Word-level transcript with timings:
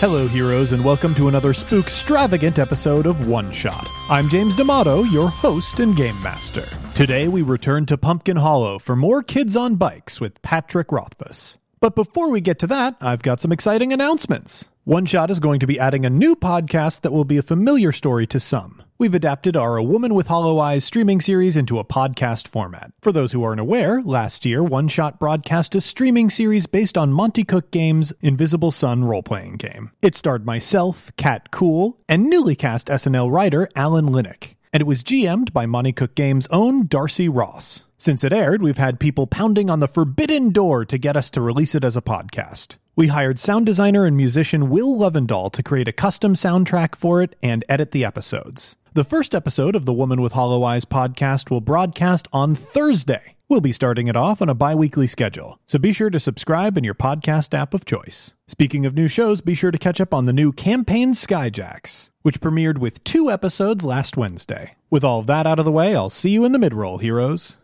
Hello, 0.00 0.28
heroes, 0.28 0.72
and 0.72 0.84
welcome 0.84 1.14
to 1.14 1.28
another 1.28 1.54
spook 1.54 1.86
extravagant 1.86 2.58
episode 2.58 3.06
of 3.06 3.26
One 3.26 3.50
Shot. 3.50 3.88
I'm 4.10 4.28
James 4.28 4.54
D'Amato, 4.54 5.04
your 5.04 5.30
host 5.30 5.80
and 5.80 5.96
game 5.96 6.22
master. 6.22 6.64
Today, 6.94 7.28
we 7.28 7.40
return 7.40 7.86
to 7.86 7.96
Pumpkin 7.96 8.36
Hollow 8.36 8.78
for 8.78 8.94
more 8.94 9.22
Kids 9.22 9.56
on 9.56 9.76
Bikes 9.76 10.20
with 10.20 10.42
Patrick 10.42 10.92
Rothfuss. 10.92 11.56
But 11.80 11.94
before 11.94 12.28
we 12.28 12.42
get 12.42 12.58
to 12.58 12.66
that, 12.66 12.96
I've 13.00 13.22
got 13.22 13.40
some 13.40 13.52
exciting 13.52 13.90
announcements. 13.90 14.68
One 14.84 15.06
Shot 15.06 15.30
is 15.30 15.40
going 15.40 15.60
to 15.60 15.66
be 15.66 15.80
adding 15.80 16.04
a 16.04 16.10
new 16.10 16.36
podcast 16.36 17.00
that 17.00 17.12
will 17.12 17.24
be 17.24 17.38
a 17.38 17.42
familiar 17.42 17.90
story 17.90 18.26
to 18.26 18.38
some. 18.38 18.82
We've 18.98 19.12
adapted 19.12 19.58
our 19.58 19.76
A 19.76 19.82
Woman 19.82 20.14
with 20.14 20.28
Hollow 20.28 20.58
Eyes 20.58 20.82
streaming 20.82 21.20
series 21.20 21.54
into 21.54 21.78
a 21.78 21.84
podcast 21.84 22.48
format. 22.48 22.92
For 23.02 23.12
those 23.12 23.32
who 23.32 23.44
aren't 23.44 23.60
aware, 23.60 24.00
last 24.00 24.46
year, 24.46 24.62
One 24.62 24.88
Shot 24.88 25.20
broadcast 25.20 25.74
a 25.74 25.82
streaming 25.82 26.30
series 26.30 26.64
based 26.64 26.96
on 26.96 27.12
Monte 27.12 27.44
Cook 27.44 27.70
Games' 27.70 28.14
Invisible 28.22 28.70
Sun 28.70 29.04
role 29.04 29.22
playing 29.22 29.56
game. 29.56 29.90
It 30.00 30.14
starred 30.14 30.46
myself, 30.46 31.12
Kat 31.18 31.50
Kuhl, 31.50 31.98
and 32.08 32.30
newly 32.30 32.56
cast 32.56 32.86
SNL 32.86 33.30
writer 33.30 33.68
Alan 33.76 34.08
Linic. 34.08 34.54
And 34.72 34.80
it 34.80 34.86
was 34.86 35.04
GM'd 35.04 35.52
by 35.52 35.66
Monte 35.66 35.92
Cook 35.92 36.14
Games' 36.14 36.46
own 36.50 36.86
Darcy 36.86 37.28
Ross. 37.28 37.84
Since 37.98 38.24
it 38.24 38.32
aired, 38.32 38.62
we've 38.62 38.78
had 38.78 38.98
people 38.98 39.26
pounding 39.26 39.68
on 39.68 39.80
the 39.80 39.88
forbidden 39.88 40.52
door 40.52 40.86
to 40.86 40.96
get 40.96 41.18
us 41.18 41.30
to 41.32 41.42
release 41.42 41.74
it 41.74 41.84
as 41.84 41.98
a 41.98 42.02
podcast. 42.02 42.76
We 42.94 43.08
hired 43.08 43.38
sound 43.38 43.66
designer 43.66 44.06
and 44.06 44.16
musician 44.16 44.70
Will 44.70 44.96
Lovendahl 44.96 45.52
to 45.52 45.62
create 45.62 45.86
a 45.86 45.92
custom 45.92 46.32
soundtrack 46.32 46.94
for 46.94 47.20
it 47.20 47.36
and 47.42 47.62
edit 47.68 47.90
the 47.90 48.02
episodes. 48.02 48.74
The 48.96 49.04
first 49.04 49.34
episode 49.34 49.76
of 49.76 49.84
the 49.84 49.92
Woman 49.92 50.22
with 50.22 50.32
Hollow 50.32 50.64
Eyes 50.64 50.86
podcast 50.86 51.50
will 51.50 51.60
broadcast 51.60 52.28
on 52.32 52.54
Thursday. 52.54 53.36
We'll 53.46 53.60
be 53.60 53.70
starting 53.70 54.08
it 54.08 54.16
off 54.16 54.40
on 54.40 54.48
a 54.48 54.54
bi 54.54 54.74
weekly 54.74 55.06
schedule, 55.06 55.60
so 55.66 55.78
be 55.78 55.92
sure 55.92 56.08
to 56.08 56.18
subscribe 56.18 56.78
in 56.78 56.82
your 56.82 56.94
podcast 56.94 57.52
app 57.52 57.74
of 57.74 57.84
choice. 57.84 58.32
Speaking 58.48 58.86
of 58.86 58.94
new 58.94 59.06
shows, 59.06 59.42
be 59.42 59.52
sure 59.52 59.70
to 59.70 59.76
catch 59.76 60.00
up 60.00 60.14
on 60.14 60.24
the 60.24 60.32
new 60.32 60.50
Campaign 60.50 61.12
Skyjacks, 61.12 62.08
which 62.22 62.40
premiered 62.40 62.78
with 62.78 63.04
two 63.04 63.30
episodes 63.30 63.84
last 63.84 64.16
Wednesday. 64.16 64.76
With 64.88 65.04
all 65.04 65.20
of 65.20 65.26
that 65.26 65.46
out 65.46 65.58
of 65.58 65.66
the 65.66 65.70
way, 65.70 65.94
I'll 65.94 66.08
see 66.08 66.30
you 66.30 66.46
in 66.46 66.52
the 66.52 66.58
midroll, 66.58 66.98
heroes. 66.98 67.58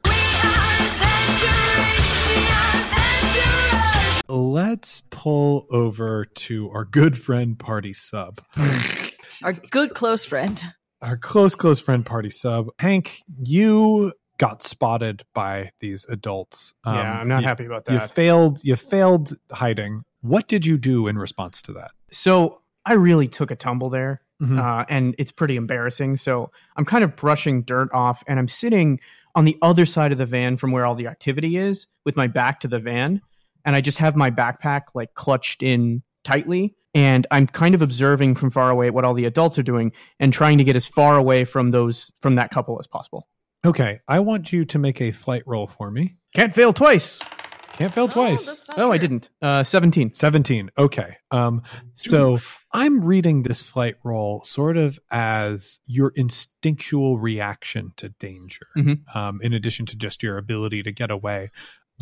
Let's 4.29 5.03
pull 5.09 5.67
over 5.71 6.27
to 6.27 6.71
our 6.73 6.85
good 6.85 7.17
friend 7.17 7.59
Party 7.59 7.95
Sub. 7.95 8.43
Our 9.43 9.53
good 9.71 9.95
close 9.95 10.27
friend. 10.27 10.63
Our 11.03 11.17
close, 11.17 11.55
close 11.55 11.81
friend 11.81 12.07
Party 12.07 12.31
Sub. 12.31 12.69
Hank, 12.79 13.23
you 13.45 14.13
got 14.39 14.63
spotted 14.63 15.25
by 15.35 15.71
these 15.81 16.05
adults. 16.09 16.73
Um, 16.85 16.97
yeah, 16.97 17.13
I'm 17.21 17.29
not 17.29 17.43
you- 17.43 17.49
happy 17.49 17.65
about 17.67 17.85
that. 17.87 17.93
You 17.95 18.01
failed. 18.09 18.61
You 18.65 18.77
failed 18.77 19.35
hiding. 19.51 20.03
What 20.21 20.49
did 20.49 20.65
you 20.65 20.79
do 20.79 21.09
in 21.09 21.19
response 21.19 21.61
to 21.63 21.73
that? 21.75 21.91
so 22.11 22.61
I 22.85 22.95
really 22.95 23.29
took 23.29 23.53
a 23.53 23.55
tumble 23.57 23.91
there, 23.91 24.23
Mhm. 24.43 24.59
uh, 24.59 24.85
and 24.89 25.15
it's 25.17 25.31
pretty 25.31 25.55
embarrassing. 25.57 26.17
So 26.17 26.51
I'm 26.77 26.85
kind 26.85 27.05
of 27.05 27.15
brushing 27.15 27.63
dirt 27.63 27.89
off, 27.93 28.25
and 28.27 28.41
I'm 28.41 28.49
sitting 28.49 28.99
on 29.37 29.45
the 29.45 29.57
other 29.63 29.87
side 29.87 30.11
of 30.11 30.19
the 30.19 30.27
van 30.27 30.57
from 30.57 30.73
where 30.73 30.85
all 30.85 30.97
the 30.97 31.07
activity 31.07 31.57
is, 31.57 31.87
with 32.05 32.17
my 32.17 32.27
back 32.27 32.59
to 32.61 32.69
the 32.69 32.81
van, 32.81 33.23
and 33.65 33.77
I 33.77 33.81
just 33.81 33.99
have 33.99 34.17
my 34.17 34.31
backpack 34.33 34.83
like 34.95 35.15
clutched 35.15 35.63
in 35.63 36.03
tightly. 36.25 36.75
And 36.95 37.27
I'm 37.31 37.47
kind 37.47 37.75
of 37.75 37.83
observing 37.83 38.35
from 38.35 38.51
far 38.51 38.71
away 38.71 38.91
what 38.91 39.05
all 39.05 39.15
the 39.15 39.25
adults 39.25 39.59
are 39.59 39.63
doing 39.63 39.93
and 40.21 40.33
trying 40.33 40.59
to 40.59 40.65
get 40.65 40.77
as 40.77 40.87
far 40.87 41.17
away 41.17 41.45
from 41.45 41.71
those 41.71 42.13
from 42.21 42.35
that 42.35 42.51
couple 42.51 42.79
as 42.79 42.87
possible. 42.87 43.27
Okay, 43.65 44.01
I 44.09 44.19
want 44.21 44.53
you 44.53 44.65
to 44.67 44.79
make 44.79 45.01
a 45.01 45.13
flight 45.13 45.43
roll 45.47 45.67
for 45.67 45.91
me. 45.91 46.15
Can't 46.35 46.55
fail 46.55 46.73
twice. 46.73 47.21
Can't 47.75 47.95
fail 47.95 48.07
twice. 48.09 48.45
that's 48.45 48.69
not 48.69 48.79
Oh, 48.79 48.93
I 48.93 48.99
didn't. 48.99 49.31
Uh, 49.41 49.63
17. 49.65 50.15
17. 50.15 50.71
Okay. 50.77 51.17
Um 51.31 51.63
so 51.95 52.37
I'm 52.75 53.03
reading 53.03 53.43
this 53.45 53.63
flight 53.63 53.95
roll 54.05 54.43
sort 54.45 54.77
of 54.77 54.99
as 55.11 55.81
your 55.87 56.13
instinctual 56.15 57.19
reaction 57.19 57.93
to 57.97 58.11
danger. 58.11 58.67
Mhm. 58.77 59.17
Um 59.17 59.41
in 59.43 59.55
addition 59.55 59.87
to 59.87 59.97
just 59.97 60.23
your 60.23 60.37
ability 60.37 60.83
to 60.83 60.93
get 60.93 61.11
away. 61.11 61.51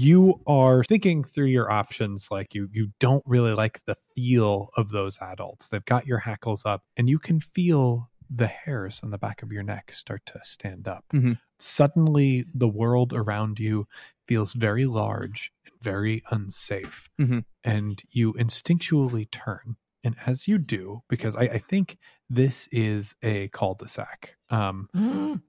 You 0.03 0.41
are 0.47 0.83
thinking 0.83 1.25
through 1.25 1.47
your 1.47 1.71
options 1.71 2.29
like 2.31 2.55
you 2.55 2.71
you 2.73 2.93
don't 3.01 3.23
really 3.27 3.53
like 3.53 3.85
the 3.85 3.97
feel 4.15 4.71
of 4.77 4.89
those 4.91 5.19
adults. 5.21 5.69
They've 5.69 5.85
got 5.85 6.07
your 6.07 6.21
hackles 6.21 6.65
up 6.65 6.85
and 6.97 7.11
you 7.11 7.19
can 7.19 7.39
feel 7.39 8.09
the 8.31 8.47
hairs 8.47 9.01
on 9.03 9.11
the 9.11 9.19
back 9.19 9.43
of 9.43 9.53
your 9.53 9.63
neck 9.63 9.93
start 9.93 10.23
to 10.27 10.41
stand 10.43 10.89
up. 10.89 11.05
Mhm. 11.13 11.39
Suddenly 11.59 12.47
the 12.55 12.69
world 12.69 13.13
around 13.13 13.59
you 13.59 13.87
feels 14.27 14.55
very 14.55 14.87
large 14.87 15.53
and 15.67 15.75
very 15.83 16.23
unsafe 16.31 17.11
Mhm. 17.21 17.45
and 17.63 18.03
you 18.11 18.33
instinctually 18.35 19.31
turn. 19.31 19.77
And 20.03 20.17
as 20.27 20.49
you 20.49 20.57
do, 20.59 21.03
because 21.09 21.37
I, 21.37 21.43
I 21.43 21.59
think 21.59 21.99
this 22.31 22.69
is 22.73 23.15
a 23.23 23.49
cul-de-sac, 23.49 24.37
um, 24.49 24.89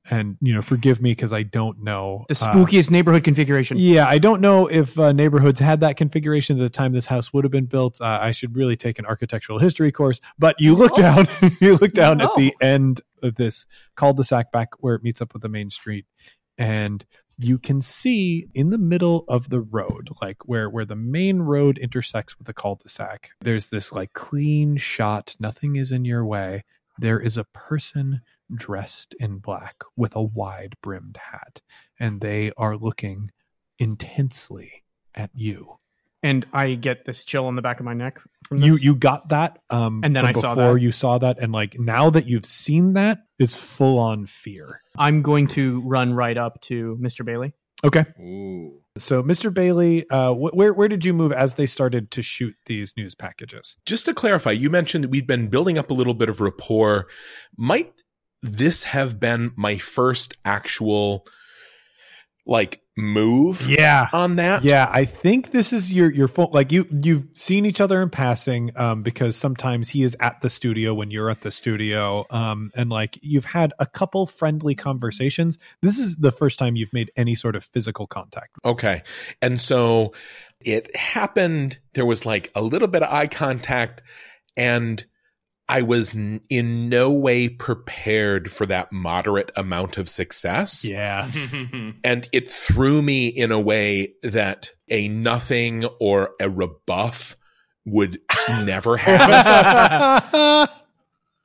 and 0.09 0.35
you 0.41 0.53
know, 0.53 0.61
forgive 0.61 1.01
me 1.01 1.11
because 1.11 1.31
I 1.31 1.43
don't 1.43 1.81
know 1.83 2.25
The 2.27 2.33
uh, 2.33 2.53
spookiest 2.53 2.91
neighborhood 2.91 3.23
configuration. 3.23 3.77
yeah, 3.77 4.07
I 4.07 4.17
don't 4.17 4.41
know 4.41 4.67
if 4.67 4.97
uh, 4.99 5.11
neighborhoods 5.13 5.59
had 5.59 5.79
that 5.81 5.95
configuration 5.95 6.57
at 6.59 6.61
the 6.63 6.69
time 6.69 6.91
this 6.91 7.05
house 7.05 7.31
would 7.31 7.45
have 7.45 7.51
been 7.51 7.65
built. 7.65 8.01
Uh, 8.01 8.19
I 8.21 8.31
should 8.33 8.55
really 8.55 8.75
take 8.75 8.99
an 8.99 9.05
architectural 9.05 9.57
history 9.59 9.91
course. 9.91 10.19
But 10.37 10.55
you 10.59 10.75
look 10.75 10.93
Oh. 10.95 11.01
down, 11.01 11.27
you 11.61 11.77
look 11.77 11.93
down 11.93 12.19
at 12.19 12.31
the 12.35 12.53
end 12.61 12.99
of 13.23 13.35
this 13.35 13.65
cul-de-sac 13.95 14.51
back 14.51 14.69
where 14.79 14.95
it 14.95 15.03
meets 15.03 15.21
up 15.21 15.31
with 15.33 15.43
the 15.43 15.49
main 15.49 15.69
street, 15.69 16.05
and 16.57 17.05
you 17.37 17.57
can 17.57 17.81
see 17.81 18.47
in 18.53 18.69
the 18.69 18.77
middle 18.77 19.25
of 19.27 19.49
the 19.49 19.61
road, 19.61 20.09
like 20.21 20.47
where 20.47 20.69
where 20.69 20.85
the 20.85 20.95
main 20.95 21.39
road 21.41 21.77
intersects 21.77 22.37
with 22.37 22.47
the 22.47 22.53
cul-de-sac. 22.53 23.31
There's 23.41 23.69
this 23.69 23.91
like 23.91 24.13
clean 24.13 24.77
shot. 24.77 25.35
Nothing 25.39 25.75
is 25.75 25.91
in 25.91 26.05
your 26.05 26.25
way. 26.25 26.63
There 26.99 27.19
is 27.19 27.37
a 27.37 27.45
person 27.45 28.21
dressed 28.53 29.15
in 29.19 29.37
black 29.37 29.77
with 29.95 30.15
a 30.15 30.21
wide 30.21 30.75
brimmed 30.81 31.17
hat, 31.31 31.61
and 31.99 32.21
they 32.21 32.51
are 32.57 32.77
looking 32.77 33.31
intensely 33.79 34.83
at 35.15 35.31
you. 35.33 35.77
And 36.23 36.45
I 36.53 36.75
get 36.75 37.05
this 37.05 37.23
chill 37.23 37.45
on 37.47 37.55
the 37.55 37.61
back 37.61 37.79
of 37.79 37.85
my 37.85 37.93
neck. 37.93 38.19
From 38.47 38.57
You 38.61 38.73
this. 38.73 38.83
you 38.83 38.95
got 38.95 39.29
that, 39.29 39.59
um, 39.69 40.01
And 40.03 40.15
then 40.15 40.23
from 40.23 40.29
I 40.29 40.31
saw 40.33 40.55
before 40.55 40.73
that. 40.75 40.81
you 40.81 40.91
saw 40.91 41.17
that, 41.19 41.39
and 41.39 41.51
like 41.53 41.79
now 41.79 42.09
that 42.09 42.27
you've 42.27 42.45
seen 42.45 42.93
that, 42.93 43.19
it's 43.39 43.55
full 43.55 43.97
on 43.99 44.25
fear. 44.25 44.81
I'm 44.97 45.21
going 45.21 45.47
to 45.49 45.81
run 45.81 46.13
right 46.13 46.37
up 46.37 46.59
to 46.63 46.97
Mr. 47.01 47.23
Bailey. 47.25 47.53
Okay, 47.83 48.05
Ooh. 48.19 48.79
so 48.97 49.23
Mr. 49.23 49.51
Bailey, 49.51 50.07
uh, 50.11 50.33
wh- 50.33 50.53
where 50.53 50.71
where 50.73 50.87
did 50.87 51.03
you 51.03 51.13
move 51.13 51.31
as 51.31 51.55
they 51.55 51.65
started 51.65 52.11
to 52.11 52.21
shoot 52.21 52.53
these 52.67 52.93
news 52.95 53.15
packages? 53.15 53.75
Just 53.87 54.05
to 54.05 54.13
clarify, 54.13 54.51
you 54.51 54.69
mentioned 54.69 55.03
that 55.05 55.09
we'd 55.09 55.25
been 55.25 55.47
building 55.47 55.79
up 55.79 55.89
a 55.89 55.93
little 55.95 56.13
bit 56.13 56.29
of 56.29 56.41
rapport. 56.41 57.07
Might 57.57 57.91
this 58.43 58.83
have 58.83 59.19
been 59.19 59.51
my 59.55 59.77
first 59.79 60.37
actual 60.45 61.25
like 62.45 62.80
move 62.97 63.67
Yeah, 63.69 64.09
on 64.13 64.35
that? 64.35 64.63
Yeah, 64.63 64.89
I 64.91 65.05
think 65.05 65.51
this 65.51 65.71
is 65.71 65.93
your 65.93 66.11
your 66.11 66.27
phone. 66.27 66.49
Like 66.51 66.71
you 66.71 66.87
you've 66.91 67.25
seen 67.33 67.65
each 67.65 67.79
other 67.79 68.01
in 68.01 68.09
passing, 68.09 68.71
um, 68.75 69.01
because 69.03 69.35
sometimes 69.35 69.89
he 69.89 70.03
is 70.03 70.15
at 70.19 70.41
the 70.41 70.49
studio 70.49 70.93
when 70.93 71.11
you're 71.11 71.29
at 71.29 71.41
the 71.41 71.51
studio, 71.51 72.25
um, 72.29 72.71
and 72.75 72.89
like 72.89 73.17
you've 73.21 73.45
had 73.45 73.73
a 73.79 73.85
couple 73.85 74.27
friendly 74.27 74.75
conversations. 74.75 75.57
This 75.81 75.97
is 75.97 76.17
the 76.17 76.31
first 76.31 76.59
time 76.59 76.75
you've 76.75 76.93
made 76.93 77.11
any 77.15 77.35
sort 77.35 77.55
of 77.55 77.63
physical 77.63 78.07
contact. 78.07 78.57
Okay. 78.65 79.03
And 79.41 79.59
so 79.59 80.13
it 80.59 80.95
happened. 80.95 81.79
There 81.93 82.05
was 82.05 82.25
like 82.25 82.51
a 82.55 82.61
little 82.61 82.87
bit 82.87 83.03
of 83.03 83.13
eye 83.13 83.27
contact, 83.27 84.03
and 84.57 85.03
I 85.71 85.81
was 85.83 86.13
n- 86.13 86.41
in 86.49 86.89
no 86.89 87.09
way 87.11 87.47
prepared 87.49 88.51
for 88.51 88.65
that 88.67 88.91
moderate 88.91 89.51
amount 89.55 89.97
of 89.97 90.09
success. 90.09 90.83
Yeah, 90.85 91.31
And 92.03 92.29
it 92.33 92.51
threw 92.51 93.01
me 93.01 93.27
in 93.27 93.51
a 93.51 93.59
way 93.59 94.13
that 94.21 94.71
a 94.89 95.07
nothing 95.07 95.85
or 95.99 96.31
a 96.39 96.49
rebuff 96.49 97.35
would 97.85 98.19
never 98.49 98.97
have. 98.97 100.69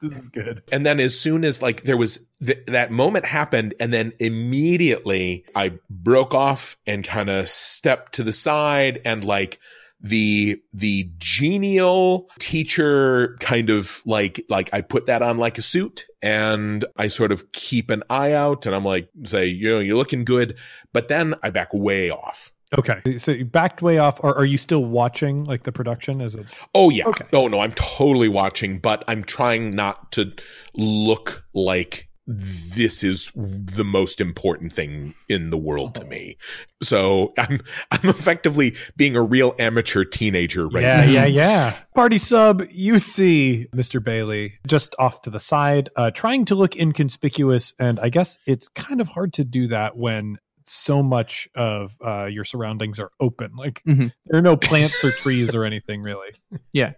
this 0.02 0.18
is 0.18 0.28
good. 0.28 0.62
and 0.70 0.84
then 0.84 1.00
as 1.00 1.18
soon 1.18 1.44
as 1.44 1.62
like 1.62 1.82
there 1.84 1.96
was 1.96 2.28
th- 2.44 2.64
that 2.66 2.90
moment 2.90 3.24
happened 3.24 3.72
and 3.80 3.94
then 3.94 4.12
immediately 4.20 5.44
i 5.54 5.72
broke 5.88 6.34
off 6.34 6.76
and 6.86 7.02
kind 7.04 7.30
of 7.30 7.48
stepped 7.48 8.12
to 8.14 8.22
the 8.22 8.32
side 8.32 9.00
and 9.06 9.24
like 9.24 9.58
the 10.00 10.60
the 10.72 11.10
genial 11.18 12.28
teacher 12.38 13.36
kind 13.40 13.70
of 13.70 14.02
like 14.04 14.44
like 14.48 14.68
i 14.72 14.80
put 14.80 15.06
that 15.06 15.22
on 15.22 15.38
like 15.38 15.58
a 15.58 15.62
suit 15.62 16.04
and 16.22 16.84
i 16.96 17.08
sort 17.08 17.32
of 17.32 17.50
keep 17.52 17.90
an 17.90 18.02
eye 18.10 18.32
out 18.32 18.66
and 18.66 18.74
i'm 18.74 18.84
like 18.84 19.08
say 19.24 19.46
you 19.46 19.70
know 19.70 19.78
you're 19.78 19.96
looking 19.96 20.24
good 20.24 20.58
but 20.92 21.08
then 21.08 21.34
i 21.42 21.50
back 21.50 21.72
way 21.72 22.10
off 22.10 22.52
Okay, 22.76 23.16
so 23.18 23.30
you 23.30 23.44
backed 23.44 23.80
way 23.80 23.98
off. 23.98 24.18
Or 24.24 24.36
are 24.36 24.44
you 24.44 24.58
still 24.58 24.84
watching 24.84 25.44
like 25.44 25.62
the 25.62 25.70
production? 25.70 26.20
As 26.20 26.34
a 26.34 26.44
Oh 26.74 26.90
yeah. 26.90 27.06
Okay. 27.06 27.24
Oh 27.32 27.46
no, 27.46 27.60
I'm 27.60 27.72
totally 27.72 28.28
watching, 28.28 28.78
but 28.80 29.04
I'm 29.06 29.22
trying 29.22 29.74
not 29.74 30.10
to 30.12 30.32
look 30.74 31.44
like 31.54 32.05
this 32.26 33.04
is 33.04 33.30
the 33.36 33.84
most 33.84 34.20
important 34.20 34.72
thing 34.72 35.14
in 35.28 35.50
the 35.50 35.56
world 35.56 35.94
to 35.94 36.04
me. 36.04 36.36
So 36.82 37.32
I'm 37.38 37.60
I'm 37.90 38.08
effectively 38.08 38.74
being 38.96 39.14
a 39.16 39.22
real 39.22 39.54
amateur 39.58 40.04
teenager 40.04 40.66
right 40.68 40.82
yeah, 40.82 41.04
now. 41.04 41.10
yeah, 41.10 41.26
yeah. 41.26 41.76
Party 41.94 42.18
sub, 42.18 42.62
you 42.72 42.98
see 42.98 43.68
Mr. 43.74 44.02
Bailey 44.02 44.54
just 44.66 44.94
off 44.98 45.22
to 45.22 45.30
the 45.30 45.40
side, 45.40 45.88
uh, 45.96 46.10
trying 46.10 46.44
to 46.46 46.54
look 46.56 46.74
inconspicuous. 46.76 47.74
And 47.78 48.00
I 48.00 48.08
guess 48.08 48.38
it's 48.46 48.68
kind 48.68 49.00
of 49.00 49.08
hard 49.08 49.32
to 49.34 49.44
do 49.44 49.68
that 49.68 49.96
when 49.96 50.38
so 50.64 51.00
much 51.00 51.48
of 51.54 51.96
uh, 52.04 52.24
your 52.26 52.42
surroundings 52.44 52.98
are 52.98 53.12
open. 53.20 53.52
Like 53.56 53.82
Mhm. 53.86 54.12
there 54.26 54.38
are 54.40 54.42
no 54.42 54.56
plants 54.56 55.04
or 55.04 55.12
trees 55.12 55.54
or 55.54 55.64
anything 55.64 56.02
really. 56.02 56.30
Yeah. 56.72 56.92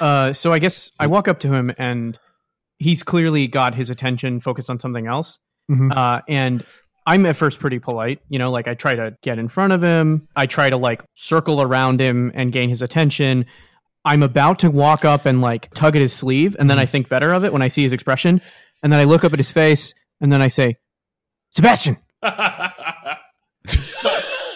Uh, 0.00 0.32
so 0.32 0.50
I 0.54 0.58
guess 0.58 0.90
I 0.98 1.06
walk 1.08 1.28
up 1.28 1.40
to 1.40 1.52
him 1.52 1.70
and 1.76 2.18
he's 2.78 3.02
clearly 3.02 3.46
got 3.46 3.74
his 3.74 3.90
attention 3.90 4.40
focused 4.40 4.70
on 4.70 4.78
something 4.80 5.06
else. 5.06 5.38
Mhm. 5.70 5.94
Uh, 5.94 6.22
and 6.28 6.64
I'm 7.06 7.24
at 7.26 7.36
first 7.36 7.58
pretty 7.58 7.78
polite, 7.78 8.20
you 8.28 8.38
know, 8.38 8.50
like 8.50 8.68
I 8.68 8.74
try 8.74 8.94
to 8.94 9.16
get 9.22 9.38
in 9.38 9.48
front 9.48 9.72
of 9.72 9.82
him. 9.82 10.28
I 10.36 10.46
try 10.46 10.68
to 10.70 10.76
like 10.76 11.02
circle 11.14 11.62
around 11.62 12.00
him 12.00 12.30
and 12.34 12.52
gain 12.52 12.68
his 12.68 12.82
attention. 12.82 13.46
I'm 14.04 14.22
about 14.22 14.58
to 14.60 14.70
walk 14.70 15.04
up 15.04 15.26
and 15.26 15.40
like 15.40 15.72
tug 15.74 15.96
at 15.96 16.02
his 16.02 16.12
sleeve, 16.12 16.56
and 16.58 16.70
then 16.70 16.78
I 16.78 16.86
think 16.86 17.08
better 17.08 17.32
of 17.32 17.44
it 17.44 17.52
when 17.52 17.62
I 17.62 17.68
see 17.68 17.82
his 17.82 17.92
expression. 17.92 18.40
And 18.82 18.92
then 18.92 19.00
I 19.00 19.04
look 19.04 19.24
up 19.24 19.32
at 19.32 19.38
his 19.38 19.50
face, 19.50 19.92
and 20.20 20.30
then 20.32 20.40
I 20.40 20.48
say, 20.48 20.76
Sebastian. 21.50 21.96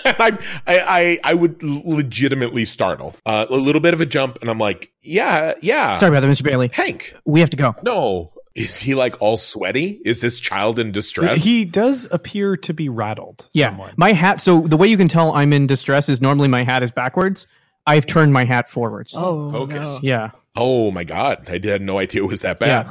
I, 0.18 0.38
I 0.66 0.78
I 0.78 1.18
I 1.24 1.34
would 1.34 1.62
legitimately 1.62 2.64
startle. 2.64 3.14
Uh, 3.26 3.46
a 3.48 3.54
little 3.56 3.80
bit 3.80 3.94
of 3.94 4.00
a 4.00 4.06
jump, 4.06 4.38
and 4.40 4.50
I'm 4.50 4.58
like, 4.58 4.92
yeah, 5.02 5.52
yeah. 5.62 5.96
Sorry 5.98 6.10
about 6.16 6.20
that, 6.26 6.30
Mr. 6.32 6.42
Bailey. 6.44 6.70
Hank. 6.72 7.14
We 7.24 7.40
have 7.40 7.50
to 7.50 7.56
go. 7.56 7.74
No, 7.82 8.32
is 8.54 8.78
he 8.80 8.94
like 8.94 9.20
all 9.22 9.36
sweaty? 9.36 10.00
Is 10.04 10.20
this 10.20 10.40
child 10.40 10.78
in 10.78 10.92
distress? 10.92 11.42
He 11.42 11.64
does 11.64 12.06
appear 12.10 12.56
to 12.58 12.74
be 12.74 12.88
rattled. 12.88 13.46
Yeah. 13.52 13.68
somewhat. 13.70 13.96
My 13.96 14.12
hat. 14.12 14.40
So 14.40 14.62
the 14.62 14.76
way 14.76 14.88
you 14.88 14.96
can 14.96 15.08
tell 15.08 15.32
I'm 15.32 15.52
in 15.52 15.66
distress 15.66 16.08
is 16.08 16.20
normally 16.20 16.48
my 16.48 16.64
hat 16.64 16.82
is 16.82 16.90
backwards. 16.90 17.46
I've 17.86 18.06
turned 18.06 18.32
my 18.32 18.44
hat 18.44 18.68
forwards. 18.68 19.12
Oh, 19.16 19.50
focus. 19.50 20.02
no. 20.02 20.08
Yeah. 20.08 20.30
oh 20.56 20.90
my 20.90 21.02
god, 21.04 21.48
I 21.48 21.60
had 21.66 21.82
no 21.82 21.98
idea 21.98 22.22
it 22.22 22.26
was 22.26 22.42
that 22.42 22.58
bad. 22.60 22.86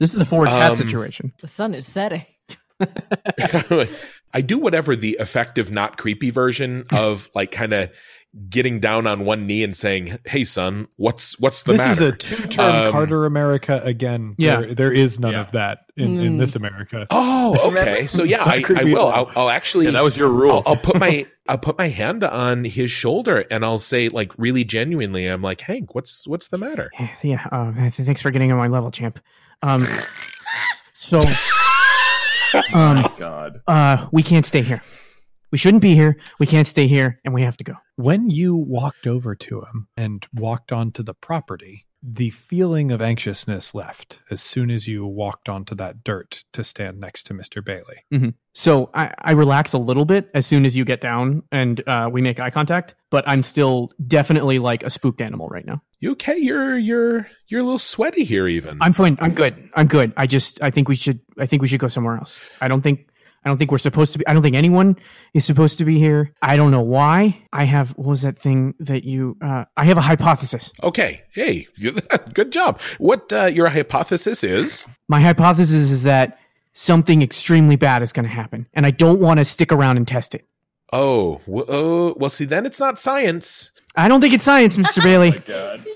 This 0.00 0.12
is 0.12 0.18
the 0.18 0.24
forwards 0.24 0.52
hat 0.52 0.70
Um, 0.72 0.76
situation. 0.76 1.32
The 1.40 1.48
sun 1.48 1.74
is 1.74 1.86
setting. 1.86 2.24
I 4.34 4.40
do 4.42 4.58
whatever 4.58 4.94
the 4.96 5.16
effective, 5.20 5.70
not 5.70 5.96
creepy 5.96 6.28
version 6.30 6.84
of 6.92 7.30
like 7.34 7.52
kind 7.52 7.72
of 7.72 7.90
getting 8.50 8.80
down 8.80 9.06
on 9.06 9.24
one 9.24 9.46
knee 9.46 9.62
and 9.62 9.76
saying, 9.76 10.18
"Hey, 10.26 10.42
son, 10.42 10.88
what's 10.96 11.38
what's 11.38 11.62
the 11.62 11.74
matter? 11.74 11.88
this 11.90 11.94
is 11.94 12.00
matter?" 12.00 12.14
a 12.14 12.18
two-term 12.18 12.86
Um, 12.86 12.92
Carter 12.92 13.26
America 13.26 13.80
again. 13.84 14.34
Yeah. 14.38 14.56
there, 14.60 14.74
there 14.74 14.92
is 14.92 15.20
none 15.20 15.32
Yeah. 15.34 15.40
of 15.42 15.52
that 15.52 15.78
in, 15.96 16.18
in 16.18 16.32
Mm. 16.34 16.38
this 16.40 16.56
America. 16.56 17.06
oh, 17.10 17.56
okay. 17.72 18.08
So 18.08 18.24
yeah, 18.24 18.42
I, 18.42 18.64
I 18.76 18.82
will. 18.84 19.06
I'll, 19.08 19.30
I'll 19.36 19.50
actually. 19.50 19.84
Yeah, 19.84 19.92
that 19.92 20.02
was 20.02 20.16
your 20.16 20.30
rule. 20.30 20.64
I'll, 20.66 20.72
I'll 20.72 20.76
put 20.76 20.98
my 20.98 21.26
I'll 21.48 21.58
put 21.58 21.78
my 21.78 21.86
hand 21.88 22.24
on 22.24 22.64
his 22.64 22.90
shoulder 22.90 23.44
and 23.52 23.64
I'll 23.64 23.78
say 23.78 24.08
like 24.08 24.32
really 24.36 24.64
genuinely, 24.64 25.26
I'm 25.26 25.42
like, 25.42 25.60
Hank, 25.60 25.94
what's 25.94 26.26
what's 26.26 26.48
the 26.48 26.58
matter? 26.58 26.90
Yeah. 27.22 27.46
Uh, 27.52 27.90
thanks 27.90 28.20
for 28.20 28.32
getting 28.32 28.50
on 28.50 28.58
my 28.58 28.66
level, 28.66 28.90
champ. 28.90 29.20
Um. 29.62 29.86
So. 30.96 31.20
Um. 32.74 33.04
God. 33.18 33.60
Uh. 33.66 34.06
We 34.12 34.22
can't 34.22 34.46
stay 34.46 34.62
here. 34.62 34.82
We 35.50 35.58
shouldn't 35.58 35.82
be 35.82 35.94
here. 35.94 36.16
We 36.38 36.46
can't 36.46 36.66
stay 36.66 36.88
here, 36.88 37.20
and 37.24 37.32
we 37.32 37.42
have 37.42 37.56
to 37.58 37.64
go. 37.64 37.74
When 37.96 38.28
you 38.28 38.56
walked 38.56 39.06
over 39.06 39.34
to 39.36 39.60
him 39.60 39.88
and 39.96 40.26
walked 40.34 40.72
onto 40.72 41.02
the 41.04 41.14
property, 41.14 41.86
the 42.02 42.30
feeling 42.30 42.90
of 42.90 43.00
anxiousness 43.00 43.74
left 43.74 44.18
as 44.30 44.42
soon 44.42 44.70
as 44.70 44.86
you 44.86 45.06
walked 45.06 45.48
onto 45.48 45.74
that 45.76 46.04
dirt 46.04 46.44
to 46.52 46.62
stand 46.62 47.00
next 47.00 47.22
to 47.24 47.34
Mr. 47.34 47.64
Bailey. 47.64 48.04
So 48.52 48.90
I, 48.92 49.14
I 49.18 49.30
relax 49.32 49.72
a 49.72 49.78
little 49.78 50.04
bit 50.04 50.28
as 50.34 50.44
soon 50.46 50.66
as 50.66 50.76
you 50.76 50.84
get 50.84 51.00
down 51.00 51.44
and 51.50 51.82
uh, 51.88 52.10
we 52.12 52.20
make 52.20 52.40
eye 52.40 52.50
contact, 52.50 52.94
but 53.10 53.26
I'm 53.26 53.42
still 53.42 53.90
definitely 54.06 54.58
like 54.58 54.82
a 54.82 54.90
spooked 54.90 55.22
animal 55.22 55.48
right 55.48 55.64
now. 55.64 55.82
You 56.04 56.10
okay? 56.10 56.36
You're 56.36 56.76
you're 56.76 57.30
you're 57.48 57.62
a 57.62 57.64
little 57.64 57.78
sweaty 57.78 58.24
here 58.24 58.46
even. 58.46 58.76
I'm 58.82 58.92
fine. 58.92 59.16
I'm 59.22 59.32
good. 59.32 59.70
I'm 59.72 59.86
good. 59.86 60.12
I 60.18 60.26
just 60.26 60.62
I 60.62 60.68
think 60.70 60.86
we 60.86 60.96
should 60.96 61.18
I 61.38 61.46
think 61.46 61.62
we 61.62 61.68
should 61.68 61.80
go 61.80 61.88
somewhere 61.88 62.18
else. 62.18 62.36
I 62.60 62.68
don't 62.68 62.82
think 62.82 63.08
I 63.42 63.48
don't 63.48 63.56
think 63.56 63.70
we're 63.72 63.78
supposed 63.78 64.12
to 64.12 64.18
be 64.18 64.26
I 64.26 64.34
don't 64.34 64.42
think 64.42 64.54
anyone 64.54 64.96
is 65.32 65.46
supposed 65.46 65.78
to 65.78 65.86
be 65.86 65.98
here. 65.98 66.34
I 66.42 66.58
don't 66.58 66.72
know 66.72 66.82
why. 66.82 67.42
I 67.54 67.64
have 67.64 67.92
what 67.92 68.08
was 68.08 68.20
that 68.20 68.38
thing 68.38 68.74
that 68.80 69.04
you 69.04 69.38
uh 69.40 69.64
I 69.78 69.86
have 69.86 69.96
a 69.96 70.02
hypothesis. 70.02 70.70
okay. 70.82 71.22
Hey, 71.32 71.68
good 72.34 72.52
job. 72.52 72.82
What 72.98 73.32
uh, 73.32 73.46
your 73.46 73.68
hypothesis 73.68 74.44
is? 74.44 74.84
My 75.08 75.22
hypothesis 75.22 75.90
is 75.90 76.02
that 76.02 76.38
something 76.74 77.22
extremely 77.22 77.76
bad 77.76 78.02
is 78.02 78.12
going 78.12 78.28
to 78.28 78.34
happen 78.34 78.66
and 78.74 78.84
I 78.84 78.90
don't 78.90 79.20
want 79.20 79.38
to 79.38 79.46
stick 79.46 79.72
around 79.72 79.96
and 79.96 80.06
test 80.06 80.34
it. 80.34 80.46
Oh, 80.92 81.40
w- 81.46 81.64
oh, 81.66 82.14
well, 82.18 82.30
see, 82.30 82.44
then 82.44 82.66
it's 82.66 82.78
not 82.78 83.00
science. 83.00 83.72
I 83.96 84.06
don't 84.06 84.20
think 84.20 84.34
it's 84.34 84.44
science, 84.44 84.76
Mr. 84.76 85.02
Bailey. 85.02 85.30
Oh 85.30 85.32
my 85.32 85.38
god. 85.38 85.86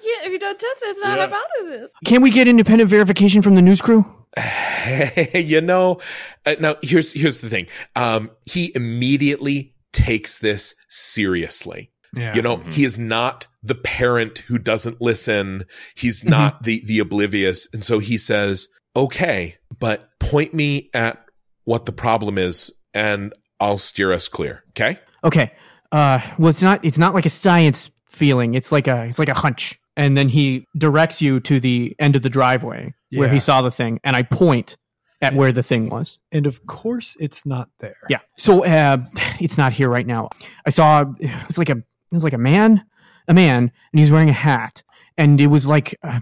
You 0.40 0.46
can't, 0.46 0.56
if 0.56 0.62
you 0.62 0.69
don't 0.69 0.75
test 0.75 0.82
it, 0.82 0.87
it's 0.90 1.00
not 1.02 1.19
Yeah. 1.19 1.25
a 1.25 1.29
hypothesis. 1.29 1.93
Can 2.05 2.23
we 2.23 2.31
get 2.31 2.49
independent 2.49 2.88
verification 2.90 3.43
from 3.43 3.55
the 3.55 3.62
news 3.62 3.81
crew? 3.82 4.05
you 5.35 5.61
know, 5.61 6.00
uh, 6.46 6.55
now 6.61 6.76
here's 6.82 7.12
here's 7.12 7.40
the 7.40 7.49
thing. 7.50 7.67
Um, 7.96 8.31
he 8.46 8.73
immediately 8.75 9.75
takes 9.93 10.38
this 10.38 10.75
seriously. 10.88 11.90
Yeah. 12.14 12.35
You 12.35 12.43
know, 12.43 12.58
Mhm. 12.58 12.73
he 12.73 12.85
is 12.85 12.99
not 12.99 13.46
the 13.62 13.75
parent 13.75 14.38
who 14.46 14.58
doesn't 14.58 15.00
listen. 15.00 15.64
He's 15.94 16.20
Mm-hmm. 16.20 16.31
not 16.31 16.62
the 16.62 16.82
the 16.87 16.99
oblivious, 17.00 17.69
and 17.73 17.84
so 17.84 17.99
he 17.99 18.17
says, 18.19 18.69
"Okay, 18.96 19.56
but 19.79 20.08
point 20.20 20.55
me 20.55 20.91
at 20.94 21.25
what 21.64 21.84
the 21.87 21.93
problem 21.93 22.38
is, 22.38 22.73
and 22.94 23.32
I'll 23.61 23.79
steer 23.79 24.12
us 24.12 24.29
clear." 24.29 24.62
Okay. 24.70 24.99
Okay. 25.25 25.52
Uh 25.91 26.20
well 26.38 26.50
it's 26.50 26.62
not 26.62 26.84
it's 26.84 26.99
not 26.99 27.14
like 27.14 27.26
a 27.26 27.31
science 27.31 27.91
feeling. 28.08 28.55
It's 28.55 28.70
like 28.73 28.87
a 28.87 29.05
it's 29.05 29.19
like 29.19 29.29
a 29.31 29.34
hunch. 29.34 29.79
And 29.99 30.17
then 30.17 30.29
he 30.31 30.67
directs 30.79 31.21
you 31.21 31.41
to 31.41 31.61
the 31.61 31.95
end 31.99 32.17
of 32.17 32.23
the 32.23 32.31
driveway 32.31 32.95
where 33.12 33.29
he 33.29 33.41
saw 33.41 33.61
the 33.62 33.71
thing 33.71 34.00
and 34.05 34.17
I 34.17 34.23
point 34.23 34.77
at 35.21 35.35
where 35.35 35.50
the 35.53 35.62
thing 35.62 35.91
was. 35.91 36.19
and 36.31 36.47
of 36.47 36.65
course 36.67 37.17
it's 37.19 37.45
not 37.45 37.69
there. 37.81 37.97
Yeah. 38.09 38.21
So 38.37 38.65
uh 38.65 38.99
it's 39.41 39.59
not 39.59 39.73
here 39.73 39.89
right 39.89 40.06
now. 40.06 40.31
I 40.65 40.71
saw 40.71 41.05
it 41.19 41.47
was 41.47 41.59
like 41.59 41.69
a 41.69 41.77
it 41.77 42.12
was 42.12 42.25
like 42.25 42.33
a 42.33 42.39
man, 42.39 42.85
a 43.27 43.35
man 43.35 43.73
and 43.93 43.99
he 43.99 44.03
was 44.03 44.11
wearing 44.11 44.31
a 44.31 44.33
hat 44.33 44.83
and 45.17 45.41
it 45.41 45.49
was 45.49 45.67
like 45.67 45.99
uh, 46.03 46.21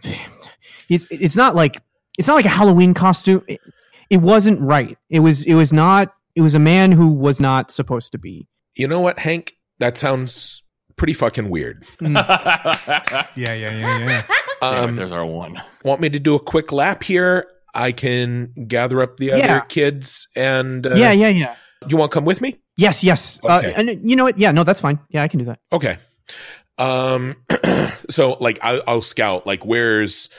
it's 0.89 1.07
it's 1.11 1.37
not 1.37 1.55
like 1.55 1.83
it's 2.19 2.27
not 2.27 2.35
like 2.35 2.47
a 2.47 2.51
Halloween 2.51 2.95
costume. 2.95 3.43
It, 3.47 3.61
it 4.09 4.19
wasn't 4.19 4.61
right. 4.61 4.97
It 5.11 5.21
was 5.21 5.45
it 5.45 5.55
was 5.55 5.73
not 5.73 6.15
it 6.35 6.41
was 6.41 6.55
a 6.55 6.59
man 6.59 6.93
who 6.93 7.09
was 7.09 7.41
not 7.41 7.71
supposed 7.71 8.13
to 8.13 8.19
be. 8.19 8.49
You 8.75 8.89
know 8.89 9.01
what, 9.01 9.19
Hank? 9.19 9.57
That 9.79 9.99
sounds 9.99 10.63
pretty 10.97 11.13
fucking 11.13 11.49
weird. 11.51 11.85
Yeah, 12.01 13.27
yeah, 13.35 13.55
yeah, 13.55 13.99
yeah. 13.99 14.23
Damn 14.61 14.85
it, 14.85 14.89
Um, 14.89 14.97
there's 14.97 15.13
our 15.13 15.27
one. 15.27 15.61
want 15.85 16.01
me 16.01 16.09
to 16.09 16.19
do 16.19 16.35
a 16.35 16.41
quick 16.41 16.73
lap 16.73 17.03
here? 17.03 17.47
I 17.75 17.93
can 17.93 18.53
gather 18.67 19.03
up 19.03 19.19
the 19.19 19.33
other 19.33 19.41
Yeah. 19.41 19.61
kids 19.61 20.29
and 20.35 20.87
uh, 20.87 20.95
yeah, 20.95 21.13
yeah, 21.13 21.29
yeah. 21.29 21.57
You 21.89 21.99
want 21.99 22.11
to 22.11 22.15
come 22.15 22.25
with 22.25 22.41
me? 22.41 22.59
Yes, 22.79 23.05
yes. 23.05 23.39
Okay. 23.45 23.75
Uh, 23.75 23.81
and 23.81 24.09
you 24.09 24.17
know 24.17 24.25
what? 24.25 24.39
Yeah, 24.39 24.51
no, 24.53 24.65
that's 24.65 24.81
fine. 24.81 24.99
Yeah, 25.11 25.23
I 25.23 25.29
can 25.29 25.39
do 25.41 25.45
that. 25.47 25.59
Okay. 25.73 25.99
Um. 26.79 27.37
so 28.11 28.33
like 28.41 28.59
I, 28.63 28.81
I'll 28.87 29.03
scout. 29.03 29.47
Like 29.47 29.65
where's 29.67 30.31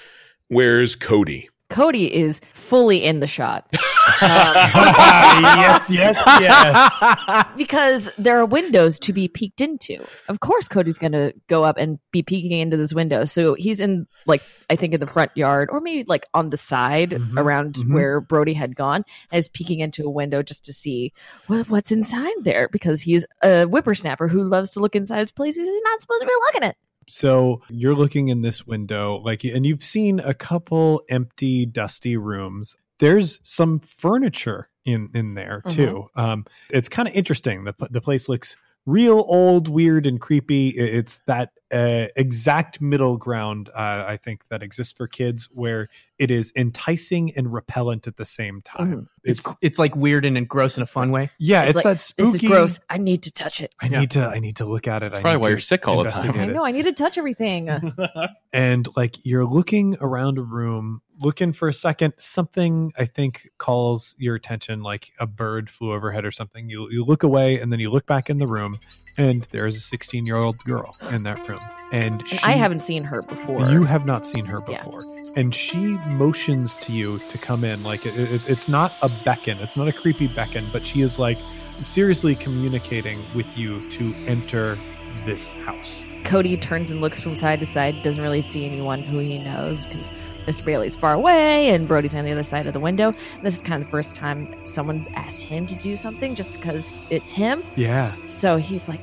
where's 0.47 0.95
Cody? 0.95 1.49
Cody 1.69 2.13
is 2.13 2.39
fully 2.53 3.03
in 3.03 3.19
the 3.19 3.27
shot 3.27 3.67
yes, 4.21 5.89
yes, 5.89 6.21
yes. 6.39 7.45
because 7.57 8.09
there 8.17 8.39
are 8.39 8.45
windows 8.45 8.99
to 8.99 9.13
be 9.13 9.27
peeked 9.27 9.61
into. 9.61 10.03
Of 10.29 10.39
course, 10.39 10.67
Cody's 10.67 10.97
going 10.97 11.11
to 11.11 11.33
go 11.47 11.63
up 11.63 11.77
and 11.77 11.99
be 12.11 12.23
peeking 12.23 12.51
into 12.53 12.77
this 12.77 12.93
window. 12.93 13.25
So 13.25 13.53
he's 13.55 13.79
in, 13.81 14.07
like, 14.25 14.41
I 14.69 14.75
think 14.75 14.93
in 14.93 14.99
the 14.99 15.07
front 15.07 15.31
yard 15.35 15.69
or 15.71 15.81
maybe 15.81 16.03
like 16.07 16.25
on 16.33 16.49
the 16.49 16.57
side 16.57 17.11
Mhm, 17.11 17.37
around 17.37 17.75
mhm. 17.75 17.93
where 17.93 18.21
Brody 18.21 18.53
had 18.53 18.75
gone 18.75 19.03
and 19.31 19.39
is 19.39 19.49
peeking 19.49 19.79
into 19.79 20.05
a 20.05 20.09
window 20.09 20.41
just 20.41 20.65
to 20.65 20.73
see 20.73 21.13
what, 21.47 21.69
what's 21.69 21.91
inside 21.91 22.33
there 22.43 22.69
because 22.69 23.01
he's 23.01 23.25
a 23.43 23.65
whippersnapper 23.65 24.27
who 24.27 24.43
loves 24.43 24.71
to 24.71 24.79
look 24.79 24.95
inside 24.95 25.33
places 25.35 25.65
he's 25.67 25.81
not 25.83 25.99
supposed 26.01 26.21
to 26.21 26.27
be 26.27 26.33
looking 26.53 26.63
at. 26.69 26.77
So 27.09 27.61
you're 27.69 27.95
looking 27.95 28.27
in 28.27 28.41
this 28.41 28.67
window, 28.67 29.15
like, 29.23 29.43
and 29.43 29.65
you've 29.65 29.83
seen 29.83 30.19
a 30.19 30.33
couple 30.33 31.01
empty, 31.09 31.65
dusty 31.65 32.17
rooms. 32.17 32.75
There's 32.99 33.39
some 33.43 33.79
furniture 33.79 34.69
in 34.85 35.09
in 35.13 35.33
there 35.35 35.61
Mhm. 35.65 35.71
too. 35.73 36.07
Um, 36.15 36.45
it's 36.71 36.89
kind 36.89 37.07
of 37.07 37.13
interesting. 37.13 37.63
the 37.63 37.73
The 37.89 38.01
place 38.01 38.27
looks 38.27 38.55
real 38.87 39.23
old, 39.27 39.67
weird, 39.67 40.07
and 40.07 40.19
creepy. 40.19 40.69
It's 40.69 41.19
that 41.27 41.51
uh, 41.71 42.05
exact 42.15 42.79
middle 42.81 43.17
ground, 43.17 43.69
uh, 43.75 44.05
I 44.07 44.17
think, 44.17 44.47
that 44.47 44.63
exists 44.63 44.93
for 44.93 45.05
kids, 45.05 45.49
where 45.51 45.89
it 46.17 46.31
is 46.31 46.51
enticing 46.55 47.35
and 47.35 47.51
repellent 47.53 48.07
at 48.07 48.15
the 48.15 48.23
same 48.25 48.61
time. 48.61 49.09
It's 49.23 49.39
It's 49.41 49.55
it's 49.61 49.79
like 49.79 49.95
weird 49.95 50.23
and 50.25 50.47
gross 50.47 50.77
in 50.77 50.83
a 50.83 50.85
fun 50.87 51.11
way. 51.11 51.29
yeah, 51.37 51.63
it's, 51.63 51.75
like, 51.75 51.83
that 51.83 51.91
This 51.97 52.05
spooky. 52.05 52.45
is 52.47 52.49
gross. 52.49 52.79
I 52.89 52.97
need 52.97 53.23
to 53.23 53.31
touch 53.31 53.59
it. 53.61 53.75
I 53.81 53.87
Yeah. 53.87 53.99
need 53.99 54.11
to. 54.11 54.25
I 54.25 54.39
need 54.39 54.55
to 54.55 54.65
look 54.65 54.87
at 54.87 55.03
it. 55.03 55.07
I 55.13 55.19
probably 55.21 55.31
need 55.33 55.37
why 55.41 55.47
to 55.47 55.51
you're 55.51 55.59
sick 55.59 55.87
all 55.87 56.01
the 56.03 56.09
time. 56.09 56.39
I 56.39 56.45
know. 56.45 56.65
I 56.65 56.71
need 56.71 56.83
to 56.85 56.93
touch 56.93 57.17
everything. 57.17 57.69
and 58.53 58.87
like 58.95 59.25
you're 59.25 59.45
looking 59.45 59.97
around 59.99 60.37
a 60.37 60.43
room 60.43 61.01
looking 61.19 61.51
for 61.53 61.67
a 61.67 61.73
second. 61.73 62.13
Something 62.17 62.91
I 62.97 63.05
think 63.05 63.49
calls 63.57 64.15
your 64.17 64.35
attention, 64.35 64.81
like 64.83 65.11
a 65.19 65.25
bird 65.27 65.69
flew 65.69 65.93
overhead 65.93 66.25
or 66.25 66.31
something. 66.31 66.69
You 66.69 66.89
you 66.91 67.03
look 67.03 67.23
away 67.23 67.59
and 67.59 67.71
then 67.71 67.79
you 67.79 67.89
look 67.89 68.05
back 68.05 68.29
in 68.29 68.37
the 68.37 68.47
room, 68.47 68.77
and 69.17 69.41
there 69.51 69.65
is 69.67 69.75
a 69.75 69.79
16 69.79 70.25
year 70.25 70.37
old 70.37 70.57
girl 70.59 70.95
in 71.11 71.23
that 71.23 71.47
room, 71.47 71.59
and, 71.91 72.21
And 72.21 72.27
she, 72.27 72.39
I 72.43 72.51
haven't 72.51 72.79
seen 72.79 73.03
her 73.03 73.21
before. 73.23 73.69
You 73.69 73.83
have 73.83 74.05
not 74.05 74.25
seen 74.25 74.45
her 74.45 74.61
Yeah. 74.67 74.83
before. 74.83 75.03
And 75.35 75.53
she 75.53 75.97
motions 76.09 76.77
to 76.77 76.91
you 76.91 77.19
to 77.29 77.37
come 77.37 77.63
in. 77.63 77.83
Like 77.83 78.05
it, 78.05 78.17
it, 78.17 78.49
it's 78.49 78.67
not 78.67 78.93
a 79.01 79.09
beckon, 79.23 79.59
it's 79.59 79.77
not 79.77 79.87
a 79.87 79.93
creepy 79.93 80.27
beckon, 80.27 80.65
but 80.73 80.85
she 80.85 81.01
is 81.01 81.19
like 81.19 81.37
seriously 81.83 82.35
communicating 82.35 83.23
with 83.35 83.55
you 83.57 83.87
to 83.91 84.15
enter 84.25 84.79
this 85.25 85.51
house. 85.51 86.03
Cody 86.27 86.57
turns 86.57 86.91
and 86.91 86.99
looks 86.99 87.21
from 87.21 87.37
side 87.37 87.61
to 87.61 87.65
side, 87.65 88.01
doesn't 88.03 88.21
really 88.21 88.41
see 88.41 88.65
anyone 88.65 89.01
who 89.01 89.19
he 89.19 89.39
knows 89.39 89.85
because 89.85 90.11
Miss 90.45 90.59
Bailey's 90.59 90.93
far 90.93 91.13
away 91.13 91.69
and 91.69 91.87
Brody's 91.87 92.13
on 92.13 92.25
the 92.25 92.31
other 92.33 92.43
side 92.43 92.67
of 92.67 92.73
the 92.73 92.81
window. 92.81 93.13
And 93.35 93.43
this 93.43 93.55
is 93.55 93.61
kind 93.61 93.81
of 93.81 93.87
the 93.87 93.91
first 93.91 94.13
time 94.13 94.53
someone's 94.67 95.07
asked 95.15 95.41
him 95.41 95.65
to 95.67 95.75
do 95.75 95.95
something 95.95 96.35
just 96.35 96.51
because 96.51 96.93
it's 97.09 97.31
him. 97.31 97.63
Yeah. 97.77 98.13
So 98.31 98.57
he's 98.57 98.89
like, 98.89 98.99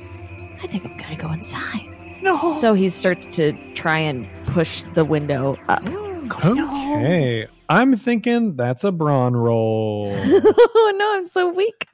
I 0.61 0.67
think 0.67 0.85
I'm 0.85 0.95
gonna 0.97 1.15
go 1.15 1.31
inside. 1.31 1.89
No. 2.21 2.59
So 2.61 2.75
he 2.75 2.89
starts 2.89 3.25
to 3.37 3.53
try 3.73 3.97
and 3.97 4.27
push 4.45 4.83
the 4.93 5.03
window 5.03 5.57
up. 5.67 5.83
Okay. 6.31 7.47
I'm 7.67 7.95
thinking 7.95 8.55
that's 8.55 8.83
a 8.83 8.91
brawn 8.91 9.35
roll. 9.35 10.13
oh 10.15 10.93
no, 10.97 11.15
I'm 11.15 11.25
so 11.25 11.49
weak. 11.49 11.87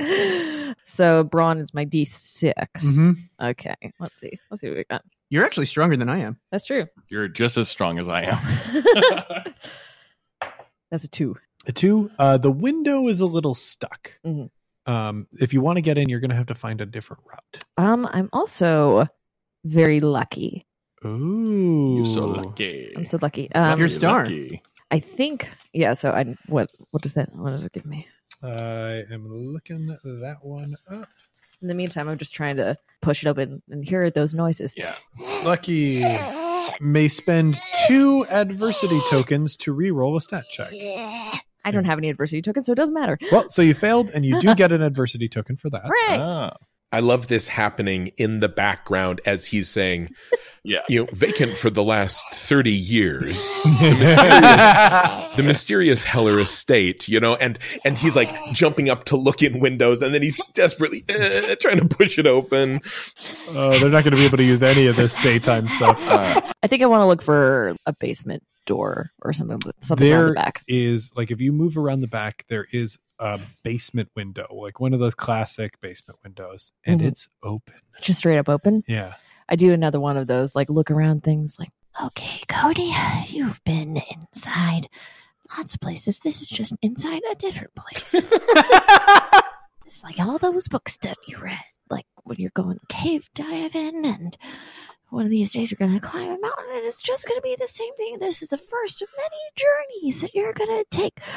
So 0.84 1.24
brawn 1.24 1.60
is 1.60 1.74
my 1.74 1.86
D6. 1.86 2.54
Mhm. 2.78 3.16
Okay, 3.42 3.76
let's 4.00 4.20
see. 4.20 4.32
Let's 4.50 4.62
see 4.62 4.68
what 4.68 4.78
we 4.78 4.84
got. 4.90 5.04
You're 5.30 5.46
actually 5.46 5.66
stronger 5.68 5.96
than 5.96 6.10
I 6.10 6.20
am. 6.20 6.38
That's 6.52 6.66
true. 6.66 6.88
You're 7.10 7.28
just 7.30 7.58
as 7.58 7.70
strong 7.70 8.00
as 8.00 8.10
I 8.10 8.24
am. 8.24 9.44
That's 10.92 11.06
a 11.06 11.10
two. 11.10 11.38
A 11.68 11.72
two, 11.72 12.12
uh, 12.20 12.38
the 12.38 12.52
window 12.52 13.08
is 13.08 13.22
a 13.22 13.26
little 13.26 13.56
stuck. 13.56 14.20
Mhm. 14.26 14.50
Um, 14.88 15.28
if 15.40 15.54
you 15.54 15.62
want 15.62 15.78
to 15.78 15.82
get 15.82 15.98
in, 15.98 16.10
you're 16.10 16.20
going 16.20 16.32
to 16.32 16.36
have 16.36 16.48
to 16.48 16.56
find 16.56 16.82
a 16.82 16.86
different 16.86 17.22
route. 17.26 17.64
Um, 17.78 18.08
I'm 18.12 18.30
also 18.34 19.08
very 19.64 20.02
lucky. 20.02 20.66
Ooh. 21.06 21.96
You're 21.98 22.06
so 22.06 22.28
lucky. 22.28 22.94
I'm 22.96 23.06
so 23.06 23.18
lucky. 23.22 23.52
Um, 23.54 23.80
You're 23.80 23.90
star. 23.90 24.24
lucky. 24.24 24.62
I 24.92 25.00
think. 25.00 25.50
Yeah. 25.74 25.94
So 25.94 26.12
I 26.12 26.36
what 26.48 26.70
what 26.92 27.02
does 27.02 27.14
that 27.14 27.34
what 27.36 27.52
does 27.52 27.66
it 27.66 27.72
give 27.74 27.86
me? 27.86 28.08
I 28.44 29.04
am 29.12 29.28
looking 29.28 29.88
that 30.04 30.38
one 30.42 30.76
up. 30.90 31.08
In 31.62 31.68
the 31.68 31.76
meantime, 31.76 32.10
I'm 32.10 32.18
just 32.18 32.34
trying 32.34 32.58
to 32.58 32.76
push 33.02 33.24
it 33.24 33.30
open 33.30 33.62
and 33.70 33.88
hear 33.88 34.10
those 34.10 34.34
noises. 34.34 34.74
Yeah. 34.76 34.96
Lucky 35.44 36.04
may 36.80 37.08
spend 37.08 37.58
two 37.88 38.26
adversity 38.28 39.00
tokens 39.12 39.56
to 39.58 39.72
re-roll 39.72 40.18
a 40.18 40.22
stat 40.22 40.46
check. 40.50 40.72
I 41.64 41.70
don't 41.70 41.86
have 41.86 42.00
any 42.00 42.10
adversity 42.10 42.42
tokens, 42.42 42.66
so 42.66 42.72
it 42.72 42.76
doesn't 42.76 42.96
matter. 42.96 43.20
Well, 43.32 43.48
so 43.50 43.62
you 43.62 43.76
failed, 43.76 44.10
and 44.10 44.26
you 44.26 44.42
do 44.42 44.56
get 44.56 44.72
an 44.72 44.82
adversity 44.82 45.30
token 45.30 45.58
for 45.58 45.70
that. 45.70 45.84
Hooray! 45.86 46.18
Ah, 46.20 46.54
I 46.92 47.00
love 47.00 47.28
this 47.28 47.48
happening 47.48 48.12
in 48.18 48.42
the 48.42 48.50
background 48.50 49.22
as 49.26 49.46
he's 49.46 49.70
saying, 49.70 50.10
yeah. 50.64 50.80
you 50.90 51.02
know, 51.02 51.10
vacant 51.14 51.58
for 51.58 51.70
the 51.70 51.84
last 51.84 52.26
30 52.34 52.72
years. 52.72 53.62
The 53.82 53.96
mysterious, 53.98 55.36
the 55.38 55.44
mysterious 55.44 56.04
Heller 56.04 56.40
estate, 56.40 57.08
you 57.08 57.20
know, 57.20 57.36
and 57.36 57.58
and 57.84 57.98
he's 57.98 58.16
like 58.16 58.30
jumping 58.54 58.90
up 58.90 59.06
to 59.06 59.16
look 59.16 59.42
in 59.42 59.60
windows 59.60 60.02
and 60.02 60.14
then 60.14 60.22
he's 60.22 60.40
desperately 60.54 61.04
uh, 61.10 61.56
trying 61.60 61.78
to 61.78 61.86
push 61.86 62.20
it 62.20 62.28
open. 62.28 62.80
Uh, 63.50 63.80
they're 63.80 63.90
not 63.90 64.04
going 64.04 64.12
to 64.12 64.18
be 64.18 64.26
able 64.26 64.38
to 64.38 64.44
use 64.44 64.62
any 64.62 64.88
of 64.88 64.96
this 64.96 65.16
daytime 65.24 65.68
stuff. 65.70 65.98
Uh, 66.08 66.42
I 66.62 66.68
think 66.68 66.84
I 66.84 66.86
want 66.86 67.02
to 67.02 67.06
look 67.06 67.22
for 67.22 67.76
a 67.86 67.94
basement 67.94 68.44
door 68.66 69.12
or 69.22 69.34
something. 69.34 69.60
Something 69.82 70.12
around 70.12 70.20
There 70.20 70.28
the 70.30 70.34
back. 70.36 70.64
is 70.68 71.12
like 71.16 71.32
if 71.32 71.42
you 71.42 71.52
move 71.52 71.78
around 71.78 72.00
the 72.02 72.08
back, 72.08 72.46
there 72.50 72.68
is 72.72 72.98
a 73.20 73.40
basement 73.64 74.10
window, 74.16 74.48
like 74.52 74.80
one 74.80 74.94
of 74.94 75.00
those 75.00 75.14
classic 75.16 75.80
basement 75.82 76.20
windows, 76.24 76.72
and 76.86 77.02
Mhm. 77.02 77.06
it's 77.06 77.30
open. 77.44 77.76
Just 78.02 78.20
straight 78.20 78.38
up 78.38 78.50
open. 78.50 78.84
Yeah. 78.88 79.16
I 79.50 79.56
do 79.56 79.74
another 79.74 80.00
one 80.00 80.18
of 80.18 80.28
those, 80.28 80.56
like 80.56 80.70
look 80.70 80.90
around 80.90 81.24
things. 81.24 81.58
Like, 81.60 81.72
okay, 82.04 82.42
Cody, 82.48 82.92
you've 83.28 83.64
been 83.64 84.02
inside 84.12 84.88
lots 85.58 85.74
of 85.76 85.82
places. 85.82 86.20
This 86.20 86.42
is 86.42 86.50
just 86.50 86.74
inside 86.82 87.22
a 87.32 87.36
different 87.36 87.76
place. 87.76 88.14
it's 89.86 90.04
like 90.04 90.20
all 90.20 90.38
those 90.38 90.68
books 90.68 90.98
that 91.00 91.18
you 91.28 91.38
read, 91.38 91.60
like 91.90 92.06
when 92.24 92.38
you're 92.40 92.52
going 92.56 92.80
cave 92.90 93.30
diving, 93.36 94.06
and 94.06 94.38
one 95.12 95.26
of 95.26 95.30
these 95.32 95.54
days 95.54 95.70
you're 95.72 95.78
going 95.78 95.94
to 95.94 96.00
climb 96.06 96.28
a 96.28 96.40
mountain, 96.40 96.66
and 96.74 96.86
it's 96.86 97.02
just 97.02 97.28
going 97.28 97.38
to 97.38 97.42
be 97.44 97.56
the 97.60 97.68
same 97.68 97.94
thing. 97.96 98.18
This 98.20 98.42
is 98.42 98.50
the 98.50 98.58
first 98.58 99.02
of 99.02 99.10
many 99.18 99.38
journeys 99.56 100.22
that 100.22 100.34
you're 100.34 100.54
going 100.54 100.70
to 100.70 100.86
take. 100.90 101.20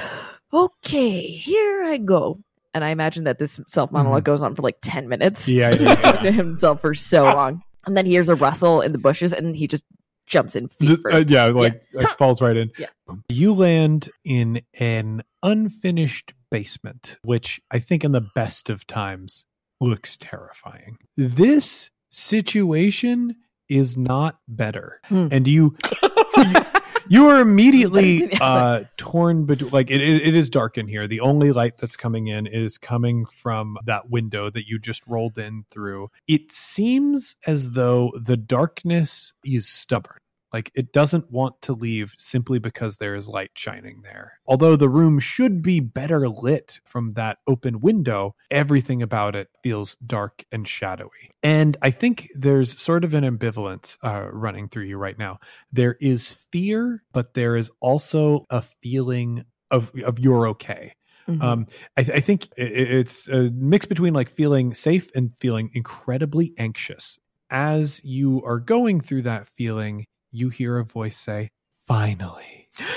Okay, 0.53 1.27
here 1.33 1.83
I 1.83 1.97
go. 1.97 2.39
And 2.73 2.85
I 2.85 2.91
imagine 2.91 3.25
that 3.25 3.39
this 3.41 3.59
self 3.67 3.91
monolog 3.91 4.23
goes 4.23 4.41
on 4.43 4.55
for 4.55 4.63
like 4.63 4.77
10 4.83 5.09
minutes 5.09 5.49
Yeah. 5.49 5.71
I 5.71 5.77
do. 5.77 5.85
talking 5.97 6.23
to 6.23 6.31
himself 6.33 6.81
for 6.81 6.95
so 6.95 7.25
long. 7.25 7.63
And 7.87 7.97
then 7.97 8.07
he 8.07 8.13
hears 8.13 8.29
a 8.29 8.37
rustle 8.37 8.81
in 8.81 8.93
the 8.93 8.99
bushes 8.99 9.33
and 9.33 9.57
he 9.57 9.67
just 9.67 9.85
jumps 10.27 10.55
in 10.55 10.69
feet 10.69 10.91
Uh, 10.91 10.97
first. 11.03 11.29
yeah, 11.31 11.47
like 11.47 11.83
falls 12.19 12.41
right 12.41 12.57
in. 12.57 12.71
Yeah. 12.79 12.87
You 13.29 13.53
land 13.53 14.11
in 14.25 14.63
an 14.79 15.23
unfinished 15.43 16.35
basement, 16.51 17.19
which 17.25 17.61
I 17.73 17.81
think 17.81 18.05
in 18.05 18.13
the 18.13 18.25
best 18.35 18.71
of 18.71 18.87
times 18.87 19.45
looks 19.81 20.17
terrifying. 20.17 20.99
This 21.17 21.91
situation 22.11 23.35
is 23.69 23.97
not 23.97 24.39
better. 24.49 25.01
Hmm. 25.05 25.29
And 25.31 25.49
you 25.49 25.77
you 27.09 27.29
are 27.29 27.41
immediately 27.41 28.33
uh 28.41 28.85
torn 28.97 29.45
between 29.45 29.71
like 29.71 29.91
it, 29.91 30.01
it, 30.01 30.23
it 30.23 30.35
is 30.35 30.49
dark 30.49 30.79
in 30.79 30.89
here. 30.89 31.07
The 31.07 31.21
only 31.21 31.53
light 31.53 31.79
that's 31.79 31.97
coming 31.97 32.29
in 32.29 32.47
is 32.47 32.79
coming 32.79 33.27
from 33.27 33.77
that 33.85 34.11
window 34.11 34.51
that 34.51 34.67
you 34.67 34.79
just 34.79 35.07
rolled 35.07 35.39
in 35.39 35.65
through. 35.71 36.11
It 36.27 36.53
seems 36.53 37.37
as 37.47 37.73
though 37.73 38.13
the 38.21 38.37
darkness 38.37 39.33
is 39.45 39.69
stubborn. 39.69 40.19
Like 40.55 40.71
it 40.75 40.93
doesn't 40.93 41.31
want 41.33 41.61
to 41.63 41.75
leave 41.75 42.15
simply 42.17 42.59
because 42.61 42.97
there 42.97 43.15
is 43.17 43.29
light 43.29 43.51
shining 43.57 44.03
there. 44.05 44.39
Although 44.47 44.77
the 44.77 44.89
room 44.89 45.19
should 45.19 45.63
be 45.63 45.81
better 45.81 46.29
lit 46.29 46.81
from 46.87 47.11
that 47.13 47.39
open 47.49 47.81
window, 47.81 48.37
everything 48.51 49.03
about 49.03 49.37
it 49.37 49.49
feels 49.65 49.97
dark 50.07 50.45
and 50.53 50.67
shadowy. 50.67 51.33
And 51.43 51.77
I 51.83 51.91
think 51.91 52.31
there's 52.37 52.81
sort 52.81 53.05
of 53.05 53.15
an 53.15 53.25
ambivalence 53.25 53.99
uh, 54.03 54.29
running 54.33 54.69
through 54.69 54.85
you 54.85 54.97
right 54.97 55.19
now. 55.19 55.41
There 55.73 55.97
is 56.01 56.31
fear, 56.53 57.03
but 57.13 57.35
there 57.35 57.57
is 57.57 57.71
also 57.81 58.47
a 58.51 58.63
feeling 58.63 59.45
of 59.73 59.91
of 60.05 60.19
you're 60.21 60.47
okay. 60.49 60.95
Mhm. 61.29 61.43
Um, 61.43 61.67
I, 61.97 62.03
I 62.03 62.21
think 62.21 62.49
i- 62.59 62.63
i- 62.63 62.65
it's 63.01 63.29
a 63.29 63.51
mix 63.53 63.87
between 63.87 64.15
like 64.15 64.31
feeling 64.31 64.75
safe 64.75 65.11
and 65.17 65.33
feeling 65.41 65.71
incredibly 65.75 66.53
anxious. 66.59 67.19
As 67.51 68.01
you 68.05 68.43
are 68.45 68.61
going 68.61 69.01
through 69.01 69.23
that 69.23 69.49
feeling, 69.49 70.05
you 70.35 70.49
hear 70.51 70.79
a 70.79 70.85
voice 70.85 71.17
say, 71.17 71.51
"Finally." 71.87 72.69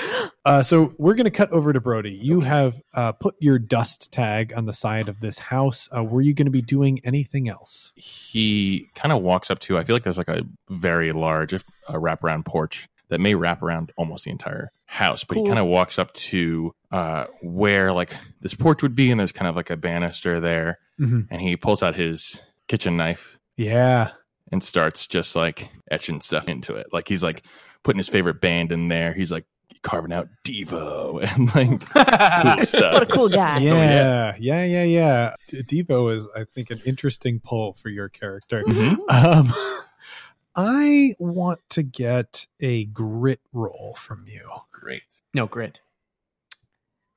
Uh, 0.44 0.62
so 0.62 0.94
we're 0.96 1.14
going 1.14 1.24
to 1.26 1.30
cut 1.30 1.50
over 1.52 1.74
to 1.74 1.80
Brody. 1.80 2.12
You 2.12 2.40
have 2.40 2.80
uh, 2.94 3.12
put 3.12 3.34
your 3.38 3.58
dust 3.58 4.10
tag 4.10 4.50
on 4.56 4.64
the 4.64 4.72
side 4.72 5.06
of 5.08 5.20
this 5.20 5.38
house. 5.38 5.90
Uh, 5.94 6.02
were 6.02 6.22
you 6.22 6.32
going 6.32 6.46
to 6.46 6.50
be 6.50 6.62
doing 6.62 7.00
anything 7.04 7.50
else? 7.50 7.92
he 7.96 8.88
kind 8.94 9.12
of 9.12 9.20
walks 9.22 9.50
up 9.50 9.58
to, 9.60 9.76
I 9.76 9.84
feel 9.84 9.94
like 9.94 10.04
there's 10.04 10.16
like 10.16 10.28
a 10.28 10.42
very 10.70 11.12
large 11.12 11.52
uh, 11.52 11.58
wraparound 11.90 12.46
porch 12.46 12.88
that 13.08 13.20
may 13.20 13.34
wrap 13.34 13.62
around 13.62 13.92
almost 13.98 14.24
the 14.24 14.30
entire 14.30 14.70
house, 14.86 15.22
but 15.22 15.34
Cool. 15.34 15.44
he 15.44 15.48
kind 15.50 15.58
of 15.60 15.66
walks 15.66 15.98
up 15.98 16.12
to 16.14 16.74
uh, 16.92 17.24
where 17.42 17.92
like 17.92 18.12
this 18.40 18.54
porch 18.54 18.80
would 18.82 18.94
be, 18.94 19.10
and 19.10 19.20
there's 19.20 19.32
kind 19.32 19.48
of 19.50 19.56
like 19.56 19.68
a 19.68 19.76
banister 19.76 20.40
there, 20.40 20.78
Mhm. 20.98 21.26
and 21.30 21.42
he 21.42 21.56
pulls 21.56 21.82
out 21.82 21.94
his 21.94 22.40
kitchen 22.68 22.96
knife 22.96 23.36
Yeah. 23.58 24.12
And 24.52 24.62
starts 24.62 25.06
just 25.06 25.36
like 25.36 25.70
etching 25.90 26.20
stuff 26.20 26.48
into 26.48 26.74
it. 26.74 26.86
Like 26.92 27.08
he's 27.08 27.22
like 27.22 27.44
putting 27.82 27.98
his 27.98 28.08
favorite 28.08 28.40
band 28.40 28.72
in 28.72 28.88
there. 28.88 29.12
He's 29.14 29.30
like 29.32 29.44
carving 29.82 30.12
out 30.12 30.28
Devo 30.44 31.22
and 31.34 31.54
like 31.54 31.80
cool 31.80 32.82
what 32.92 33.02
a 33.02 33.06
cool 33.06 33.28
guy. 33.28 33.58
Yeah, 33.58 34.34
yeah, 34.38 34.64
yeah, 34.64 34.84
yeah. 34.84 35.34
D- 35.48 35.84
Devo 35.84 36.14
is, 36.14 36.28
I 36.36 36.44
think, 36.54 36.70
an 36.70 36.80
interesting 36.84 37.40
pull 37.40 37.74
for 37.74 37.88
your 37.88 38.08
character. 38.08 38.64
Mhm. 38.64 38.98
Um, 39.10 39.52
I 40.56 41.14
want 41.20 41.60
to 41.70 41.84
get 41.84 42.46
a 42.60 42.86
grit 42.86 43.40
roll 43.52 43.94
from 43.96 44.24
you. 44.26 44.48
Great. 44.72 45.02
No 45.32 45.46
grit. 45.46 45.80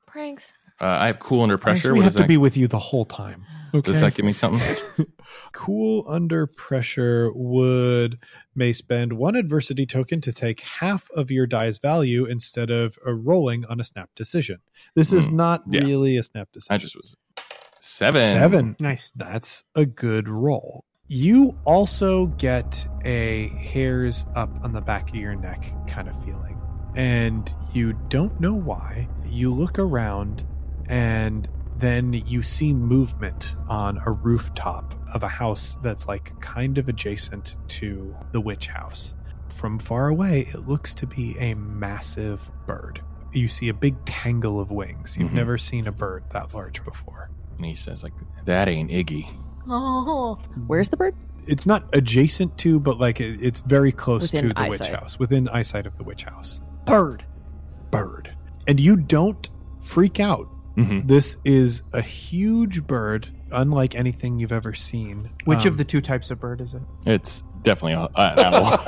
Pranks. 0.05 0.53
Uh, 0.81 0.97
I 0.99 1.07
have 1.07 1.19
cool 1.19 1.43
under 1.43 1.57
pressure. 1.59 1.89
Actually, 1.89 1.99
we 1.99 2.03
have 2.03 2.13
to 2.13 2.19
that, 2.19 2.27
be 2.27 2.37
with 2.37 2.57
you 2.57 2.67
the 2.67 2.79
whole 2.79 3.05
time. 3.05 3.45
Okay. 3.73 3.91
does 3.91 4.01
that 4.01 4.15
give 4.15 4.25
me 4.25 4.33
something? 4.33 4.75
cool 5.53 6.03
under 6.07 6.45
pressure 6.47 7.31
would 7.33 8.17
may 8.55 8.73
spend 8.73 9.13
one 9.13 9.35
adversity 9.35 9.85
token 9.85 10.19
to 10.21 10.33
take 10.33 10.59
half 10.61 11.09
of 11.11 11.31
your 11.31 11.45
die's 11.47 11.77
value 11.79 12.25
instead 12.25 12.69
of 12.69 12.97
a 13.05 13.13
rolling 13.13 13.63
on 13.65 13.79
a 13.79 13.83
snap 13.83 14.09
decision. 14.15 14.57
This 14.95 15.13
is 15.13 15.27
Hmm, 15.27 15.35
not 15.37 15.63
yeah. 15.69 15.81
really 15.81 16.17
a 16.17 16.23
snap 16.23 16.51
decision. 16.51 16.73
I 16.73 16.77
just 16.79 16.95
was 16.97 17.15
seven. 17.79 18.25
Seven. 18.27 18.75
Nice. 18.79 19.11
That's 19.15 19.63
a 19.75 19.85
good 19.85 20.27
roll. 20.27 20.83
You 21.07 21.57
also 21.65 22.25
get 22.27 22.87
a 23.05 23.49
hairs 23.49 24.25
up 24.35 24.49
on 24.63 24.73
the 24.73 24.81
back 24.81 25.09
of 25.09 25.15
your 25.15 25.35
neck 25.35 25.73
kind 25.87 26.09
of 26.09 26.15
feeling. 26.23 26.57
and 26.95 27.53
you 27.73 27.93
don't 28.09 28.37
know 28.41 28.53
why. 28.53 29.07
You 29.25 29.53
look 29.53 29.79
around, 29.79 30.43
and 30.91 31.47
then 31.77 32.13
you 32.13 32.43
see 32.43 32.73
movement 32.73 33.55
on 33.67 33.99
a 34.05 34.11
rooftop 34.11 34.93
of 35.15 35.23
a 35.23 35.27
house 35.27 35.77
that's 35.81 36.07
like 36.07 36.39
kind 36.41 36.77
of 36.77 36.87
adjacent 36.89 37.55
to 37.69 38.15
the 38.33 38.39
witch 38.41 38.67
house. 38.67 39.15
From 39.49 39.79
far 39.79 40.09
away, 40.09 40.41
it 40.53 40.67
looks 40.67 40.93
to 40.95 41.07
be 41.07 41.35
a 41.39 41.55
massive 41.55 42.51
bird. 42.67 43.01
You 43.33 43.47
see 43.47 43.69
a 43.69 43.73
big 43.73 44.03
tangle 44.05 44.59
of 44.59 44.69
wings. 44.71 45.17
You've 45.17 45.31
Mhm. 45.31 45.35
never 45.35 45.57
seen 45.57 45.87
a 45.87 45.91
bird 45.91 46.23
that 46.31 46.53
large 46.53 46.83
before. 46.83 47.29
And 47.57 47.65
he 47.65 47.75
says, 47.75 48.03
like, 48.03 48.13
that 48.45 48.67
ain't 48.67 48.91
Iggy. 48.91 49.27
Oh, 49.67 50.37
where's 50.67 50.89
the 50.89 50.97
bird? 50.97 51.15
It's 51.47 51.65
not 51.65 51.85
adjacent 51.93 52.57
to, 52.59 52.79
but 52.79 52.99
like 52.99 53.19
it, 53.21 53.39
it's 53.41 53.61
very 53.61 53.91
close 53.91 54.31
Within 54.33 54.49
to 54.49 54.53
the 54.61 54.67
witch 54.69 54.87
house, 54.89 55.17
within 55.17 55.47
eyesight 55.49 55.85
of 55.87 55.97
the 55.97 56.03
witch 56.03 56.25
house. 56.25 56.59
Bird. 56.85 57.23
Bird. 57.89 58.35
And 58.67 58.79
you 58.79 58.95
don't 58.97 59.49
freak 59.81 60.19
out. 60.19 60.47
Hmm 60.75 60.99
This 60.99 61.37
is 61.45 61.81
a 61.93 62.01
huge 62.01 62.85
bird, 62.87 63.27
unlike 63.51 63.95
anything 63.95 64.39
you've 64.39 64.51
ever 64.51 64.73
seen. 64.73 65.29
Which 65.45 65.65
Um, 65.65 65.67
of 65.73 65.77
the 65.77 65.83
two 65.85 66.01
types 66.01 66.31
of 66.31 66.39
bird 66.39 66.61
is 66.61 66.73
it? 66.73 66.81
It's 67.05 67.43
definitely 67.63 67.93
an 67.93 68.07
owl. 68.15 68.77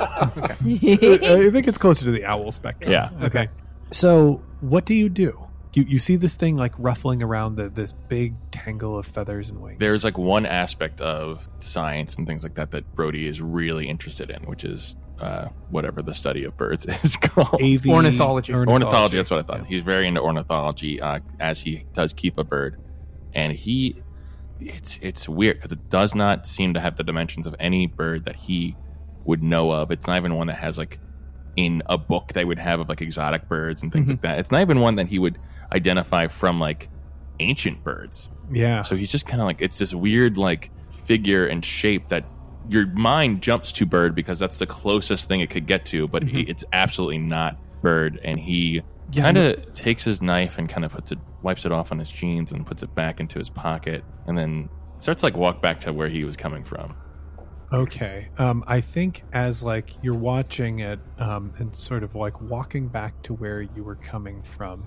I 0.64 1.50
think 1.52 1.68
it's 1.68 1.78
closer 1.78 2.04
to 2.04 2.10
the 2.10 2.24
owl 2.24 2.52
spectrum. 2.52 2.90
Yeah. 2.92 3.10
Okay. 3.22 3.48
So, 3.90 4.42
what 4.60 4.84
do 4.86 4.94
you 4.94 5.08
do? 5.08 5.38
You 5.74 5.82
you 5.84 5.98
see 5.98 6.16
this 6.16 6.36
thing 6.36 6.56
like 6.56 6.72
ruffling 6.78 7.22
around 7.22 7.56
the, 7.56 7.68
this 7.68 7.92
big 7.92 8.34
tangle 8.52 8.96
of 8.98 9.06
feathers 9.06 9.50
and 9.50 9.60
wings. 9.60 9.78
There's 9.80 10.04
like 10.04 10.16
one 10.16 10.46
aspect 10.46 11.00
of 11.00 11.48
science 11.58 12.14
and 12.16 12.26
things 12.26 12.42
like 12.44 12.54
that 12.54 12.70
that 12.70 12.94
Brody 12.94 13.26
is 13.26 13.40
really 13.42 13.88
interested 13.88 14.30
in, 14.30 14.42
which 14.44 14.64
is 14.64 14.94
uh, 15.20 15.48
whatever 15.70 16.02
the 16.02 16.12
study 16.14 16.44
of 16.44 16.56
birds 16.56 16.86
is 17.04 17.16
called. 17.16 17.60
AV 17.62 17.86
Ornithology. 17.88 18.52
ornithology. 18.52 19.16
That's 19.16 19.30
what 19.30 19.40
I 19.40 19.42
thought. 19.42 19.60
Yeah. 19.62 19.68
He's 19.68 19.82
very 19.82 20.06
into 20.06 20.20
ornithology, 20.20 21.00
uh, 21.00 21.20
as 21.40 21.60
he 21.60 21.84
does 21.92 22.12
keep 22.12 22.38
a 22.38 22.44
bird, 22.44 22.80
and 23.34 23.52
he, 23.52 24.02
it's 24.60 24.98
it's 25.02 25.28
weird 25.28 25.56
because 25.56 25.72
it 25.72 25.90
does 25.90 26.14
not 26.14 26.46
seem 26.46 26.74
to 26.74 26.80
have 26.80 26.96
the 26.96 27.02
dimensions 27.04 27.46
of 27.46 27.54
any 27.58 27.86
bird 27.86 28.24
that 28.24 28.36
he 28.36 28.76
would 29.24 29.42
know 29.42 29.70
of. 29.70 29.90
It's 29.90 30.06
not 30.06 30.16
even 30.18 30.34
one 30.36 30.46
that 30.48 30.56
has 30.56 30.78
like 30.78 30.98
in 31.56 31.82
a 31.86 31.96
book 31.96 32.32
they 32.32 32.44
would 32.44 32.58
have 32.58 32.80
of 32.80 32.88
like 32.88 33.00
exotic 33.00 33.48
birds 33.48 33.82
and 33.82 33.92
things 33.92 34.08
Mhm. 34.08 34.12
like 34.12 34.20
that. 34.22 34.38
It's 34.40 34.50
not 34.50 34.60
even 34.60 34.80
one 34.80 34.96
that 34.96 35.06
he 35.08 35.18
would 35.20 35.38
identify 35.72 36.26
from 36.26 36.58
like 36.60 36.88
ancient 37.40 37.82
birds. 37.84 38.30
Yeah. 38.52 38.82
So 38.82 38.96
he's 38.96 39.10
just 39.10 39.26
kind 39.26 39.40
of 39.40 39.46
like 39.46 39.60
it's 39.60 39.78
this 39.78 39.94
weird 39.94 40.36
like 40.36 40.70
figure 41.04 41.46
and 41.46 41.64
shape 41.64 42.08
that 42.08 42.24
your 42.68 42.86
mind 42.88 43.42
jumps 43.42 43.72
to 43.72 43.86
bird 43.86 44.14
because 44.14 44.38
that's 44.38 44.58
the 44.58 44.66
closest 44.66 45.28
thing 45.28 45.40
it 45.40 45.50
could 45.50 45.66
get 45.66 45.84
to, 45.86 46.08
but 46.08 46.22
he, 46.22 46.44
Mhm. 46.44 46.48
it's 46.48 46.64
absolutely 46.72 47.18
not 47.18 47.58
bird. 47.82 48.18
And 48.24 48.38
he 48.38 48.82
Yeah, 49.12 49.24
kind 49.24 49.36
of 49.36 49.74
takes 49.74 50.04
his 50.04 50.22
knife 50.22 50.56
and 50.58 50.68
kind 50.68 50.84
of 50.84 50.92
puts 50.92 51.12
it, 51.12 51.18
wipes 51.42 51.66
it 51.66 51.72
off 51.72 51.92
on 51.92 51.98
his 51.98 52.10
jeans 52.10 52.52
and 52.52 52.66
puts 52.66 52.82
it 52.82 52.94
back 52.94 53.20
into 53.20 53.38
his 53.38 53.50
pocket, 53.50 54.02
and 54.26 54.36
then 54.38 54.68
starts 54.98 55.22
like 55.22 55.36
walk 55.36 55.60
back 55.60 55.80
to 55.80 55.92
where 55.92 56.08
he 56.08 56.24
was 56.24 56.36
coming 56.36 56.64
from. 56.64 56.94
Okay. 57.72 58.28
Um, 58.38 58.62
I 58.66 58.80
think 58.80 59.24
as 59.32 59.62
like 59.62 59.90
you're 60.02 60.14
watching 60.14 60.78
it, 60.78 61.00
um, 61.18 61.52
and 61.58 61.74
sort 61.74 62.02
of 62.02 62.14
like 62.14 62.40
walking 62.40 62.88
back 62.88 63.20
to 63.24 63.34
where 63.34 63.60
you 63.62 63.82
were 63.84 63.96
coming 63.96 64.42
from, 64.42 64.86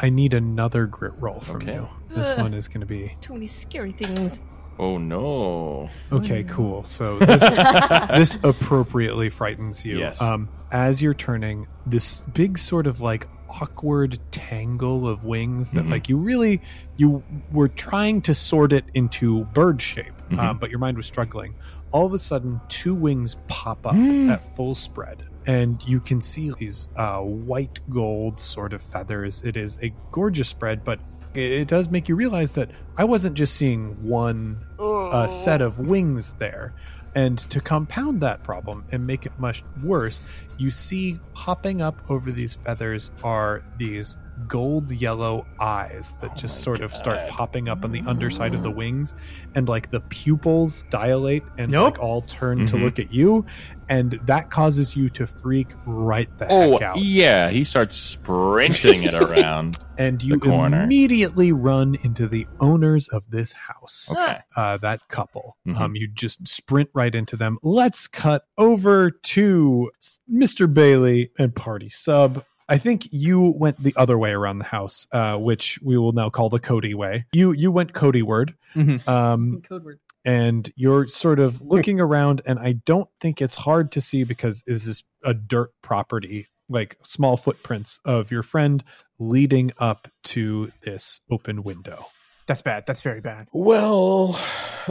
I 0.00 0.08
need 0.08 0.32
another 0.34 0.86
grit 0.86 1.12
roll 1.18 1.40
from 1.40 1.56
Okay. 1.56 1.74
you. 1.74 1.88
This 2.14 2.30
Ugh. 2.30 2.38
one 2.38 2.54
is 2.54 2.68
going 2.68 2.80
to 2.80 2.86
be 2.86 3.16
Too 3.20 3.34
many 3.34 3.46
scary 3.46 3.92
things. 3.92 4.40
Oh 4.78 4.98
no! 4.98 5.90
okay. 6.10 6.42
Cool. 6.44 6.82
So 6.84 7.18
this, 7.18 7.40
this 8.10 8.38
appropriately 8.42 9.28
frightens 9.30 9.84
you. 9.84 9.98
Yes. 9.98 10.20
Um, 10.20 10.48
as 10.70 11.00
you're 11.02 11.14
turning, 11.14 11.66
this 11.86 12.20
big 12.32 12.58
sort 12.58 12.86
of 12.86 13.00
like 13.00 13.28
awkward 13.60 14.18
tangle 14.30 15.06
of 15.06 15.24
wings 15.24 15.72
that 15.72 15.84
Mhm. 15.84 15.90
like 15.90 16.08
you 16.08 16.16
really 16.16 16.62
you 16.96 17.22
were 17.52 17.68
trying 17.68 18.22
to 18.22 18.34
sort 18.34 18.72
it 18.72 18.84
into 18.94 19.44
bird 19.52 19.80
shape, 19.82 20.14
um, 20.38 20.58
but 20.58 20.70
your 20.70 20.78
mind 20.78 20.96
was 20.96 21.04
struggling. 21.06 21.54
All 21.90 22.06
of 22.06 22.14
a 22.14 22.18
sudden, 22.18 22.60
two 22.68 22.94
wings 22.94 23.36
pop 23.48 23.86
up 23.86 23.94
Mm. 23.94 24.30
at 24.32 24.56
full 24.56 24.74
spread. 24.74 25.24
And 25.46 25.82
you 25.86 26.00
can 26.00 26.20
see 26.22 26.50
these 26.58 26.88
uh, 26.96 27.18
white 27.18 27.80
gold 27.90 28.40
sort 28.40 28.72
of 28.72 28.80
feathers. 28.80 29.42
It 29.44 29.56
is 29.56 29.76
a 29.82 29.92
gorgeous 30.12 30.48
spread, 30.48 30.82
but 30.84 31.00
it, 31.34 31.52
it 31.52 31.68
does 31.68 31.88
make 31.88 32.08
you 32.08 32.14
realize 32.14 32.52
that 32.52 32.70
I 32.96 33.04
wasn't 33.04 33.34
just 33.34 33.54
seeing 33.54 34.02
one 34.02 34.64
uh, 34.78 35.28
set 35.28 35.60
of 35.60 35.78
wings 35.78 36.34
there. 36.34 36.74
And 37.14 37.38
to 37.50 37.60
compound 37.60 38.22
that 38.22 38.42
problem 38.42 38.84
and 38.90 39.06
make 39.06 39.26
it 39.26 39.32
much 39.38 39.64
worse, 39.82 40.22
you 40.56 40.70
see 40.70 41.20
popping 41.34 41.82
up 41.82 42.10
over 42.10 42.32
these 42.32 42.56
feathers 42.56 43.10
are 43.22 43.62
these 43.76 44.16
gold 44.48 44.90
yellow 44.90 45.46
eyes 45.60 46.14
that 46.20 46.32
Oh 46.32 46.36
just 46.36 46.58
my 46.58 46.62
sort 46.64 46.80
of 46.80 46.92
start 46.92 47.28
popping 47.28 47.68
up 47.68 47.84
on 47.84 47.92
the 47.92 48.02
underside 48.06 48.54
of 48.54 48.62
the 48.62 48.70
wings 48.70 49.14
and 49.54 49.68
like 49.68 49.90
the 49.90 50.00
pupils 50.00 50.84
dilate 50.90 51.42
and 51.58 51.72
Nope. 51.72 51.94
like 51.94 52.02
all 52.02 52.22
turn 52.22 52.66
to 52.66 52.76
Mhm. 52.76 52.82
look 52.82 52.98
at 52.98 53.12
you 53.12 53.44
and 53.88 54.12
that 54.24 54.50
causes 54.50 54.96
you 54.96 55.10
to 55.10 55.26
freak 55.26 55.68
right 55.86 56.28
the 56.38 56.46
Oh 56.50 56.72
heck 56.72 56.82
out 56.82 56.98
yeah, 56.98 57.50
he 57.50 57.64
starts 57.64 57.96
sprinting 57.96 59.02
it 59.02 59.14
around. 59.14 59.78
and 59.98 60.22
you 60.22 60.38
the 60.38 60.46
corner. 60.48 60.84
immediately 60.84 61.52
run 61.52 61.96
into 62.02 62.26
the 62.26 62.46
owners 62.60 63.08
of 63.08 63.30
this 63.30 63.52
house 63.52 64.08
Okay. 64.10 64.38
uh, 64.56 64.78
that 64.78 65.06
couple. 65.08 65.56
Mhm. 65.68 65.78
Um, 65.78 65.94
you 65.96 66.08
just 66.08 66.48
sprint 66.48 66.88
right 66.94 67.14
into 67.14 67.36
them. 67.36 67.58
Let's 67.62 68.06
cut 68.08 68.44
over 68.56 69.10
to 69.10 69.90
Mr. 70.32 70.72
Bailey 70.72 71.30
and 71.38 71.54
Party 71.54 71.90
Sub. 71.90 72.44
I 72.68 72.78
think 72.78 73.08
you 73.12 73.40
went 73.56 73.82
the 73.82 73.94
other 73.96 74.16
way 74.18 74.30
around 74.30 74.58
the 74.58 74.64
house, 74.64 75.06
uh, 75.12 75.36
which 75.36 75.78
we 75.82 75.98
will 75.98 76.12
now 76.12 76.30
call 76.30 76.48
the 76.48 76.60
Cody 76.60 76.94
way. 76.94 77.26
You 77.32 77.52
you 77.52 77.70
went 77.70 77.92
Cody 77.92 78.22
word, 78.22 78.54
Mhm. 78.74 79.06
um, 79.08 79.62
Code 79.68 79.84
word. 79.84 80.00
and 80.24 80.70
you're 80.76 81.08
sort 81.08 81.38
of 81.40 81.60
looking 81.60 82.00
around, 82.00 82.40
and 82.46 82.58
I 82.58 82.72
don't 82.86 83.08
think 83.20 83.42
it's 83.42 83.56
hard 83.56 83.90
to 83.92 84.00
see 84.00 84.24
because 84.24 84.62
this 84.66 84.86
is 84.86 85.02
a 85.24 85.34
dirt 85.34 85.70
property, 85.82 86.46
like 86.68 86.96
small 87.02 87.36
footprints 87.36 88.00
of 88.04 88.30
your 88.30 88.42
friend 88.42 88.82
leading 89.18 89.72
up 89.78 90.08
to 90.24 90.72
this 90.82 91.20
open 91.30 91.62
window. 91.62 92.06
That's 92.52 92.60
bad. 92.60 92.84
That's 92.86 93.00
very 93.00 93.22
bad. 93.22 93.48
Well, 93.50 94.38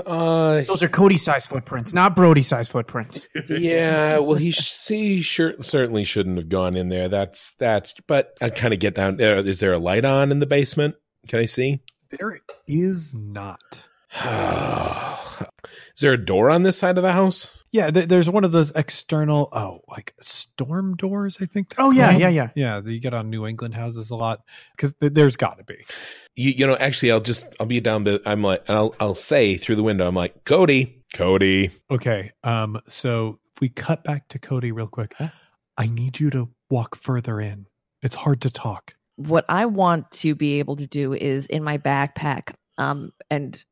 uh, 0.03 0.61
Those 0.61 0.81
are 0.81 0.89
Cody 0.89 1.19
size 1.19 1.45
footprints, 1.45 1.93
not 1.93 2.15
Brody 2.15 2.41
size 2.41 2.67
footprints. 2.67 3.27
yeah. 3.49 4.17
Well, 4.17 4.33
he 4.33 4.51
see, 4.51 5.21
sure 5.21 5.53
certainly 5.61 6.03
shouldn't 6.03 6.37
have 6.37 6.49
gone 6.49 6.75
in 6.75 6.89
there. 6.89 7.07
That's 7.07 7.53
that's. 7.59 7.93
But 8.07 8.35
I 8.41 8.49
kind 8.49 8.73
of 8.73 8.79
get 8.79 8.95
down. 8.95 9.21
Uh, 9.21 9.43
is 9.43 9.59
there 9.59 9.73
a 9.73 9.77
light 9.77 10.05
on 10.05 10.31
in 10.31 10.39
the 10.39 10.47
basement? 10.47 10.95
Can 11.27 11.37
I 11.37 11.45
see? 11.45 11.83
There 12.09 12.39
is 12.67 13.13
not. 13.13 13.83
is 15.95 16.01
there 16.01 16.13
a 16.13 16.17
door 16.17 16.49
on 16.49 16.63
this 16.63 16.77
side 16.77 16.97
of 16.97 17.03
the 17.03 17.13
house? 17.13 17.49
Yeah, 17.71 17.89
th- 17.89 18.09
there's 18.09 18.29
one 18.29 18.43
of 18.43 18.51
those 18.51 18.71
external, 18.71 19.47
oh, 19.53 19.79
like 19.87 20.13
storm 20.19 20.95
doors. 20.97 21.37
I 21.39 21.45
think. 21.45 21.73
Oh 21.77 21.91
yeah, 21.91 22.09
called. 22.09 22.21
yeah, 22.21 22.29
yeah. 22.29 22.49
yeah. 22.55 22.81
That 22.81 22.91
you 22.91 22.99
get 22.99 23.13
on 23.13 23.29
New 23.29 23.47
England 23.47 23.75
houses 23.75 24.09
a 24.09 24.17
lot 24.17 24.41
because 24.75 24.93
th- 24.99 25.13
there's 25.13 25.37
got 25.37 25.57
to 25.57 25.63
be. 25.63 25.85
You, 26.35 26.51
you 26.51 26.67
know, 26.67 26.75
actually, 26.75 27.11
I'll 27.11 27.21
just 27.21 27.45
I'll 27.59 27.65
be 27.65 27.79
down. 27.79 28.03
But 28.03 28.23
I'm 28.25 28.43
like, 28.43 28.63
and 28.67 28.77
I'll 28.77 28.93
I'll 28.99 29.15
say 29.15 29.55
through 29.55 29.77
the 29.77 29.83
window. 29.83 30.05
I'm 30.05 30.15
like, 30.15 30.43
Cody, 30.43 31.01
Cody. 31.13 31.71
Okay, 31.89 32.33
um, 32.43 32.81
so 32.89 33.39
if 33.55 33.61
we 33.61 33.69
cut 33.69 34.03
back 34.03 34.27
to 34.29 34.39
Cody 34.39 34.73
real 34.73 34.87
quick, 34.87 35.13
I 35.77 35.87
need 35.87 36.19
you 36.19 36.29
to 36.31 36.49
walk 36.69 36.95
further 36.95 37.39
in. 37.39 37.67
It's 38.01 38.15
hard 38.15 38.41
to 38.41 38.49
talk. 38.49 38.95
What 39.15 39.45
I 39.47 39.65
want 39.65 40.11
to 40.11 40.35
be 40.35 40.59
able 40.59 40.75
to 40.75 40.87
do 40.87 41.13
is 41.13 41.45
in 41.45 41.63
my 41.63 41.77
backpack, 41.77 42.53
um, 42.77 43.11
and 43.29 43.63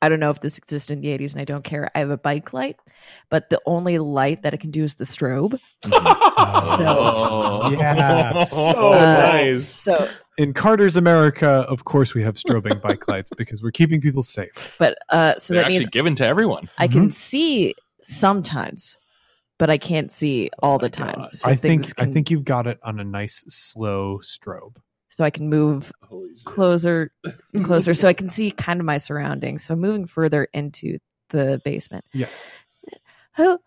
I 0.00 0.08
don't 0.08 0.20
know 0.20 0.30
if 0.30 0.40
this 0.40 0.58
existed 0.58 0.92
in 0.92 1.00
the 1.00 1.08
80s 1.08 1.32
and 1.32 1.40
I 1.40 1.44
don't 1.44 1.64
care. 1.64 1.90
I 1.94 1.98
have 1.98 2.10
a 2.10 2.16
bike 2.16 2.52
light, 2.52 2.76
but 3.30 3.50
the 3.50 3.60
only 3.66 3.98
light 3.98 4.42
that 4.42 4.54
it 4.54 4.58
can 4.60 4.70
do 4.70 4.84
is 4.84 4.94
the 4.94 5.04
strobe. 5.04 5.58
Oh. 5.90 7.70
Yeah, 7.72 8.44
so 8.44 8.92
Uh, 8.92 9.00
nice. 9.22 9.66
So, 9.68 10.08
In 10.36 10.52
Carter's 10.54 10.96
America, 10.96 11.48
of 11.68 11.84
course, 11.84 12.14
we 12.14 12.22
have 12.22 12.36
strobing 12.36 12.80
bike 12.80 13.08
lights 13.08 13.30
because 13.36 13.62
we're 13.62 13.72
keeping 13.72 14.00
people 14.00 14.22
safe. 14.22 14.74
but 14.78 14.98
uh, 15.10 15.34
so 15.38 15.54
They're 15.54 15.62
that 15.62 15.66
actually 15.66 15.80
means 15.80 15.90
given 15.90 16.14
to 16.16 16.24
everyone. 16.24 16.68
I 16.78 16.86
can 16.86 17.10
see 17.10 17.74
sometimes, 18.02 18.98
but 19.58 19.70
I 19.70 19.78
can't 19.78 20.12
see 20.12 20.50
all 20.62 20.76
Oh 20.76 20.78
the 20.78 20.90
time. 20.90 21.26
So 21.32 21.48
I 21.48 21.56
think 21.56 21.82
things 21.84 21.94
I 21.98 22.06
think 22.06 22.30
you've 22.30 22.44
got 22.44 22.66
it 22.66 22.78
on 22.84 23.00
a 23.00 23.04
nice 23.04 23.44
slow 23.48 24.18
strobe. 24.22 24.76
So 25.18 25.24
I 25.24 25.30
can 25.30 25.48
move 25.48 25.90
closer 26.44 27.10
closer 27.64 27.92
so 27.92 28.06
I 28.06 28.12
can 28.12 28.28
see 28.28 28.52
kind 28.52 28.78
of 28.78 28.86
my 28.86 28.98
surroundings. 28.98 29.64
So 29.64 29.74
I'm 29.74 29.80
moving 29.80 30.06
further 30.06 30.44
into 30.54 30.98
the 31.30 31.60
basement. 31.64 32.04
Yeah. 32.12 32.28
Who 33.34 33.58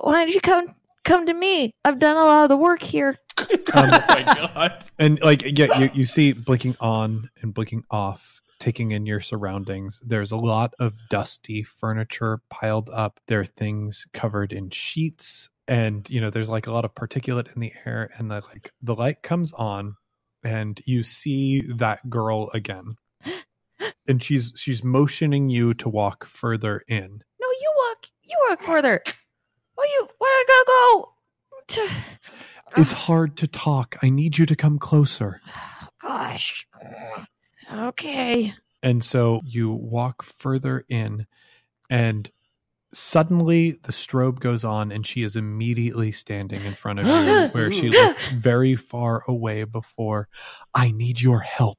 why 0.00 0.24
did 0.24 0.36
you 0.36 0.40
come 0.40 0.72
come 1.02 1.26
to 1.26 1.34
me? 1.34 1.74
I've 1.84 1.98
done 1.98 2.16
a 2.16 2.22
lot 2.22 2.44
of 2.44 2.48
the 2.48 2.56
work 2.56 2.80
here. 2.80 3.16
Um, 3.40 3.46
oh 3.74 4.04
my 4.08 4.22
god. 4.22 4.84
and 5.00 5.20
like 5.20 5.58
yeah 5.58 5.80
you, 5.80 5.90
you 5.92 6.04
see 6.04 6.32
blinking 6.32 6.76
on 6.78 7.28
and 7.42 7.52
blinking 7.52 7.82
off 7.90 8.40
taking 8.60 8.92
in 8.92 9.04
your 9.06 9.20
surroundings 9.20 10.00
there's 10.04 10.32
a 10.32 10.36
lot 10.36 10.74
of 10.78 10.94
dusty 11.10 11.62
furniture 11.64 12.40
piled 12.50 12.90
up 12.90 13.20
there 13.28 13.40
are 13.40 13.44
things 13.44 14.06
covered 14.12 14.52
in 14.52 14.68
sheets 14.70 15.48
and 15.68 16.10
you 16.10 16.20
know 16.20 16.28
there's 16.30 16.48
like 16.48 16.66
a 16.66 16.72
lot 16.72 16.84
of 16.84 16.92
particulate 16.94 17.54
in 17.54 17.60
the 17.60 17.72
air 17.84 18.10
and 18.16 18.32
the 18.32 18.42
like 18.52 18.72
the 18.82 18.96
light 18.96 19.22
comes 19.22 19.52
on 19.52 19.94
and 20.48 20.80
you 20.86 21.02
see 21.02 21.60
that 21.76 22.08
girl 22.08 22.48
again 22.54 22.96
and 24.06 24.22
she's 24.22 24.52
she's 24.56 24.82
motioning 24.82 25.50
you 25.50 25.74
to 25.74 25.88
walk 25.88 26.24
further 26.24 26.82
in 26.88 27.22
No, 27.40 27.46
you 27.60 27.72
walk. 27.76 28.06
You 28.22 28.36
walk 28.48 28.62
further. 28.62 29.02
Why 29.74 29.84
you? 29.98 30.08
Where 30.18 30.30
I 30.30 30.44
gotta 30.48 30.64
go? 31.76 31.92
it's 32.78 32.92
hard 32.92 33.36
to 33.36 33.46
talk 33.46 33.96
i 34.02 34.08
need 34.08 34.38
you 34.38 34.46
to 34.46 34.56
come 34.56 34.78
closer 34.78 35.40
Gosh. 36.02 36.66
Okay. 37.70 38.54
and 38.82 39.04
so 39.04 39.40
you 39.44 39.70
walk 39.70 40.22
further 40.22 40.84
in 40.88 41.26
and 41.90 42.30
suddenly 42.92 43.72
the 43.72 43.92
strobe 43.92 44.40
goes 44.40 44.64
on 44.64 44.90
and 44.90 45.06
she 45.06 45.22
is 45.22 45.36
immediately 45.36 46.10
standing 46.10 46.64
in 46.64 46.72
front 46.72 46.98
of 46.98 47.06
you 47.06 47.48
where 47.52 47.70
she 47.70 47.90
looked 47.90 48.30
very 48.30 48.74
far 48.76 49.22
away 49.28 49.64
before 49.64 50.28
i 50.74 50.90
need 50.90 51.20
your 51.20 51.40
help 51.40 51.78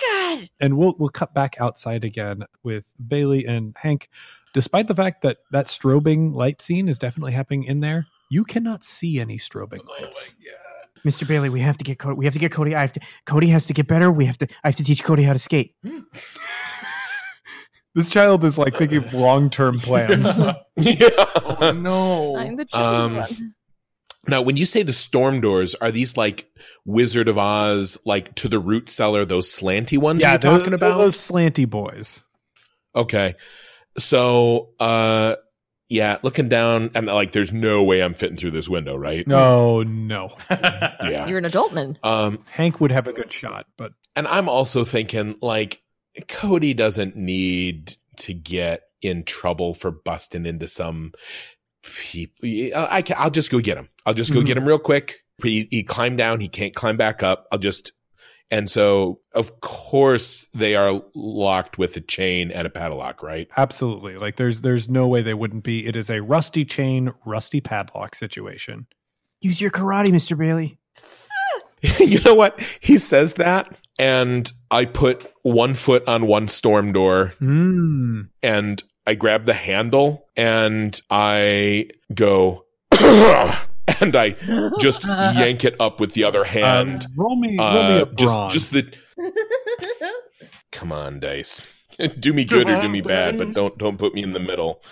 God. 0.00 0.48
and 0.60 0.76
we'll 0.76 0.94
we'll 0.98 1.08
cut 1.08 1.34
back 1.34 1.56
outside 1.60 2.04
again 2.04 2.44
with 2.62 2.92
Bailey 3.06 3.44
and 3.46 3.74
Hank. 3.78 4.08
Despite 4.52 4.88
the 4.88 4.94
fact 4.94 5.22
that 5.22 5.38
that 5.50 5.66
strobing 5.66 6.34
light 6.34 6.62
scene 6.62 6.88
is 6.88 6.98
definitely 6.98 7.32
happening 7.32 7.64
in 7.64 7.80
there, 7.80 8.06
you 8.30 8.44
cannot 8.44 8.84
see 8.84 9.20
any 9.20 9.38
strobing 9.38 9.80
oh 9.86 10.02
lights. 10.02 10.34
Mr. 11.04 11.26
Bailey, 11.26 11.48
we 11.48 11.60
have 11.60 11.78
to 11.78 11.84
get 11.84 11.98
Cody. 11.98 12.16
We 12.16 12.24
have 12.24 12.34
to 12.34 12.40
get 12.40 12.52
Cody. 12.52 12.74
I 12.74 12.80
have 12.80 12.92
to. 12.94 13.00
Cody 13.26 13.48
has 13.48 13.66
to 13.66 13.72
get 13.72 13.86
better. 13.86 14.10
We 14.10 14.24
have 14.26 14.38
to. 14.38 14.48
I 14.64 14.68
have 14.68 14.76
to 14.76 14.84
teach 14.84 15.04
Cody 15.04 15.22
how 15.22 15.32
to 15.32 15.38
skate. 15.38 15.74
Hmm. 15.82 16.00
This 17.96 18.08
child 18.10 18.44
is 18.44 18.58
like 18.58 18.76
thinking 18.76 18.98
of 18.98 19.12
long 19.14 19.48
term 19.50 19.80
plans. 19.80 20.26
yeah. 20.76 21.08
Oh, 21.60 21.72
no. 21.76 22.36
I'm 22.36 22.54
the 22.56 22.66
Um, 22.72 23.16
one. 23.16 23.54
Now, 24.28 24.42
when 24.42 24.56
you 24.58 24.66
say 24.66 24.82
the 24.82 24.92
storm 24.92 25.40
doors, 25.40 25.74
are 25.76 25.90
these 25.90 26.16
like 26.16 26.46
Wizard 26.84 27.26
of 27.26 27.38
Oz, 27.38 27.96
like 28.04 28.34
to 28.36 28.48
the 28.48 28.58
root 28.58 28.88
cellar, 28.90 29.24
those 29.24 29.48
slanty 29.50 29.96
ones 29.98 30.22
you're 30.22 30.36
those- 30.36 30.58
talking 30.58 30.74
about? 30.74 30.98
those 30.98 31.16
slanty 31.16 31.68
boys. 31.68 32.22
Okay. 32.94 33.34
So, 33.98 34.70
uh, 34.78 35.36
yeah, 35.88 36.18
looking 36.22 36.48
down 36.50 36.90
and 36.94 37.06
like, 37.06 37.32
there's 37.32 37.52
no 37.52 37.82
way 37.82 38.02
I'm 38.02 38.12
fitting 38.14 38.36
through 38.36 38.50
this 38.50 38.68
window, 38.68 38.94
right? 38.96 39.26
No, 39.26 39.82
no. 39.84 40.36
Yeah. 40.50 41.26
You're 41.26 41.38
an 41.38 41.44
adult 41.46 41.72
man. 41.72 41.98
Um, 42.02 42.40
Hank 42.50 42.80
would 42.80 42.90
have 42.90 43.06
a 43.06 43.12
good 43.14 43.32
shot, 43.32 43.66
but 43.78 43.92
and 44.16 44.26
I'm 44.28 44.48
also 44.50 44.84
thinking 44.84 45.36
like 45.40 45.80
Cody 46.28 46.74
doesn't 46.74 47.16
need 47.16 47.94
to 48.18 48.34
get 48.34 48.82
in 49.02 49.24
trouble 49.24 49.74
for 49.74 49.90
busting 49.90 50.46
into 50.46 50.66
some 50.66 51.12
people. 51.82 52.48
I 52.74 53.02
can, 53.02 53.16
I'll 53.18 53.30
just 53.30 53.50
go 53.50 53.60
get 53.60 53.76
him. 53.76 53.88
I'll 54.04 54.14
just 54.14 54.32
go 54.32 54.40
Mhm. 54.40 54.46
get 54.46 54.56
him 54.56 54.66
real 54.66 54.78
quick. 54.78 55.22
He, 55.42 55.68
he 55.70 55.82
climbed 55.82 56.18
down. 56.18 56.40
He 56.40 56.48
can't 56.48 56.74
climb 56.74 56.96
back 56.96 57.22
up. 57.22 57.46
I'll 57.52 57.58
just, 57.58 57.92
and 58.50 58.70
so 58.70 59.20
of 59.34 59.60
course 59.60 60.46
they 60.54 60.74
are 60.76 61.02
locked 61.14 61.78
with 61.78 61.96
a 61.96 62.00
chain 62.00 62.50
and 62.50 62.66
a 62.66 62.70
padlock, 62.70 63.22
right? 63.22 63.48
absolutely. 63.56 64.16
Like 64.16 64.36
there's 64.36 64.62
there's 64.62 64.88
no 64.88 65.06
way 65.08 65.20
they 65.22 65.34
wouldn't 65.34 65.64
be. 65.64 65.86
It 65.86 65.96
is 65.96 66.10
a 66.10 66.22
rusty 66.22 66.64
chain, 66.64 67.12
rusty 67.26 67.60
padlock 67.60 68.14
situation. 68.14 68.86
Use 69.40 69.60
your 69.60 69.70
karate, 69.70 70.06
Mr. 70.06 70.38
Bailey. 70.38 70.78
you 71.98 72.20
know 72.20 72.34
what? 72.34 72.60
He 72.80 72.98
says 72.98 73.34
that 73.34 73.76
and 73.98 74.50
I 74.70 74.84
put 74.84 75.30
one 75.42 75.74
foot 75.74 76.06
on 76.08 76.26
one 76.26 76.48
storm 76.48 76.92
door 76.92 77.34
Mm. 77.40 78.28
and 78.42 78.82
I 79.06 79.14
grab 79.14 79.44
the 79.44 79.54
handle 79.54 80.26
and 80.36 81.00
I 81.10 81.88
go 82.14 82.64
and 82.90 84.16
I 84.16 84.36
just 84.80 85.04
yank 85.06 85.64
it 85.64 85.76
up 85.80 86.00
with 86.00 86.12
the 86.14 86.24
other 86.24 86.44
hand. 86.44 87.04
Um, 87.06 87.12
roll 87.16 87.36
me, 87.36 87.56
roll 87.58 87.72
me 87.72 88.00
Uh, 88.00 88.02
a 88.02 88.06
just 88.14 88.50
just 88.52 88.70
the 88.72 88.92
come 90.72 90.92
on 90.92 91.20
dice. 91.20 91.66
do 92.18 92.32
me 92.32 92.44
good 92.44 92.68
or 92.68 92.82
do 92.82 92.88
me 92.88 93.00
bad, 93.00 93.38
but 93.38 93.52
don't 93.52 93.76
don't 93.78 93.96
put 93.98 94.14
me 94.14 94.22
in 94.22 94.32
the 94.32 94.40
middle. 94.40 94.82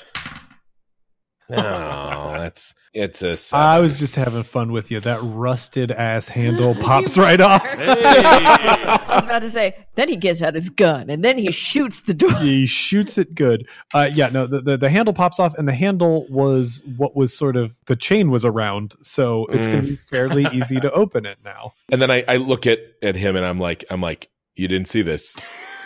No, 1.51 2.33
that's 2.39 2.75
it's 2.95 3.23
a 3.23 3.37
seven. 3.37 3.67
I 3.67 3.81
was 3.81 3.99
just 3.99 4.15
having 4.15 4.45
fun 4.45 4.73
with 4.73 4.91
you. 4.91 5.01
That 5.01 5.21
rusted 5.23 5.91
ass 5.91 6.29
handle 6.41 6.75
pops 6.75 7.19
right 7.19 7.41
off. 7.41 7.63
I 7.79 8.99
was 9.11 9.25
about 9.25 9.43
to 9.43 9.51
say. 9.51 9.77
Then 9.95 10.09
he 10.09 10.17
gets 10.17 10.43
out 10.43 10.55
his 10.55 10.69
gun 10.71 11.11
and 11.11 11.25
then 11.25 11.37
he 11.39 11.51
shoots 11.53 12.03
the 12.03 12.15
door. 12.15 12.35
he 12.37 12.67
shoots 12.67 13.19
it 13.19 13.35
good. 13.35 13.69
Uh, 13.93 14.09
yeah, 14.13 14.29
no, 14.29 14.47
the, 14.47 14.61
the 14.61 14.77
the 14.77 14.91
handle 14.91 15.13
pops 15.13 15.39
off, 15.39 15.55
and 15.59 15.69
the 15.69 15.75
handle 15.75 16.27
was 16.31 16.83
what 16.97 17.15
was 17.15 17.37
sort 17.37 17.57
of 17.57 17.77
the 17.87 17.97
chain 17.97 18.31
was 18.31 18.45
around, 18.45 18.95
so 19.03 19.47
it's 19.47 19.67
going 19.67 19.83
to 19.83 19.89
be 19.91 19.97
fairly 20.09 20.47
easy 20.53 20.81
to 20.81 20.91
open 20.93 21.27
it 21.27 21.39
now. 21.45 21.75
and 21.91 22.01
then 22.01 22.11
I, 22.11 22.25
I 22.27 22.37
look 22.37 22.67
at 22.67 22.79
at 23.03 23.17
him 23.17 23.37
and 23.37 23.45
I'm 23.45 23.59
like 23.59 23.85
I'm 23.91 24.01
like 24.01 24.31
you 24.55 24.69
didn't 24.69 24.89
see 24.89 25.03
this. 25.03 25.37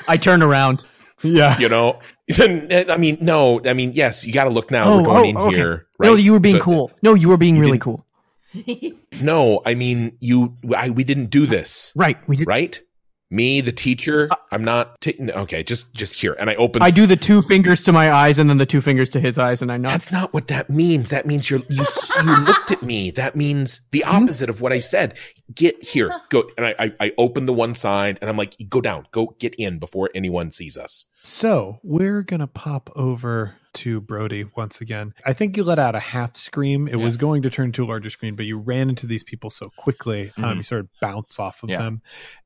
I 0.06 0.16
turn 0.16 0.42
around. 0.42 0.84
Yeah, 1.22 1.58
you 1.58 1.68
know 1.68 1.98
i 2.90 2.96
mean 2.98 3.18
no 3.20 3.60
i 3.64 3.72
mean 3.72 3.92
yes 3.94 4.24
you 4.24 4.32
got 4.32 4.44
to 4.44 4.50
look 4.50 4.70
now 4.70 4.84
Oh, 4.86 4.98
we're 4.98 5.04
going 5.04 5.36
oh, 5.36 5.40
in 5.42 5.46
okay. 5.48 5.56
here 5.56 5.86
right? 5.98 6.08
No, 6.08 6.14
you 6.14 6.32
were 6.32 6.40
being 6.40 6.56
So- 6.56 6.62
cool. 6.62 6.90
No, 7.02 7.14
you 7.14 7.28
were 7.28 7.36
being 7.38 7.56
You 7.56 7.62
really 7.62 7.78
cool. 7.78 8.04
no 9.22 9.60
i 9.66 9.74
mean 9.74 10.16
you 10.20 10.54
I, 10.76 10.90
we 10.90 11.04
didn't 11.04 11.26
do 11.30 11.46
this 11.46 11.92
Right. 11.94 12.16
We 12.28 12.36
did. 12.36 12.46
right 12.48 12.80
me 13.30 13.60
the 13.60 13.72
teacher 13.72 14.28
uh, 14.30 14.36
i'm 14.52 14.64
not 14.64 15.00
taking 15.00 15.30
okay 15.32 15.62
just 15.62 15.92
just 15.94 16.14
here. 16.14 16.34
And 16.38 16.48
i 16.48 16.54
open 16.54 16.82
I 16.82 16.90
do 16.90 17.06
the 17.06 17.16
two 17.16 17.42
fingers 17.42 17.84
to 17.84 17.92
my 17.92 18.10
eyes 18.12 18.38
and 18.38 18.48
then 18.48 18.58
the 18.58 18.66
two 18.66 18.80
fingers 18.80 19.08
to 19.10 19.20
his 19.20 19.38
eyes, 19.38 19.62
and 19.62 19.70
I 19.70 19.76
nod. 19.76 19.90
that's 19.90 20.10
not 20.10 20.32
what 20.32 20.48
that 20.48 20.70
means. 20.70 21.10
That 21.10 21.26
means 21.26 21.50
you're 21.50 21.62
you, 21.68 21.84
you 22.24 22.36
looked 22.40 22.70
at 22.70 22.82
me. 22.82 23.10
That 23.10 23.36
means 23.36 23.82
the 23.90 24.04
hmm? 24.06 24.16
opposite 24.16 24.48
of 24.48 24.60
what 24.60 24.72
i 24.72 24.78
said. 24.78 25.16
Get 25.54 25.82
here. 25.82 26.10
Go 26.30 26.44
and 26.56 26.66
I, 26.66 26.74
I 26.78 26.92
i 27.00 27.12
open 27.18 27.46
the 27.46 27.52
one 27.52 27.74
side 27.74 28.18
and 28.20 28.30
i'm 28.30 28.36
like 28.36 28.56
go 28.68 28.80
down. 28.80 29.06
Go 29.10 29.34
get 29.38 29.54
in 29.56 29.78
before 29.78 30.10
anyone 30.14 30.52
sees 30.52 30.78
us. 30.78 31.06
So 31.22 31.78
we're 31.82 32.22
gonna 32.22 32.46
pop 32.46 32.90
over 32.96 33.56
to 33.74 34.00
Brody 34.00 34.44
once 34.56 34.80
again. 34.80 35.14
I 35.26 35.32
think 35.32 35.56
you 35.56 35.64
let 35.64 35.78
out 35.78 35.94
a 35.94 36.00
half 36.00 36.36
scream. 36.36 36.88
It 36.88 36.96
was 36.96 37.16
going 37.16 37.42
to 37.42 37.50
turn 37.50 37.72
to 37.72 37.84
a 37.84 37.86
larger 37.86 38.10
screen, 38.10 38.34
but 38.36 38.46
you 38.46 38.58
ran 38.58 38.88
into 38.88 39.06
these 39.06 39.24
people 39.24 39.50
so 39.50 39.70
quickly. 39.76 40.32
Um, 40.36 40.44
Mhm. 40.44 40.56
you 40.56 40.62
sort 40.62 40.80
of 40.82 40.88
bounce 41.00 41.38
off 41.38 41.62
of 41.62 41.70
Yeah. 41.70 41.78
them, 41.78 42.02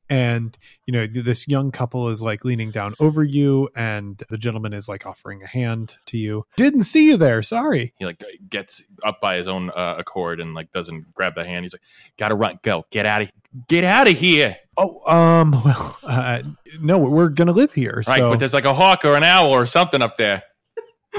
and 0.09 0.57
you 0.85 0.91
know 0.93 1.07
this 1.07 1.47
young 1.47 1.71
couple 1.71 2.09
is 2.09 2.21
like 2.21 2.43
leaning 2.45 2.71
down 2.71 2.93
over 2.99 3.23
you, 3.23 3.69
and 3.75 4.21
the 4.29 4.37
gentleman 4.37 4.73
is 4.73 4.87
like 4.89 5.05
offering 5.05 5.41
a 5.43 5.47
hand 5.47 5.95
to 6.07 6.17
you. 6.17 6.45
Didn't 6.57 6.83
see 6.83 7.05
you 7.05 7.17
there. 7.17 7.41
Sorry. 7.41 7.93
he 7.97 8.05
like 8.05 8.23
gets 8.49 8.83
up 9.03 9.21
by 9.21 9.37
his 9.37 9.47
own 9.47 9.69
uh, 9.71 9.95
accord 9.97 10.39
and 10.39 10.53
like 10.53 10.71
doesn't 10.71 11.13
grab 11.13 11.35
the 11.35 11.45
hand. 11.45 11.63
He's 11.65 11.73
like, 11.73 11.81
"Gotta 12.17 12.35
run, 12.35 12.59
go, 12.63 12.85
get 12.91 13.05
out 13.05 13.21
of, 13.23 13.31
get 13.67 13.83
out 13.83 14.07
of 14.07 14.17
here!" 14.17 14.57
Oh, 14.77 14.99
um, 15.11 15.51
well, 15.65 15.97
uh, 16.03 16.41
no, 16.79 16.97
we're 16.97 17.29
gonna 17.29 17.51
live 17.51 17.73
here. 17.73 18.03
Right, 18.07 18.17
so 18.19 18.31
but 18.31 18.39
there's 18.39 18.53
like 18.53 18.65
a 18.65 18.73
hawk 18.73 19.05
or 19.05 19.15
an 19.15 19.23
owl 19.23 19.51
or 19.51 19.65
something 19.65 20.01
up 20.01 20.17
there. 20.17 20.43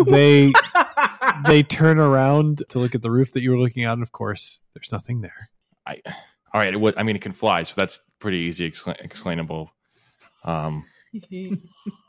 They 0.06 0.52
they 1.46 1.62
turn 1.62 1.98
around 1.98 2.62
to 2.70 2.78
look 2.78 2.94
at 2.94 3.02
the 3.02 3.10
roof 3.10 3.32
that 3.32 3.42
you 3.42 3.50
were 3.50 3.58
looking 3.58 3.84
at, 3.84 3.92
and 3.92 4.02
of 4.02 4.12
course, 4.12 4.60
there's 4.74 4.92
nothing 4.92 5.20
there. 5.20 5.50
I, 5.86 6.00
all 6.06 6.60
right, 6.60 6.72
it 6.72 6.80
would, 6.80 6.96
I 6.96 7.02
mean, 7.02 7.16
it 7.16 7.22
can 7.22 7.32
fly, 7.32 7.62
so 7.64 7.74
that's 7.76 8.00
pretty 8.18 8.38
easy 8.38 8.70
expla- 8.70 9.00
explainable. 9.00 9.70
Um, 10.44 10.84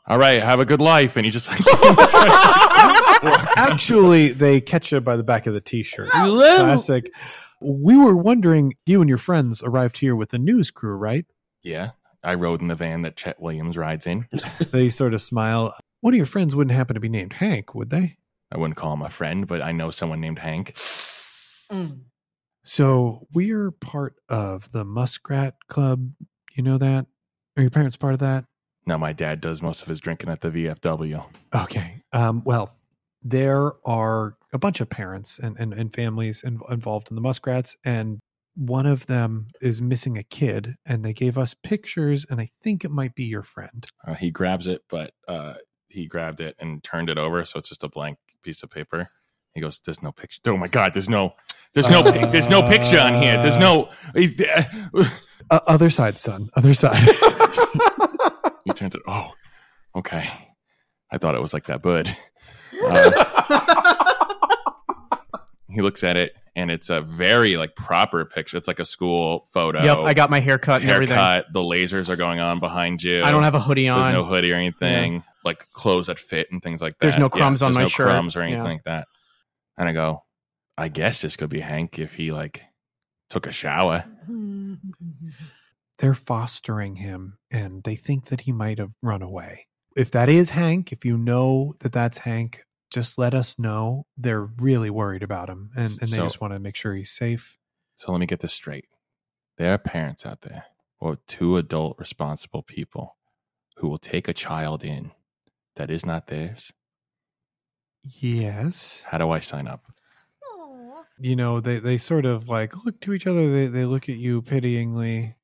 all 0.06 0.18
right, 0.18 0.42
have 0.42 0.60
a 0.60 0.64
good 0.64 0.80
life, 0.80 1.16
and 1.16 1.24
he 1.24 1.30
just 1.30 1.48
like, 1.48 1.60
Actually, 3.56 4.32
they 4.32 4.60
catch 4.60 4.92
you 4.92 5.00
by 5.00 5.16
the 5.16 5.22
back 5.22 5.46
of 5.46 5.54
the 5.54 5.60
t-shirt. 5.60 6.08
Classic. 6.10 7.10
We 7.60 7.96
were 7.96 8.16
wondering, 8.16 8.74
you 8.84 9.00
and 9.00 9.08
your 9.08 9.18
friends 9.18 9.62
arrived 9.62 9.98
here 9.98 10.14
with 10.14 10.30
the 10.30 10.38
news 10.38 10.70
crew, 10.70 10.94
right? 10.94 11.24
yeah, 11.62 11.90
I 12.22 12.34
rode 12.34 12.60
in 12.60 12.68
the 12.68 12.74
van 12.74 13.02
that 13.02 13.16
Chet 13.16 13.40
Williams 13.40 13.76
rides 13.76 14.06
in. 14.06 14.28
They 14.72 14.88
sort 14.88 15.14
of 15.14 15.22
smile. 15.22 15.74
One 16.06 16.14
of 16.14 16.18
your 16.18 16.26
friends 16.26 16.54
wouldn't 16.54 16.76
happen 16.76 16.94
to 16.94 17.00
be 17.00 17.08
named 17.08 17.32
Hank, 17.32 17.74
would 17.74 17.90
they? 17.90 18.16
I 18.52 18.58
wouldn't 18.58 18.76
call 18.76 18.92
him 18.92 19.02
a 19.02 19.10
friend, 19.10 19.44
but 19.44 19.60
I 19.60 19.72
know 19.72 19.90
someone 19.90 20.20
named 20.20 20.38
Hank. 20.38 20.72
Mm. 21.68 22.02
So 22.64 23.26
we're 23.34 23.72
part 23.72 24.14
of 24.28 24.70
the 24.70 24.84
Muskrat 24.84 25.56
Club. 25.68 26.12
You 26.54 26.62
know 26.62 26.78
that? 26.78 27.06
Are 27.56 27.62
your 27.62 27.72
parents 27.72 27.96
part 27.96 28.14
of 28.14 28.20
that? 28.20 28.44
No, 28.86 28.96
my 28.96 29.12
dad 29.12 29.40
does 29.40 29.60
most 29.60 29.82
of 29.82 29.88
his 29.88 29.98
drinking 29.98 30.30
at 30.30 30.42
the 30.42 30.50
VFW. 30.50 31.26
Okay. 31.52 32.02
Um, 32.12 32.44
well, 32.44 32.76
there 33.20 33.72
are 33.84 34.36
a 34.52 34.58
bunch 34.58 34.80
of 34.80 34.88
parents 34.88 35.40
and, 35.40 35.56
and, 35.58 35.74
and 35.74 35.92
families 35.92 36.44
in, 36.44 36.60
involved 36.70 37.10
in 37.10 37.16
the 37.16 37.20
Muskrats, 37.20 37.76
and 37.84 38.20
one 38.54 38.86
of 38.86 39.06
them 39.06 39.48
is 39.60 39.82
missing 39.82 40.16
a 40.16 40.22
kid, 40.22 40.76
and 40.86 41.04
they 41.04 41.12
gave 41.12 41.36
us 41.36 41.52
pictures, 41.64 42.24
and 42.30 42.40
I 42.40 42.50
think 42.62 42.84
it 42.84 42.92
might 42.92 43.16
be 43.16 43.24
your 43.24 43.42
friend. 43.42 43.84
Uh, 44.06 44.14
he 44.14 44.30
grabs 44.30 44.68
it, 44.68 44.82
but 44.88 45.10
uh, 45.26 45.54
he 45.88 46.06
grabbed 46.06 46.40
it 46.40 46.56
and 46.58 46.82
turned 46.82 47.10
it 47.10 47.18
over, 47.18 47.44
so 47.44 47.58
it's 47.58 47.68
just 47.68 47.84
a 47.84 47.88
blank 47.88 48.18
piece 48.42 48.62
of 48.62 48.70
paper. 48.70 49.08
He 49.54 49.60
goes, 49.60 49.80
"There's 49.80 50.02
no 50.02 50.12
picture. 50.12 50.40
Oh 50.46 50.56
my 50.56 50.68
god, 50.68 50.94
there's 50.94 51.08
no, 51.08 51.34
there's 51.72 51.88
no, 51.88 52.02
pic- 52.02 52.30
there's 52.30 52.48
no 52.48 52.62
picture 52.62 52.98
on 52.98 53.22
here. 53.22 53.40
There's 53.40 53.56
no." 53.56 53.90
Uh, 55.48 55.60
other 55.68 55.90
side, 55.90 56.18
son. 56.18 56.50
Other 56.56 56.74
side. 56.74 56.98
he 58.64 58.72
turns 58.72 58.94
it. 58.96 59.02
Oh, 59.06 59.30
okay. 59.94 60.28
I 61.10 61.18
thought 61.18 61.36
it 61.36 61.40
was 61.40 61.54
like 61.54 61.66
that, 61.66 61.82
bud. 61.82 62.14
Uh, 62.84 64.04
he 65.70 65.82
looks 65.82 66.02
at 66.02 66.16
it 66.16 66.34
and 66.56 66.70
it's 66.70 66.88
a 66.90 67.02
very 67.02 67.56
like 67.56 67.76
proper 67.76 68.24
picture. 68.24 68.56
It's 68.56 68.66
like 68.66 68.80
a 68.80 68.84
school 68.84 69.46
photo. 69.52 69.84
Yep, 69.84 69.98
I 69.98 70.14
got 70.14 70.30
my 70.30 70.40
haircut 70.40 70.80
and 70.80 70.90
everything. 70.90 71.16
haircut. 71.16 71.52
The 71.52 71.60
lasers 71.60 72.08
are 72.08 72.16
going 72.16 72.40
on 72.40 72.58
behind 72.58 73.02
you. 73.02 73.22
I 73.22 73.30
don't 73.30 73.42
have 73.42 73.54
a 73.54 73.60
hoodie 73.60 73.88
on. 73.88 74.02
There's 74.02 74.14
no 74.14 74.24
hoodie 74.24 74.52
or 74.52 74.56
anything. 74.56 75.22
Like 75.46 75.70
clothes 75.70 76.08
that 76.08 76.18
fit 76.18 76.48
and 76.52 76.60
things 76.62 76.82
like 76.82 76.92
that. 76.94 77.00
There's 77.00 77.16
no 77.18 77.30
crumbs 77.30 77.62
on 77.62 77.70
there's 77.72 77.76
my 77.76 77.82
no 77.84 77.88
shirt. 77.88 78.06
Crumbs 78.08 78.36
or 78.36 78.42
anything 78.42 78.62
Yeah. 78.64 78.68
like 78.72 78.84
that. 78.84 79.06
And 79.78 79.88
I 79.88 79.92
go, 79.92 80.24
I 80.76 80.88
guess 80.88 81.22
this 81.22 81.36
could 81.36 81.48
be 81.48 81.60
Hank 81.60 81.98
if 81.98 82.14
he 82.14 82.32
like 82.32 82.62
took 83.30 83.46
a 83.46 83.52
shower. 83.52 84.04
They're 85.98 86.14
fostering 86.14 86.96
him 86.96 87.38
and 87.50 87.82
they 87.84 87.96
think 87.96 88.26
that 88.26 88.42
he 88.42 88.52
might 88.52 88.78
have 88.78 88.90
run 89.02 89.22
away. 89.22 89.66
If 89.96 90.10
that 90.10 90.28
is 90.28 90.50
Hank, 90.50 90.92
if 90.92 91.04
you 91.06 91.16
know 91.16 91.72
that 91.80 91.92
that's 91.92 92.18
Hank, 92.18 92.64
just 92.90 93.16
let 93.16 93.32
us 93.34 93.58
know. 93.58 94.04
They're 94.16 94.42
really 94.44 94.90
worried 94.90 95.22
about 95.22 95.48
him 95.48 95.70
and, 95.74 95.92
and 96.02 96.10
they 96.10 96.16
So- 96.18 96.24
just 96.24 96.40
want 96.40 96.52
to 96.52 96.58
make 96.58 96.76
sure 96.76 96.94
he's 96.94 97.10
safe. 97.10 97.56
So 97.94 98.12
let 98.12 98.18
me 98.18 98.26
get 98.26 98.40
this 98.40 98.52
straight. 98.52 98.84
There 99.56 99.72
are 99.72 99.78
parents 99.78 100.26
out 100.26 100.42
there, 100.42 100.64
or 101.00 101.16
two 101.26 101.56
adult 101.56 101.98
responsible 101.98 102.62
people, 102.62 103.16
who 103.78 103.88
will 103.88 103.96
take 103.98 104.28
a 104.28 104.34
child 104.34 104.84
in 104.84 105.12
that 105.76 105.90
is 105.90 106.04
not 106.04 106.26
theirs. 106.26 106.72
Yes. 108.02 109.04
How 109.06 109.18
do 109.18 109.30
I 109.30 109.40
sign 109.40 109.66
up? 109.66 109.84
You 111.18 111.34
know, 111.34 111.60
they, 111.60 111.78
they 111.78 111.96
sort 111.96 112.26
of 112.26 112.48
like 112.48 112.84
look 112.84 113.00
to 113.00 113.14
each 113.14 113.26
other. 113.26 113.50
They, 113.50 113.66
they 113.68 113.84
look 113.86 114.08
at 114.08 114.18
you 114.18 114.42
pityingly. 114.42 115.34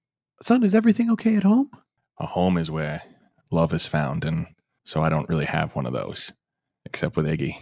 Son, 0.42 0.62
is 0.62 0.74
everything 0.74 1.10
okay 1.12 1.36
at 1.36 1.44
home? 1.44 1.70
A 2.18 2.26
home 2.26 2.58
is 2.58 2.70
where 2.70 3.02
love 3.50 3.72
is 3.72 3.86
found, 3.86 4.24
and 4.24 4.46
so 4.84 5.02
I 5.02 5.08
don't 5.08 5.28
really 5.28 5.46
have 5.46 5.74
one 5.74 5.86
of 5.86 5.94
those, 5.94 6.32
except 6.84 7.16
with 7.16 7.26
Iggy, 7.26 7.56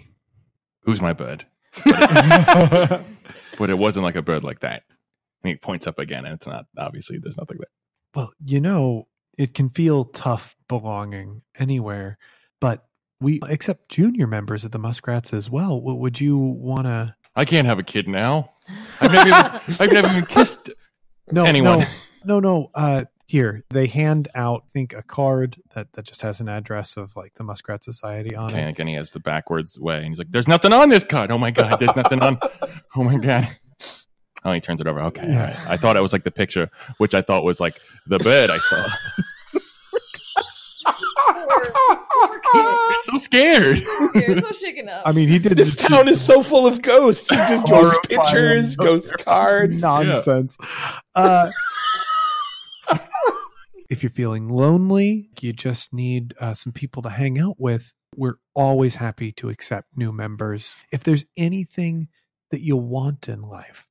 who's 0.82 1.00
my 1.00 1.12
bird. 1.12 1.46
But 1.84 3.00
it 3.70 3.78
wasn't 3.78 4.04
like 4.04 4.16
a 4.16 4.22
bird 4.22 4.42
like 4.42 4.60
that. 4.60 4.82
I 4.90 5.46
mean, 5.46 5.54
it 5.54 5.62
points 5.62 5.86
up 5.86 5.98
again, 5.98 6.24
and 6.24 6.34
it's 6.34 6.48
not 6.48 6.66
obviously 6.76 7.18
there's 7.18 7.38
nothing 7.38 7.58
there. 7.58 7.66
Well, 8.14 8.32
you 8.44 8.60
know, 8.60 9.06
it 9.38 9.54
can 9.54 9.68
feel 9.68 10.04
tough 10.04 10.56
belonging 10.68 11.42
anywhere, 11.58 12.18
but 12.60 12.86
we 13.20 13.40
accept 13.48 13.88
junior 13.90 14.26
members 14.26 14.64
of 14.64 14.70
the 14.70 14.78
Muskrats 14.78 15.32
as 15.32 15.50
well. 15.50 15.80
Would 15.82 16.20
you 16.20 16.38
want 16.38 16.84
to? 16.86 17.14
I 17.36 17.44
can't 17.44 17.66
have 17.66 17.78
a 17.78 17.82
kid 17.82 18.08
now. 18.08 18.52
I've 19.00 19.12
never 19.12 19.28
even, 19.28 19.76
I've 19.80 19.92
never 19.92 20.08
even 20.08 20.26
kissed 20.26 20.70
No, 21.30 21.44
anyone. 21.44 21.80
no, 21.80 21.86
no, 22.24 22.40
no. 22.40 22.70
Uh, 22.74 23.04
here 23.26 23.62
they 23.70 23.86
hand 23.86 24.26
out, 24.34 24.64
I 24.66 24.70
think, 24.72 24.92
a 24.92 25.02
card 25.02 25.56
that 25.74 25.92
that 25.92 26.04
just 26.04 26.22
has 26.22 26.40
an 26.40 26.48
address 26.48 26.96
of 26.96 27.14
like 27.14 27.34
the 27.34 27.44
Muskrat 27.44 27.84
Society 27.84 28.34
on 28.34 28.50
Okay, 28.50 28.68
it. 28.70 28.78
and 28.78 28.88
he 28.88 28.94
has 28.96 29.12
the 29.12 29.20
backwards 29.20 29.78
way, 29.78 29.98
and 29.98 30.06
he's 30.08 30.18
like, 30.18 30.32
"There's 30.32 30.48
nothing 30.48 30.72
on 30.72 30.88
this 30.88 31.04
card. 31.04 31.30
Oh 31.30 31.38
my 31.38 31.50
god, 31.52 31.78
there's 31.78 31.94
nothing 31.94 32.20
on. 32.22 32.38
Oh 32.96 33.04
my 33.04 33.16
god." 33.18 33.48
Oh, 34.44 34.52
he 34.52 34.60
turns 34.60 34.80
it 34.80 34.86
over. 34.88 35.00
Okay, 35.02 35.28
Yeah. 35.28 35.44
right. 35.44 35.68
I 35.68 35.76
thought 35.76 35.96
it 35.96 36.00
was 36.00 36.12
like 36.14 36.24
the 36.24 36.30
picture, 36.30 36.70
which 36.96 37.14
I 37.14 37.20
thought 37.22 37.44
was 37.44 37.60
like 37.60 37.78
the 38.06 38.18
bed 38.18 38.50
I 38.50 38.58
saw. 38.58 38.88
You're 42.54 42.94
so 43.04 43.18
scared. 43.18 43.78
You're 44.14 44.40
so 44.40 44.52
shaken 44.52 44.88
up. 44.88 45.02
I 45.06 45.12
mean, 45.12 45.28
he 45.28 45.38
did 45.38 45.56
This 45.56 45.74
town 45.74 46.08
is 46.08 46.20
so 46.20 46.42
full 46.42 46.66
of 46.66 46.82
ghosts. 46.82 47.28
Just 47.28 47.66
ghost 47.66 47.96
pictures, 48.08 48.76
ghost 48.76 49.12
cards. 49.18 49.80
nonsense. 49.82 50.56
Uh, 51.14 51.50
if 53.88 54.02
you're 54.02 54.10
feeling 54.10 54.48
lonely, 54.48 55.30
you 55.40 55.52
just 55.52 55.92
need 55.92 56.34
uh, 56.40 56.54
some 56.54 56.72
people 56.72 57.02
to 57.02 57.08
hang 57.10 57.38
out 57.38 57.56
with. 57.58 57.92
We're 58.16 58.36
always 58.54 58.96
happy 58.96 59.32
to 59.32 59.48
accept 59.48 59.96
new 59.96 60.12
members. 60.12 60.84
If 60.92 61.04
there's 61.04 61.24
anything 61.36 62.08
that 62.50 62.60
you 62.60 62.76
want 62.76 63.28
in 63.28 63.42
life, 63.42 63.86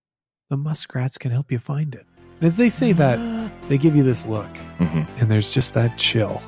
the 0.50 0.58
muskrats 0.58 1.18
can 1.18 1.32
help 1.32 1.52
you 1.52 1.60
find 1.60 1.96
it. 1.96 2.06
And 2.42 2.48
as 2.48 2.58
they 2.58 2.70
say 2.70 2.92
that, 2.94 3.52
they 3.70 3.78
give 3.78 3.96
you 3.96 4.04
this 4.04 4.26
look, 4.26 4.48
Mhm. 4.80 5.08
and 5.22 5.32
there's 5.32 5.54
just 5.54 5.74
that 5.74 5.98
chill 5.98 6.42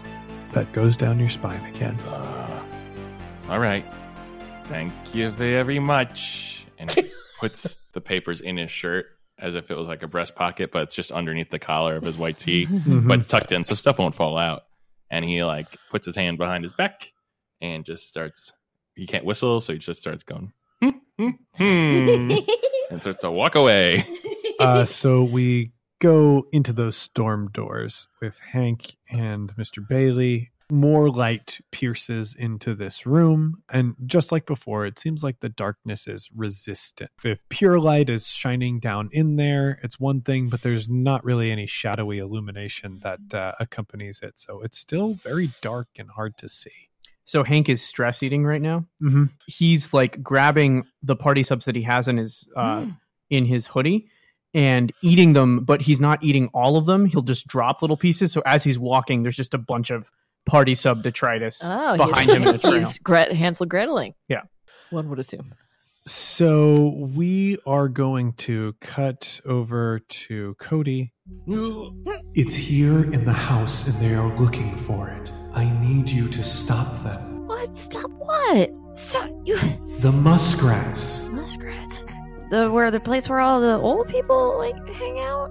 that 0.54 0.72
goes 0.74 0.98
down 0.98 1.20
your 1.20 1.30
spine 1.30 1.64
again. 1.74 1.98
Uh, 2.08 2.64
all 3.50 3.60
right. 3.60 3.86
Thank 4.66 4.94
you 5.14 5.30
very 5.32 5.80
much. 5.80 6.66
And 6.78 6.90
he 6.92 7.12
puts 7.40 7.76
the 7.94 8.02
papers 8.02 8.42
in 8.42 8.58
his 8.58 8.72
shirt 8.72 9.08
as 9.38 9.56
if 9.56 9.72
it 9.72 9.78
was 9.78 9.88
like 9.88 10.04
a 10.04 10.08
breast 10.08 10.36
pocket, 10.36 10.72
but 10.72 10.84
it's 10.84 10.96
just 10.96 11.12
underneath 11.12 11.50
the 11.50 11.60
collar 11.60 11.96
of 11.96 12.04
his 12.04 12.18
white 12.18 12.38
tee. 12.38 12.66
but 12.86 13.20
it's 13.20 13.28
tucked 13.28 13.52
in, 13.52 13.64
so 13.64 13.76
stuff 13.76 13.98
won't 13.98 14.16
fall 14.16 14.38
out. 14.38 14.64
And 15.10 15.26
he 15.26 15.44
like 15.44 15.68
puts 15.90 16.06
his 16.06 16.16
hand 16.16 16.38
behind 16.38 16.64
his 16.64 16.74
back 16.74 17.12
and 17.60 17.84
just 17.84 18.08
starts. 18.08 18.54
He 18.96 19.08
can't 19.08 19.26
whistle, 19.26 19.62
so 19.62 19.74
he 19.74 19.80
just 19.80 20.00
starts 20.00 20.24
going 20.24 20.52
hmm, 20.82 20.90
hmm, 21.18 21.30
hmm, 21.56 22.32
and 22.92 23.02
starts 23.02 23.22
to 23.22 23.32
walk 23.32 23.56
away. 23.56 24.06
uh, 24.60 24.86
so 24.86 25.24
we 25.24 25.72
go 26.02 26.48
into 26.52 26.74
those 26.74 26.98
storm 26.98 27.50
doors 27.54 28.10
with 28.20 28.40
Hank 28.40 28.98
and 29.10 29.56
Mr. 29.56 29.88
Bailey. 29.88 30.52
More 30.70 31.10
light 31.10 31.60
pierces 31.72 32.34
into 32.34 32.74
this 32.74 33.06
room, 33.06 33.62
and 33.70 33.94
just 34.06 34.32
like 34.32 34.46
before, 34.46 34.86
it 34.86 34.98
seems 34.98 35.22
like 35.22 35.42
the 35.42 35.50
darkness 35.50 36.08
is 36.08 36.30
resistant. 36.34 37.12
If 37.26 37.44
pure 37.50 37.78
light 37.78 38.10
is 38.10 38.30
shining 38.30 38.80
down 38.80 39.10
in 39.12 39.36
there, 39.36 39.82
it's 39.84 40.00
one 40.00 40.22
thing, 40.22 40.48
but 40.48 40.62
there's 40.62 40.88
not 40.88 41.26
really 41.26 41.52
any 41.52 41.68
shadowy 41.68 42.20
illumination 42.20 43.00
that 43.02 43.20
uh, 43.34 43.52
accompanies 43.60 44.22
it. 44.24 44.40
So 44.40 44.62
it's 44.62 44.78
still 44.78 45.16
very 45.16 45.52
dark 45.62 45.90
and 46.00 46.10
hard 46.10 46.38
to 46.38 46.48
see. 46.48 46.88
So 47.26 47.44
Hank 47.44 47.68
is 47.68 47.82
stress 47.82 48.24
eating 48.24 48.46
right 48.46 48.62
now. 48.62 48.86
Mm-hmm. 49.04 49.26
He's 49.48 49.94
like 49.94 50.24
grabbing 50.24 50.86
the 51.04 51.18
party 51.18 51.44
subs 51.44 51.66
that 51.66 51.76
he 51.76 51.82
has 51.82 52.08
in 52.08 52.16
his 52.16 52.48
uh, 52.56 52.86
in 53.30 53.44
his 53.44 53.68
hoodie 53.68 54.08
and 54.54 54.92
eating 55.02 55.34
them, 55.34 55.64
but 55.64 55.82
he's 55.82 56.00
not 56.00 56.24
eating 56.24 56.50
all 56.54 56.78
of 56.78 56.86
them. 56.86 57.06
He'll 57.06 57.22
just 57.22 57.48
drop 57.48 57.82
little 57.82 57.98
pieces. 57.98 58.32
So 58.32 58.42
as 58.46 58.64
he's 58.64 58.80
walking, 58.80 59.24
there's 59.24 59.38
just 59.38 59.54
a 59.54 59.58
bunch 59.58 59.90
of 59.92 60.12
party 60.46 60.76
sub 60.76 61.04
detritus 61.04 61.62
oh, 61.64 61.98
behind 61.98 62.30
he's, 62.30 62.38
him 62.38 62.44
in 62.44 62.52
the 62.54 62.58
trail. 62.58 62.74
he's 62.80 62.98
Gret- 63.00 63.32
Hansel 63.34 63.68
Greteling. 63.68 64.14
Yeah. 64.28 64.42
One 64.90 65.10
would 65.10 65.20
assume. 65.20 65.54
So 66.08 67.08
we 67.14 67.60
are 67.66 67.88
going 67.88 68.34
to 68.34 68.76
cut 68.82 69.40
over 69.46 70.00
to 70.00 70.56
Cody. 70.60 71.14
It's 72.34 72.56
here 72.56 73.04
in 73.04 73.24
the 73.24 73.32
house 73.34 73.88
and 73.88 74.02
they 74.02 74.16
are 74.16 74.36
looking 74.38 74.76
for 74.76 75.10
it. 75.10 75.32
I 75.54 75.70
need 75.80 76.10
you 76.10 76.28
to 76.30 76.44
stop 76.44 76.98
them. 77.00 77.48
What? 77.48 77.76
Stop 77.76 78.10
what? 78.12 78.72
Stop 78.94 79.32
you 79.46 79.58
The 80.00 80.12
muskrats. 80.12 81.30
muskrats. 81.30 82.04
The 82.52 82.70
where 82.70 82.92
the 82.92 83.00
place 83.00 83.30
where 83.30 83.40
all 83.40 83.62
the 83.62 83.78
old 83.78 84.08
people 84.10 84.58
like 84.58 84.76
hang 84.90 85.20
out? 85.20 85.50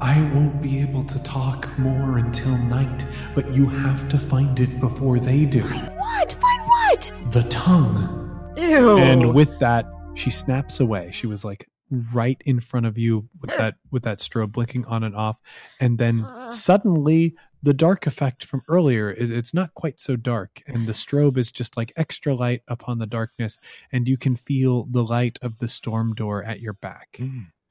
I 0.00 0.18
won't 0.34 0.62
be 0.62 0.80
able 0.80 1.04
to 1.04 1.22
talk 1.22 1.68
more 1.78 2.18
until 2.18 2.56
night, 2.56 3.04
but 3.34 3.50
you 3.50 3.66
have 3.66 4.08
to 4.08 4.18
find 4.18 4.58
it 4.58 4.80
before 4.80 5.18
they 5.18 5.44
do. 5.44 5.60
What? 5.60 6.32
Find 6.32 6.62
what? 6.66 7.12
The 7.32 7.42
tongue. 7.50 8.54
Ew. 8.56 8.96
And 8.98 9.34
with 9.34 9.58
that, 9.58 9.86
she 10.14 10.30
snaps 10.30 10.80
away. 10.80 11.10
She 11.12 11.26
was 11.26 11.44
like 11.44 11.68
right 12.14 12.40
in 12.46 12.60
front 12.60 12.86
of 12.86 12.96
you 12.96 13.28
with 13.42 13.50
that 13.58 13.74
with 13.90 14.04
that 14.04 14.20
strobe 14.20 14.52
blinking 14.52 14.86
on 14.86 15.04
and 15.04 15.14
off, 15.14 15.36
and 15.80 15.98
then 15.98 16.24
Uh. 16.24 16.48
suddenly 16.48 17.34
the 17.62 17.74
dark 17.74 18.06
effect 18.06 18.44
from 18.44 18.62
earlier 18.68 19.10
it, 19.10 19.30
it's 19.30 19.52
not 19.54 19.74
quite 19.74 19.98
so 20.00 20.16
dark, 20.16 20.62
and 20.66 20.86
the 20.86 20.92
strobe 20.92 21.36
is 21.38 21.50
just 21.52 21.76
like 21.76 21.92
extra 21.96 22.34
light 22.34 22.62
upon 22.68 22.98
the 22.98 23.06
darkness, 23.06 23.58
and 23.92 24.06
you 24.08 24.16
can 24.16 24.36
feel 24.36 24.84
the 24.84 25.04
light 25.04 25.38
of 25.42 25.58
the 25.58 25.68
storm 25.68 26.14
door 26.14 26.42
at 26.44 26.60
your 26.60 26.74
back. 26.74 27.20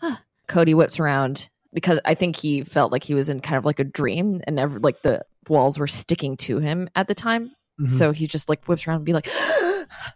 Cody 0.47 0.73
whips 0.73 1.00
around 1.00 1.50
because 1.73 2.00
I 2.06 2.15
think 2.15 2.36
he 2.38 2.63
felt 2.63 2.91
like 2.91 3.04
he 3.04 3.13
was 3.13 3.30
in 3.30 3.39
kind 3.41 3.58
of 3.58 3.65
like 3.65 3.80
a 3.80 3.84
dream 3.84 4.41
and 4.45 4.56
never 4.56 4.80
like 4.80 5.02
the 5.02 5.23
walls 5.50 5.78
were 5.78 5.88
sticking 5.88 6.38
to 6.38 6.60
him 6.60 6.89
at 6.95 7.08
the 7.08 7.13
time. 7.15 7.52
Mhm. 7.80 7.89
So 7.89 8.12
he 8.12 8.28
just 8.28 8.50
like 8.50 8.65
whips 8.65 8.88
around 8.88 8.97
and 8.97 9.06
be 9.06 9.13
like 9.13 9.28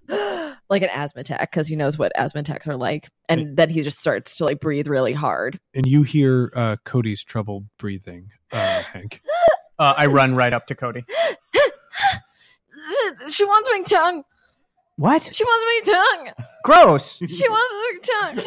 like 0.69 0.81
an 0.81 0.89
asthma 0.93 1.21
attack 1.21 1.51
because 1.51 1.67
he 1.67 1.75
knows 1.75 1.97
what 1.97 2.11
asthma 2.15 2.39
attacks 2.41 2.67
are 2.67 2.77
like. 2.77 3.09
And 3.27 3.57
then 3.57 3.69
he 3.69 3.81
just 3.81 3.99
starts 3.99 4.35
to 4.37 4.45
like 4.45 4.59
breathe 4.61 4.87
really 4.87 5.13
hard. 5.13 5.59
and 5.75 5.85
you 5.85 6.03
hear 6.03 6.51
uh, 6.55 6.77
Cody's 6.85 7.23
trouble 7.23 7.65
breathing, 7.77 8.29
uh, 8.51 8.81
Hank. 8.83 9.21
Uh, 9.81 9.95
I 9.97 10.05
run 10.05 10.35
right 10.35 10.53
up 10.53 10.67
to 10.67 10.75
Cody. 10.75 11.03
she 13.31 13.43
wants 13.45 13.67
my 13.67 13.81
tongue. 13.81 14.23
What? 14.97 15.33
She 15.33 15.43
wants 15.43 15.65
my 15.65 15.81
tongue. 15.95 16.29
Gross. 16.63 17.17
She 17.17 17.49
wants 17.49 17.73
her 17.81 17.99
tongue. 18.13 18.45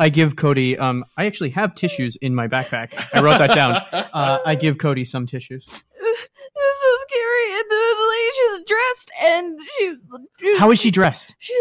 I 0.00 0.08
give 0.08 0.34
Cody. 0.34 0.76
Um, 0.76 1.04
I 1.16 1.26
actually 1.26 1.50
have 1.50 1.76
tissues 1.76 2.16
in 2.16 2.34
my 2.34 2.48
backpack. 2.48 2.92
I 3.14 3.20
wrote 3.20 3.38
that 3.38 3.54
down. 3.54 3.80
Uh, 3.92 4.40
I 4.44 4.56
give 4.56 4.78
Cody 4.78 5.04
some 5.04 5.28
tissues. 5.28 5.64
it 5.64 5.70
was 6.00 6.80
so 6.80 6.96
scary. 7.06 7.52
And 7.54 7.64
there 7.70 7.78
was 7.78 7.98
a 8.00 8.08
lady. 8.10 8.30
She 8.34 8.42
was 8.50 8.60
dressed, 8.66 9.12
and 9.24 9.60
she. 9.78 9.94
she 10.40 10.58
How 10.58 10.72
is 10.72 10.80
she 10.80 10.90
dressed? 10.90 11.36
She 11.38 11.54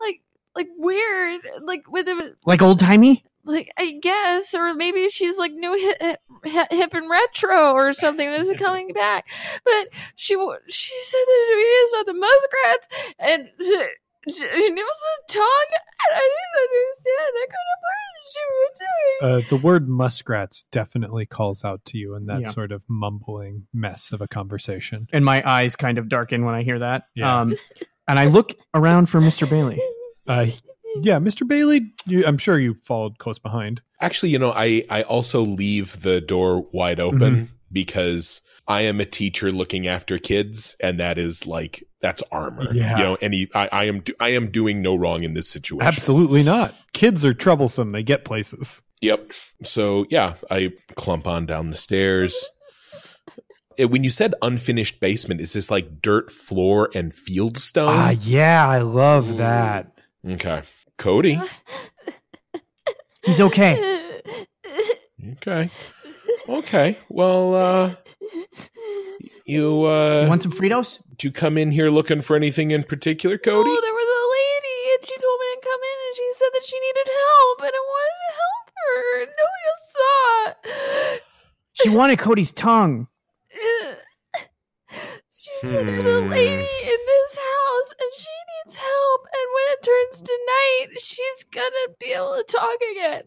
like 0.00 0.22
like 0.58 0.68
weird, 0.76 1.40
like 1.62 1.88
with 1.88 2.08
a 2.08 2.34
Like 2.44 2.60
old 2.60 2.80
timey? 2.80 3.24
Like 3.48 3.72
I 3.76 3.92
guess, 4.00 4.54
or 4.54 4.74
maybe 4.74 5.08
she's 5.08 5.36
like 5.38 5.52
new 5.52 5.72
hip, 6.00 6.18
hip, 6.44 6.66
hip 6.70 6.94
and 6.94 7.10
retro 7.10 7.72
or 7.72 7.92
something. 7.92 8.30
This 8.30 8.48
is 8.48 8.58
coming 8.58 8.92
back, 8.92 9.26
but 9.64 9.88
she 10.14 10.34
she 10.68 10.94
said 11.02 11.18
that 11.26 11.54
we 11.56 11.62
is 11.62 11.92
not 11.94 12.06
the 12.06 12.14
muskrats, 12.14 12.88
and 13.18 13.48
she, 13.58 13.88
she, 14.30 14.44
it 14.44 14.74
was 14.74 14.98
a 15.18 15.32
tongue, 15.32 15.70
and 15.72 16.14
I 16.14 16.20
didn't 16.20 16.62
understand. 16.68 17.32
I 17.34 17.46
couldn't 17.46 17.82
what 17.82 18.30
she 18.30 18.44
was 18.50 18.78
doing. 18.78 19.46
Uh, 19.46 19.48
the 19.48 19.56
word 19.66 19.88
muskrats 19.88 20.64
definitely 20.70 21.24
calls 21.26 21.64
out 21.64 21.82
to 21.86 21.98
you 21.98 22.14
in 22.14 22.26
that 22.26 22.40
Yeah. 22.42 22.50
sort 22.50 22.72
of 22.72 22.84
mumbling 22.88 23.66
mess 23.72 24.12
of 24.12 24.20
a 24.20 24.28
conversation. 24.28 25.08
and 25.12 25.24
my 25.24 25.42
eyes 25.48 25.76
kind 25.76 25.96
of 25.98 26.08
darken 26.10 26.44
when 26.44 26.54
I 26.54 26.62
hear 26.62 26.78
that. 26.80 27.04
Yeah. 27.14 27.40
Um, 27.40 27.54
and 28.06 28.18
I 28.18 28.26
look 28.26 28.52
around 28.74 29.06
for 29.08 29.20
Mr. 29.20 29.48
Bailey. 29.48 29.80
Uh, 30.26 30.46
yeah, 31.02 31.18
Mr. 31.18 31.46
Bailey, 31.46 31.92
you, 32.06 32.24
I'm 32.26 32.38
sure 32.38 32.58
you 32.58 32.74
followed 32.82 33.18
close 33.18 33.38
behind. 33.38 33.80
Actually, 34.00 34.30
you 34.30 34.38
know, 34.38 34.52
I 34.52 34.84
I 34.90 35.02
also 35.02 35.40
leave 35.42 36.02
the 36.02 36.20
door 36.20 36.66
wide 36.72 37.00
open 37.00 37.50
because 37.72 38.40
I 38.66 38.82
am 38.82 39.00
a 39.00 39.04
teacher 39.06 39.50
looking 39.50 39.86
after 39.86 40.18
kids, 40.18 40.76
and 40.80 41.00
that 41.00 41.18
is 41.18 41.46
like 41.46 41.84
that's 42.00 42.22
armor. 42.30 42.72
Yeah. 42.72 42.98
You 42.98 43.04
know, 43.04 43.14
any 43.20 43.48
I, 43.54 43.68
I 43.72 43.84
am 43.84 44.00
do, 44.00 44.12
I 44.20 44.28
am 44.30 44.50
doing 44.50 44.82
no 44.82 44.94
wrong 44.94 45.22
in 45.22 45.34
this 45.34 45.48
situation. 45.48 45.86
Absolutely 45.86 46.42
not. 46.42 46.74
Kids 46.92 47.24
are 47.24 47.34
troublesome. 47.34 47.90
They 47.90 48.02
get 48.02 48.24
places. 48.24 48.82
Yep. 49.00 49.32
So 49.64 50.06
yeah, 50.10 50.34
I 50.50 50.72
clump 50.96 51.26
on 51.26 51.46
down 51.46 51.70
the 51.70 51.76
stairs. 51.76 52.46
When 53.78 54.02
you 54.02 54.10
said 54.10 54.34
unfinished 54.42 54.98
basement, 54.98 55.40
is 55.40 55.52
this 55.52 55.70
like 55.70 56.02
dirt 56.02 56.30
floor 56.30 56.90
and 56.94 57.14
field 57.14 57.56
stone? 57.58 57.88
Ah, 57.88 58.10
yeah, 58.10 58.66
I 58.66 58.80
love 58.80 59.36
that. 59.38 59.92
okay. 60.28 60.62
Cody. 60.98 61.40
He's 63.24 63.40
okay. 63.40 64.20
Okay. 65.32 65.68
Okay. 66.48 66.98
Well, 67.08 67.54
uh, 67.54 67.94
you, 69.44 69.84
uh, 69.84 70.22
You 70.22 70.28
want 70.28 70.42
some 70.42 70.52
Fritos? 70.52 70.98
did 71.10 71.24
you 71.24 71.30
come 71.32 71.58
in 71.58 71.70
here 71.70 71.90
looking 71.90 72.20
for 72.22 72.36
anything 72.36 72.70
in 72.70 72.82
particular, 72.84 73.36
Cody? 73.38 73.70
Oh, 73.70 73.80
there 73.82 73.92
was 73.94 74.08
a 74.08 74.24
lady, 74.38 74.78
and 74.94 75.04
she 75.06 75.16
told 75.20 75.38
me 75.40 75.46
to 75.54 75.60
come 75.62 75.80
in, 75.82 75.98
and 76.06 76.16
she 76.16 76.32
said 76.38 76.48
that 76.54 76.64
she 76.66 76.78
needed 76.80 77.08
help, 77.12 77.58
and 77.60 77.72
I 77.74 77.82
wanted 77.94 78.18
to 78.24 78.32
help 78.40 78.66
her. 78.76 79.22
and 79.22 79.30
Nobody 79.38 79.72
saw. 79.92 81.18
She 81.74 81.88
wanted 81.90 82.18
Cody's 82.18 82.52
tongue. 82.52 83.08
She 85.30 85.50
said 85.62 85.86
there's 85.86 86.06
a 86.06 86.20
Hmm. 86.22 86.28
lady 86.30 86.52
in 86.52 87.00
this 87.06 87.36
house 87.36 87.90
and 88.00 88.10
she 88.16 88.34
needs 88.68 88.76
help. 88.76 89.20
And 89.24 89.48
when 89.54 89.64
it 89.68 89.82
turns 89.82 90.22
to 90.22 90.38
night, 90.46 91.00
she's 91.00 91.44
gonna 91.50 91.94
be 91.98 92.12
able 92.12 92.36
to 92.36 92.44
talk 92.44 92.78
again. 92.92 93.22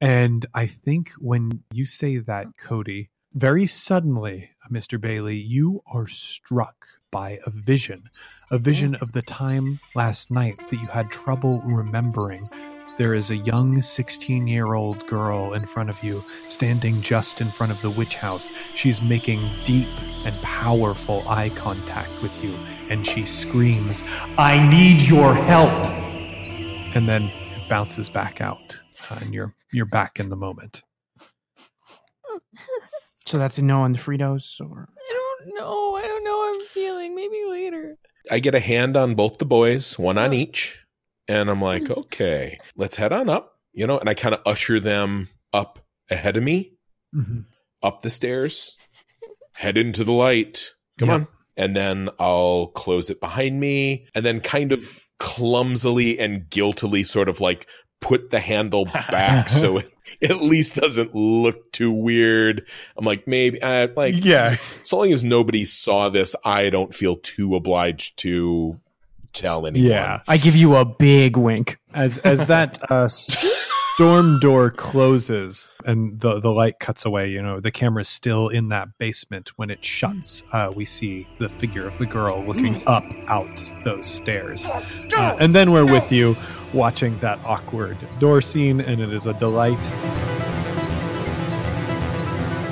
And 0.00 0.46
I 0.54 0.66
think 0.66 1.10
when 1.18 1.62
you 1.72 1.86
say 1.86 2.18
that, 2.18 2.46
Cody, 2.58 3.10
very 3.32 3.66
suddenly, 3.66 4.50
uh, 4.64 4.68
Mr. 4.72 5.00
Bailey, 5.00 5.36
you 5.36 5.82
are 5.92 6.06
struck 6.06 6.86
by 7.10 7.38
a 7.46 7.50
vision, 7.50 8.04
a 8.50 8.58
vision 8.58 8.94
of 8.96 9.12
the 9.12 9.22
time 9.22 9.80
last 9.94 10.30
night 10.30 10.58
that 10.68 10.76
you 10.76 10.86
had 10.86 11.10
trouble 11.10 11.60
remembering. 11.64 12.48
There 12.96 13.12
is 13.12 13.30
a 13.30 13.36
young 13.36 13.82
16 13.82 14.46
year 14.46 14.74
old 14.74 15.04
girl 15.08 15.52
in 15.54 15.66
front 15.66 15.90
of 15.90 16.00
you, 16.04 16.22
standing 16.48 17.02
just 17.02 17.40
in 17.40 17.48
front 17.48 17.72
of 17.72 17.82
the 17.82 17.90
witch 17.90 18.14
house. 18.14 18.50
She's 18.76 19.02
making 19.02 19.50
deep 19.64 19.88
and 20.24 20.34
powerful 20.42 21.28
eye 21.28 21.48
contact 21.50 22.22
with 22.22 22.32
you, 22.42 22.54
and 22.90 23.04
she 23.04 23.24
screams, 23.24 24.04
I 24.38 24.64
need 24.70 25.02
your 25.02 25.34
help! 25.34 25.72
And 26.94 27.08
then 27.08 27.24
it 27.24 27.68
bounces 27.68 28.08
back 28.08 28.40
out, 28.40 28.78
uh, 29.10 29.18
and 29.20 29.34
you're, 29.34 29.56
you're 29.72 29.86
back 29.86 30.20
in 30.20 30.28
the 30.28 30.36
moment. 30.36 30.82
So 33.26 33.38
that's 33.38 33.56
a 33.56 33.62
no 33.62 33.80
on 33.80 33.92
the 33.92 33.98
Fritos, 33.98 34.60
or 34.60 34.86
I 34.96 35.12
don't 35.14 35.54
know. 35.54 35.96
I 35.96 36.02
don't 36.02 36.24
know 36.24 36.42
how 36.42 36.60
I'm 36.60 36.66
feeling. 36.66 37.14
Maybe 37.14 37.42
later. 37.48 37.96
I 38.30 38.38
get 38.38 38.54
a 38.54 38.60
hand 38.60 38.98
on 38.98 39.14
both 39.14 39.38
the 39.38 39.46
boys, 39.46 39.98
one 39.98 40.18
on 40.18 40.34
each, 40.34 40.83
and 41.28 41.48
I'm 41.50 41.60
like, 41.62 41.90
okay, 41.90 42.58
let's 42.76 42.96
head 42.96 43.12
on 43.12 43.28
up, 43.28 43.58
you 43.72 43.86
know, 43.86 43.98
and 43.98 44.08
I 44.08 44.14
kind 44.14 44.34
of 44.34 44.42
usher 44.46 44.80
them 44.80 45.28
up 45.52 45.78
ahead 46.10 46.36
of 46.36 46.42
me, 46.42 46.72
up 47.82 48.02
the 48.02 48.10
stairs, 48.10 48.76
head 49.54 49.76
into 49.78 50.04
the 50.04 50.12
light. 50.12 50.74
Come 50.98 51.08
Yeah. 51.08 51.14
on. 51.14 51.26
And 51.56 51.76
then 51.76 52.08
I'll 52.18 52.66
close 52.68 53.10
it 53.10 53.20
behind 53.20 53.60
me 53.60 54.06
and 54.14 54.24
then 54.26 54.40
kind 54.40 54.72
of 54.72 55.06
clumsily 55.20 56.18
and 56.18 56.50
guiltily 56.50 57.04
sort 57.04 57.28
of 57.28 57.40
like 57.40 57.68
put 58.00 58.30
the 58.30 58.40
handle 58.40 58.86
back 58.86 59.48
so 59.60 59.78
it 59.78 60.30
at 60.30 60.42
least 60.42 60.74
doesn't 60.74 61.14
look 61.14 61.70
too 61.72 61.92
weird. 61.92 62.66
I'm 62.96 63.04
like, 63.04 63.26
maybe, 63.28 63.62
uh, 63.62 63.88
like, 63.96 64.14
yeah. 64.24 64.56
so 64.82 64.98
long 64.98 65.12
as 65.12 65.22
nobody 65.22 65.64
saw 65.64 66.08
this, 66.08 66.34
I 66.44 66.70
don't 66.70 66.92
feel 66.92 67.16
too 67.16 67.54
obliged 67.54 68.18
to 68.18 68.80
tell 69.34 69.66
anyone. 69.66 69.90
Yeah. 69.90 70.20
I 70.26 70.36
give 70.36 70.56
you 70.56 70.76
a 70.76 70.84
big 70.84 71.36
wink. 71.36 71.78
As 71.92 72.18
as 72.18 72.46
that 72.46 72.78
uh, 72.90 73.08
storm 73.08 74.40
door 74.40 74.70
closes 74.70 75.70
and 75.84 76.20
the 76.20 76.40
the 76.40 76.50
light 76.50 76.78
cuts 76.80 77.04
away, 77.04 77.30
you 77.30 77.42
know, 77.42 77.60
the 77.60 77.70
camera's 77.70 78.08
still 78.08 78.48
in 78.48 78.68
that 78.68 78.96
basement. 78.98 79.50
When 79.56 79.70
it 79.70 79.84
shuts, 79.84 80.42
uh, 80.52 80.72
we 80.74 80.84
see 80.84 81.28
the 81.38 81.48
figure 81.48 81.86
of 81.86 81.98
the 81.98 82.06
girl 82.06 82.44
looking 82.44 82.82
up 82.86 83.04
out 83.28 83.72
those 83.84 84.06
stairs. 84.06 84.66
Uh, 84.66 85.36
and 85.38 85.54
then 85.54 85.70
we're 85.70 85.86
with 85.86 86.10
you 86.10 86.36
watching 86.72 87.18
that 87.18 87.38
awkward 87.44 87.96
door 88.18 88.42
scene, 88.42 88.80
and 88.80 89.00
it 89.00 89.12
is 89.12 89.26
a 89.26 89.34
delight. 89.34 90.33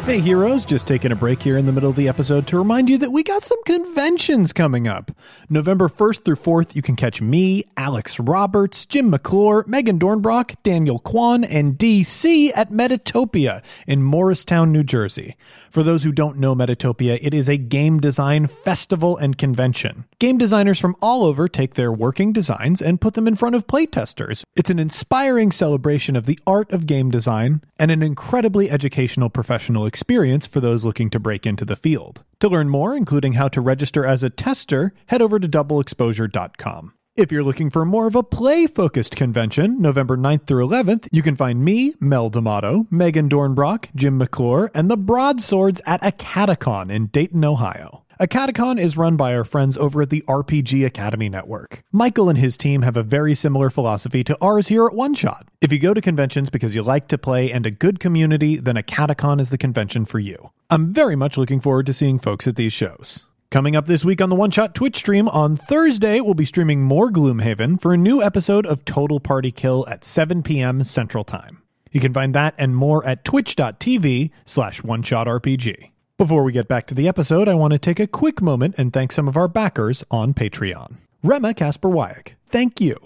Hey, 0.04 0.18
heroes, 0.18 0.64
just 0.64 0.88
taking 0.88 1.12
a 1.12 1.16
break 1.16 1.40
here 1.40 1.56
in 1.56 1.64
the 1.64 1.70
middle 1.70 1.88
of 1.88 1.94
the 1.94 2.08
episode 2.08 2.48
to 2.48 2.58
remind 2.58 2.90
you 2.90 2.98
that 2.98 3.12
we 3.12 3.22
got 3.22 3.44
some 3.44 3.62
conventions 3.62 4.52
coming 4.52 4.88
up. 4.88 5.12
November 5.48 5.88
1st 5.88 6.24
through 6.24 6.36
4th, 6.36 6.74
you 6.74 6.82
can 6.82 6.96
catch 6.96 7.22
me, 7.22 7.64
Alex 7.76 8.18
Roberts, 8.18 8.84
Jim 8.84 9.10
McClure, 9.10 9.64
Megan 9.68 10.00
Dornbrock, 10.00 10.56
Daniel 10.64 10.98
Kwan, 10.98 11.44
and 11.44 11.78
DC 11.78 12.50
at 12.56 12.70
Metatopia 12.70 13.62
in 13.86 14.02
Morristown, 14.02 14.72
New 14.72 14.82
Jersey. 14.82 15.36
For 15.70 15.84
those 15.84 16.02
who 16.02 16.12
don't 16.12 16.36
know 16.36 16.54
Metatopia, 16.54 17.18
it 17.22 17.32
is 17.32 17.48
a 17.48 17.56
game 17.56 18.00
design 18.00 18.48
festival 18.48 19.16
and 19.16 19.38
convention. 19.38 20.04
Game 20.18 20.36
designers 20.36 20.80
from 20.80 20.96
all 21.00 21.24
over 21.24 21.46
take 21.46 21.74
their 21.74 21.92
working 21.92 22.32
designs 22.32 22.82
and 22.82 23.00
put 23.00 23.14
them 23.14 23.28
in 23.28 23.36
front 23.36 23.54
of 23.54 23.68
playtesters. 23.68 24.42
It's 24.56 24.68
an 24.68 24.80
inspiring 24.80 25.52
celebration 25.52 26.16
of 26.16 26.26
the 26.26 26.38
art 26.46 26.70
of 26.72 26.86
game 26.86 27.10
design 27.10 27.62
and 27.78 27.90
an 27.90 28.02
incredibly 28.02 28.68
educational 28.68 29.30
professional 29.30 29.86
experience 29.92 30.46
for 30.46 30.60
those 30.62 30.86
looking 30.86 31.10
to 31.10 31.20
break 31.20 31.44
into 31.44 31.66
the 31.66 31.76
field. 31.76 32.24
To 32.40 32.48
learn 32.48 32.70
more, 32.70 32.96
including 32.96 33.34
how 33.34 33.48
to 33.48 33.60
register 33.60 34.06
as 34.06 34.22
a 34.22 34.30
tester, 34.30 34.94
head 35.08 35.20
over 35.20 35.38
to 35.38 35.46
doubleexposure.com. 35.46 36.94
If 37.14 37.30
you're 37.30 37.42
looking 37.42 37.68
for 37.68 37.84
more 37.84 38.06
of 38.06 38.14
a 38.14 38.22
play 38.22 38.66
focused 38.66 39.16
convention, 39.16 39.78
November 39.78 40.16
9th 40.16 40.46
through 40.46 40.66
11th, 40.66 41.08
you 41.12 41.20
can 41.20 41.36
find 41.36 41.62
me, 41.62 41.94
Mel 42.00 42.30
D'Amato, 42.30 42.86
Megan 42.90 43.28
Dornbrock, 43.28 43.94
Jim 43.94 44.16
McClure, 44.16 44.70
and 44.72 44.90
the 44.90 44.96
Broadswords 44.96 45.82
at 45.84 46.00
AcadeCon 46.00 46.90
in 46.90 47.08
Dayton, 47.08 47.44
Ohio. 47.44 48.01
AcadeCon 48.22 48.80
is 48.80 48.96
run 48.96 49.16
by 49.16 49.34
our 49.34 49.42
friends 49.42 49.76
over 49.76 50.02
at 50.02 50.10
the 50.10 50.22
RPG 50.28 50.86
Academy 50.86 51.28
Network. 51.28 51.82
Michael 51.90 52.28
and 52.28 52.38
his 52.38 52.56
team 52.56 52.82
have 52.82 52.96
a 52.96 53.02
very 53.02 53.34
similar 53.34 53.68
philosophy 53.68 54.22
to 54.22 54.38
ours 54.40 54.68
here 54.68 54.86
at 54.86 54.94
One 54.94 55.12
Shot. 55.12 55.48
If 55.60 55.72
you 55.72 55.80
go 55.80 55.92
to 55.92 56.00
conventions 56.00 56.48
because 56.48 56.72
you 56.72 56.84
like 56.84 57.08
to 57.08 57.18
play 57.18 57.50
and 57.50 57.66
a 57.66 57.72
good 57.72 57.98
community, 57.98 58.58
then 58.58 58.76
AcadeCon 58.76 59.40
is 59.40 59.50
the 59.50 59.58
convention 59.58 60.04
for 60.04 60.20
you. 60.20 60.52
I'm 60.70 60.92
very 60.92 61.16
much 61.16 61.36
looking 61.36 61.58
forward 61.58 61.86
to 61.86 61.92
seeing 61.92 62.20
folks 62.20 62.46
at 62.46 62.54
these 62.54 62.72
shows. 62.72 63.24
Coming 63.50 63.74
up 63.74 63.86
this 63.86 64.04
week 64.04 64.20
on 64.20 64.28
the 64.28 64.36
One 64.36 64.52
Shot 64.52 64.72
Twitch 64.72 64.98
stream 64.98 65.26
on 65.28 65.56
Thursday, 65.56 66.20
we'll 66.20 66.34
be 66.34 66.44
streaming 66.44 66.82
more 66.82 67.10
Gloomhaven 67.10 67.80
for 67.80 67.92
a 67.92 67.96
new 67.96 68.22
episode 68.22 68.66
of 68.66 68.84
Total 68.84 69.18
Party 69.18 69.50
Kill 69.50 69.84
at 69.88 70.04
7 70.04 70.44
p.m. 70.44 70.84
Central 70.84 71.24
Time. 71.24 71.60
You 71.90 71.98
can 71.98 72.12
find 72.12 72.36
that 72.36 72.54
and 72.56 72.76
more 72.76 73.04
at 73.04 73.24
twitch.tv 73.24 74.30
slash 74.44 74.84
one 74.84 75.02
shot 75.02 75.26
RPG. 75.26 75.91
Before 76.18 76.44
we 76.44 76.52
get 76.52 76.68
back 76.68 76.86
to 76.86 76.94
the 76.94 77.08
episode, 77.08 77.48
I 77.48 77.54
want 77.54 77.72
to 77.72 77.78
take 77.78 77.98
a 77.98 78.06
quick 78.06 78.42
moment 78.42 78.74
and 78.78 78.92
thank 78.92 79.12
some 79.12 79.26
of 79.28 79.36
our 79.36 79.48
backers 79.48 80.04
on 80.10 80.34
Patreon. 80.34 80.96
Rema 81.22 81.54
Casper 81.54 81.88
Wyack, 81.88 82.36
thank 82.48 82.80
you. 82.80 82.96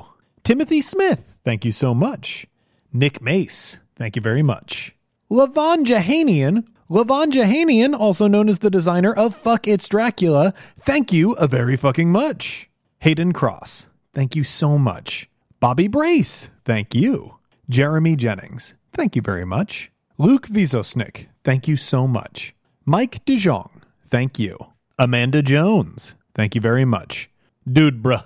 Timothy 0.43 0.81
Smith, 0.81 1.35
thank 1.45 1.65
you 1.65 1.73
so 1.73 1.95
much. 1.95 2.47
Nick 2.93 3.23
Mace, 3.23 3.79
thank 3.95 4.17
you 4.17 4.23
very 4.23 4.43
much. 4.43 4.95
Lavon 5.31 5.85
Jahanian, 5.85 6.67
Lavon 6.91 7.31
Jahanian, 7.31 7.99
also 7.99 8.27
known 8.27 8.49
as 8.49 8.59
the 8.59 8.71
designer 8.71 9.13
of 9.13 9.35
Fuck 9.35 9.69
It's 9.69 9.89
Dracula, 9.89 10.53
thank 10.81 11.13
you 11.13 11.33
a 11.35 11.47
very 11.47 11.77
fucking 11.77 12.11
much. 12.11 12.69
Hayden 13.01 13.33
Cross, 13.33 13.87
thank 14.15 14.35
you 14.35 14.43
so 14.45 14.79
much. 14.79 15.29
Bobby 15.61 15.87
Brace, 15.89 16.51
thank 16.65 16.95
you. 16.95 17.37
Jeremy 17.71 18.17
Jennings, 18.17 18.75
thank 18.93 19.15
you 19.15 19.23
very 19.23 19.45
much. 19.45 19.91
Luke 20.19 20.49
Vizosnik, 20.49 21.27
thank 21.45 21.69
you 21.69 21.77
so 21.77 22.07
much. 22.07 22.56
Mike 22.89 23.25
DeJong, 23.25 23.83
thank 24.09 24.39
you. 24.39 24.57
Amanda 24.97 25.43
Jones, 25.43 26.15
thank 26.37 26.55
you 26.55 26.61
very 26.61 26.85
much. 26.85 27.29
Dude, 27.69 28.01
bruh, 28.01 28.23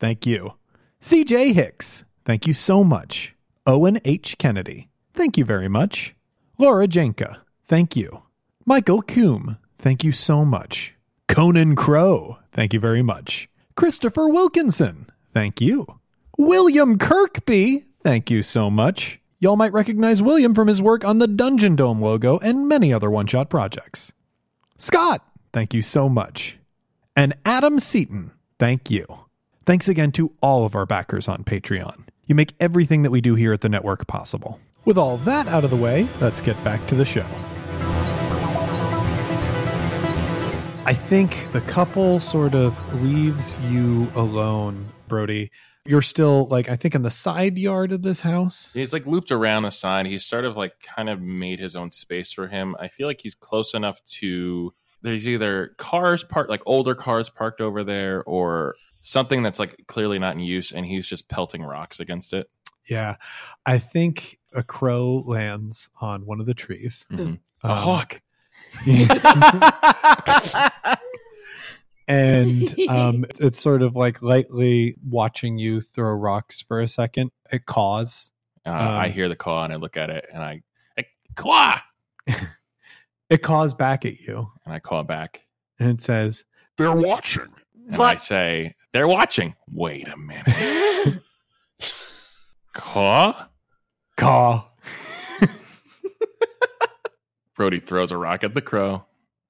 thank 0.00 0.26
you. 0.26 0.54
CJ 1.00 1.52
Hicks, 1.54 2.02
thank 2.24 2.48
you 2.48 2.52
so 2.52 2.82
much. 2.82 3.36
Owen 3.64 4.00
H. 4.04 4.38
Kennedy, 4.38 4.88
thank 5.14 5.38
you 5.38 5.44
very 5.44 5.68
much. 5.68 6.16
Laura 6.58 6.88
Jenka, 6.88 7.36
thank 7.68 7.94
you. 7.94 8.22
Michael 8.66 9.02
Coombe, 9.02 9.56
thank 9.78 10.02
you 10.02 10.10
so 10.10 10.44
much. 10.44 10.94
Conan 11.28 11.76
Crow, 11.76 12.38
thank 12.52 12.72
you 12.74 12.80
very 12.80 13.02
much. 13.02 13.48
Christopher 13.76 14.28
Wilkinson, 14.28 15.06
thank 15.32 15.60
you. 15.60 15.86
William 16.36 16.98
Kirkby, 16.98 17.84
thank 18.02 18.32
you 18.32 18.42
so 18.42 18.68
much. 18.68 19.20
Y'all 19.42 19.56
might 19.56 19.72
recognize 19.72 20.22
William 20.22 20.54
from 20.54 20.68
his 20.68 20.80
work 20.80 21.04
on 21.04 21.18
the 21.18 21.26
Dungeon 21.26 21.74
Dome 21.74 22.00
logo 22.00 22.38
and 22.38 22.68
many 22.68 22.92
other 22.92 23.10
one 23.10 23.26
shot 23.26 23.50
projects. 23.50 24.12
Scott, 24.78 25.26
thank 25.52 25.74
you 25.74 25.82
so 25.82 26.08
much. 26.08 26.58
And 27.16 27.34
Adam 27.44 27.80
Seaton, 27.80 28.30
thank 28.60 28.88
you. 28.88 29.04
Thanks 29.66 29.88
again 29.88 30.12
to 30.12 30.32
all 30.40 30.64
of 30.64 30.76
our 30.76 30.86
backers 30.86 31.26
on 31.26 31.42
Patreon. 31.42 32.04
You 32.24 32.36
make 32.36 32.54
everything 32.60 33.02
that 33.02 33.10
we 33.10 33.20
do 33.20 33.34
here 33.34 33.52
at 33.52 33.62
the 33.62 33.68
network 33.68 34.06
possible. 34.06 34.60
With 34.84 34.96
all 34.96 35.16
that 35.16 35.48
out 35.48 35.64
of 35.64 35.70
the 35.70 35.76
way, 35.76 36.06
let's 36.20 36.40
get 36.40 36.62
back 36.62 36.86
to 36.86 36.94
the 36.94 37.04
show. 37.04 37.26
I 40.86 40.94
think 40.94 41.50
the 41.50 41.62
couple 41.62 42.20
sort 42.20 42.54
of 42.54 43.02
leaves 43.02 43.60
you 43.62 44.06
alone, 44.14 44.90
Brody. 45.08 45.50
You're 45.84 46.02
still 46.02 46.46
like 46.46 46.68
I 46.68 46.76
think 46.76 46.94
in 46.94 47.02
the 47.02 47.10
side 47.10 47.58
yard 47.58 47.90
of 47.92 48.02
this 48.02 48.20
house. 48.20 48.70
He's 48.72 48.92
like 48.92 49.06
looped 49.06 49.32
around 49.32 49.64
the 49.64 49.70
side. 49.70 50.06
He's 50.06 50.24
sort 50.24 50.44
of 50.44 50.56
like 50.56 50.74
kind 50.80 51.08
of 51.08 51.20
made 51.20 51.58
his 51.58 51.74
own 51.74 51.90
space 51.90 52.32
for 52.32 52.46
him. 52.46 52.76
I 52.78 52.88
feel 52.88 53.06
like 53.08 53.20
he's 53.20 53.34
close 53.34 53.74
enough 53.74 54.04
to. 54.20 54.72
There's 55.02 55.26
either 55.26 55.74
cars 55.78 56.22
parked, 56.22 56.48
like 56.48 56.62
older 56.64 56.94
cars 56.94 57.28
parked 57.28 57.60
over 57.60 57.82
there, 57.82 58.22
or 58.22 58.76
something 59.00 59.42
that's 59.42 59.58
like 59.58 59.84
clearly 59.88 60.20
not 60.20 60.34
in 60.34 60.40
use, 60.40 60.70
and 60.70 60.86
he's 60.86 61.06
just 61.08 61.28
pelting 61.28 61.62
rocks 61.62 61.98
against 61.98 62.32
it. 62.32 62.48
Yeah, 62.88 63.16
I 63.66 63.78
think 63.78 64.38
a 64.54 64.62
crow 64.62 65.24
lands 65.26 65.88
on 66.00 66.26
one 66.26 66.38
of 66.38 66.46
the 66.46 66.54
trees. 66.54 67.04
Mhm. 67.10 67.18
Um, 67.20 67.40
a 67.64 67.74
hawk. 67.74 68.22
and 72.08 72.74
um, 72.88 73.24
it's 73.40 73.60
sort 73.60 73.82
of 73.82 73.94
like 73.96 74.22
lightly 74.22 74.96
watching 75.08 75.58
you 75.58 75.80
throw 75.80 76.12
rocks 76.12 76.60
for 76.62 76.80
a 76.80 76.88
second. 76.88 77.30
It 77.52 77.66
caws. 77.66 78.30
Uh, 78.66 78.70
I 78.70 79.06
Um, 79.06 79.12
hear 79.12 79.28
the 79.28 79.36
call 79.36 79.64
and 79.64 79.72
I 79.72 79.76
look 79.76 79.96
at 79.96 80.08
it 80.10 80.26
and 80.32 80.42
I, 80.42 80.62
I 80.98 81.04
caw, 81.36 81.80
It 83.30 83.42
caws 83.42 83.72
back 83.74 84.04
at 84.04 84.20
you, 84.20 84.50
and 84.64 84.74
I 84.74 84.78
call 84.78 85.04
back 85.04 85.42
and 85.78 85.88
it 85.90 86.00
says, 86.02 86.44
They're 86.76 86.92
watching. 86.94 87.48
and 87.90 88.00
I 88.02 88.16
say, 88.16 88.74
"They're 88.92 89.08
watching." 89.08 89.54
Wait 89.70 90.06
a 90.06 90.16
minute. 90.16 91.22
caw. 92.74 93.48
"Caw," 94.16 94.64
Brody 97.56 97.80
throws 97.80 98.10
a 98.12 98.16
rock 98.16 98.44
at 98.44 98.54
the 98.54 98.60
crow, 98.62 99.04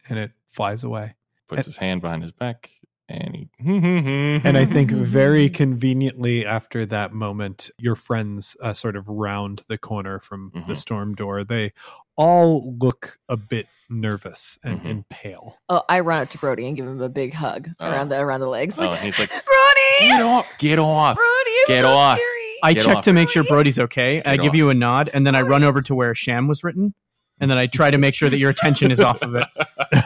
and 0.09 0.19
it 0.19 0.33
flies 0.47 0.83
away. 0.85 1.15
Puts 1.57 1.67
his 1.67 1.77
hand 1.79 2.01
behind 2.03 2.23
his 2.23 2.33
back, 2.33 2.71
and 3.09 3.35
he. 3.37 3.49
And 4.45 4.57
I 4.59 4.65
think 4.65 4.91
very 4.91 5.49
conveniently 5.49 6.45
after 6.47 6.85
that 6.87 7.13
moment, 7.13 7.71
your 7.79 7.95
friends 7.97 8.57
uh, 8.63 8.73
sort 8.73 8.97
of 8.97 9.09
round 9.09 9.63
the 9.69 9.79
corner 9.79 10.19
from 10.21 10.51
the 10.55 10.61
Mhm. 10.73 10.77
storm 10.77 11.15
door. 11.15 11.45
They 11.45 11.73
all 12.17 12.77
look 12.79 13.19
a 13.29 13.37
bit 13.37 13.67
nervous 13.89 14.59
and, 14.65 14.81
Mhm. 14.83 14.91
and 14.91 15.09
pale. 15.09 15.57
oh, 15.69 15.83
I 15.89 16.01
run 16.01 16.23
up 16.23 16.31
to 16.31 16.39
Brody 16.39 16.67
and 16.67 16.77
give 16.77 16.87
him 16.87 17.01
a 17.01 17.09
big 17.09 17.35
hug 17.35 17.69
Oh. 17.79 17.91
around 17.91 18.09
the 18.09 18.19
around 18.19 18.41
the 18.41 18.49
legs. 18.49 18.79
Oh, 18.79 18.83
Like, 18.83 18.91
and 18.99 19.05
he's 19.05 19.19
like, 19.19 19.29
Brody, 19.45 19.99
"Get 20.01 20.23
off! 20.23 20.47
Get 20.59 20.79
off!" 20.79 21.17
Brody, 21.17 21.51
Get 21.69 21.83
so 21.83 21.89
off. 21.91 22.17
scary. 22.19 22.29
I 22.65 22.75
Get 22.75 22.85
check 22.85 22.97
off. 22.99 23.05
to 23.05 23.13
make 23.13 23.29
sure 23.29 23.45
Brody's 23.45 23.79
okay. 23.79 24.23
I 24.25 24.37
give 24.37 24.51
off. 24.51 24.57
you 24.57 24.71
a 24.71 24.75
nod, 24.75 25.11
and 25.13 25.27
then 25.27 25.35
I 25.35 25.43
run 25.43 25.63
over 25.65 25.83
to 25.83 25.95
where 25.95 26.15
Sham 26.15 26.47
was 26.49 26.63
written, 26.65 26.95
and 27.43 27.51
then 27.51 27.59
I 27.59 27.66
try 27.66 27.90
to 27.90 27.99
make 27.99 28.14
sure 28.14 28.30
that 28.30 28.38
your 28.38 28.51
attention 28.51 28.93
is 28.93 29.01
off 29.01 29.20
of 29.20 29.34
it. 29.34 29.45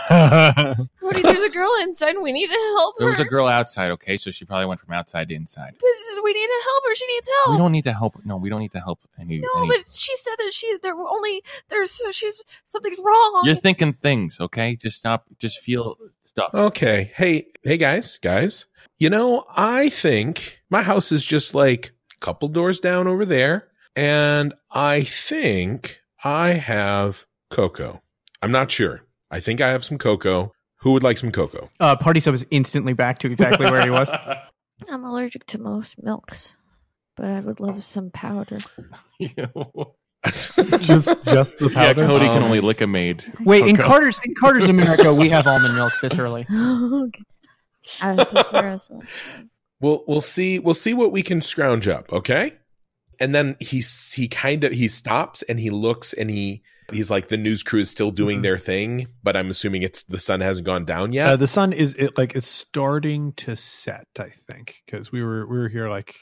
Brody, 1.00 1.22
there's 1.22 1.42
a 1.42 1.50
girl 1.50 1.70
inside. 1.82 2.16
We 2.20 2.32
need 2.32 2.46
to 2.48 2.74
help 2.78 2.94
her. 2.98 3.00
There 3.04 3.08
was 3.10 3.20
a 3.20 3.24
girl 3.24 3.46
outside. 3.46 3.90
Okay, 3.90 4.16
so 4.16 4.30
she 4.30 4.44
probably 4.46 4.66
went 4.66 4.80
from 4.80 4.94
outside 4.94 5.28
to 5.28 5.34
inside. 5.34 5.74
But 5.78 6.24
we 6.24 6.32
need 6.32 6.46
to 6.46 6.62
help 6.64 6.84
her. 6.88 6.94
She 6.94 7.06
needs 7.06 7.28
help. 7.44 7.50
We 7.52 7.58
don't 7.58 7.72
need 7.72 7.84
to 7.84 7.92
help. 7.92 8.24
No, 8.24 8.36
we 8.38 8.48
don't 8.48 8.60
need 8.60 8.72
to 8.72 8.80
help 8.80 9.00
any. 9.20 9.38
No, 9.38 9.48
any- 9.58 9.68
but 9.68 9.84
she 9.92 10.16
said 10.16 10.34
that 10.38 10.52
she 10.52 10.76
there 10.82 10.96
were 10.96 11.08
only 11.08 11.42
there's 11.68 11.90
so 11.90 12.10
she's 12.10 12.42
something's 12.64 12.98
wrong. 12.98 13.42
You're 13.44 13.54
thinking 13.54 13.92
things, 13.92 14.40
okay? 14.40 14.74
Just 14.76 14.96
stop. 14.96 15.26
Just 15.38 15.58
feel 15.58 15.96
stuff. 16.22 16.50
Okay. 16.54 17.12
Hey, 17.14 17.48
hey 17.62 17.76
guys, 17.76 18.18
guys. 18.18 18.64
You 18.98 19.10
know, 19.10 19.44
I 19.54 19.90
think 19.90 20.60
my 20.70 20.82
house 20.82 21.12
is 21.12 21.22
just 21.24 21.54
like 21.54 21.92
a 22.14 22.18
couple 22.18 22.48
doors 22.48 22.80
down 22.80 23.06
over 23.06 23.26
there. 23.26 23.68
And 23.94 24.54
I 24.70 25.02
think 25.02 26.00
I 26.24 26.50
have 26.52 27.25
cocoa. 27.50 28.02
I'm 28.42 28.50
not 28.52 28.70
sure. 28.70 29.02
I 29.30 29.40
think 29.40 29.60
I 29.60 29.70
have 29.70 29.84
some 29.84 29.98
cocoa. 29.98 30.52
Who 30.80 30.92
would 30.92 31.02
like 31.02 31.18
some 31.18 31.32
cocoa? 31.32 31.70
Uh, 31.80 31.96
Party 31.96 32.20
Sub 32.20 32.34
is 32.34 32.46
instantly 32.50 32.92
back 32.92 33.18
to 33.20 33.30
exactly 33.30 33.70
where 33.70 33.82
he 33.82 33.90
was. 33.90 34.10
I'm 34.90 35.04
allergic 35.04 35.46
to 35.46 35.58
most 35.58 36.02
milks, 36.02 36.54
but 37.16 37.26
I 37.26 37.40
would 37.40 37.60
love 37.60 37.82
some 37.82 38.10
powder. 38.10 38.58
just 40.80 41.08
just 41.24 41.58
the 41.58 41.70
yeah, 41.72 41.92
powder. 41.92 42.06
Cody 42.06 42.26
can 42.26 42.38
Um, 42.38 42.44
only 42.44 42.60
lick 42.60 42.80
a 42.80 42.86
maid. 42.86 43.24
Wait, 43.40 43.66
in 43.66 43.74
Okay. 43.76 43.82
Carter's 43.82 44.20
in 44.24 44.34
Carter's 44.38 44.68
America, 44.68 45.14
we 45.14 45.28
have 45.30 45.46
almond 45.46 45.74
milk 45.74 45.92
this 46.02 46.16
early. 46.18 46.46
okay. 46.52 47.22
I 48.02 48.24
prefer 48.24 48.76
some. 48.78 49.00
We'll 49.80 50.04
we'll 50.06 50.20
see 50.20 50.58
we'll 50.58 50.74
see 50.74 50.94
what 50.94 51.12
we 51.12 51.22
can 51.22 51.40
scrounge 51.40 51.86
up, 51.88 52.12
okay? 52.12 52.54
And 53.18 53.34
then 53.34 53.56
he 53.60 53.82
he 54.14 54.28
kind 54.28 54.62
of 54.64 54.72
he 54.72 54.88
stops 54.88 55.42
and 55.42 55.58
he 55.60 55.70
looks 55.70 56.12
and 56.12 56.30
he 56.30 56.62
he's 56.92 57.10
like 57.10 57.28
the 57.28 57.36
news 57.36 57.62
crew 57.62 57.80
is 57.80 57.90
still 57.90 58.10
doing 58.10 58.40
Mhm. 58.40 58.42
their 58.42 58.58
thing, 58.58 59.06
but 59.22 59.36
I'm 59.36 59.50
assuming 59.50 59.82
it's 59.82 60.02
the 60.04 60.18
sun 60.18 60.40
hasn't 60.40 60.66
gone 60.66 60.84
down 60.84 61.12
yet. 61.12 61.26
Uh, 61.28 61.36
the 61.36 61.46
sun 61.46 61.72
is 61.72 61.94
it 61.96 62.16
like 62.18 62.34
it's 62.36 62.46
starting 62.46 63.32
to 63.34 63.56
set. 63.56 64.06
I 64.18 64.32
think 64.50 64.82
because 64.86 65.10
we 65.12 65.22
were 65.22 65.46
we 65.46 65.58
were 65.58 65.68
here 65.68 65.88
like 65.88 66.16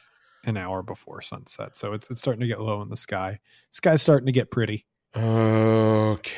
an 0.46 0.56
hour 0.56 0.82
before 0.82 1.22
sunset, 1.22 1.76
so 1.76 1.92
it's 1.92 2.10
it's 2.10 2.20
starting 2.20 2.40
to 2.40 2.46
get 2.46 2.60
low 2.60 2.82
in 2.82 2.88
the 2.90 2.96
sky. 2.96 3.38
Sky's 3.70 4.02
starting 4.02 4.26
to 4.26 4.32
get 4.32 4.50
pretty. 4.50 4.86
Okay, 5.16 6.34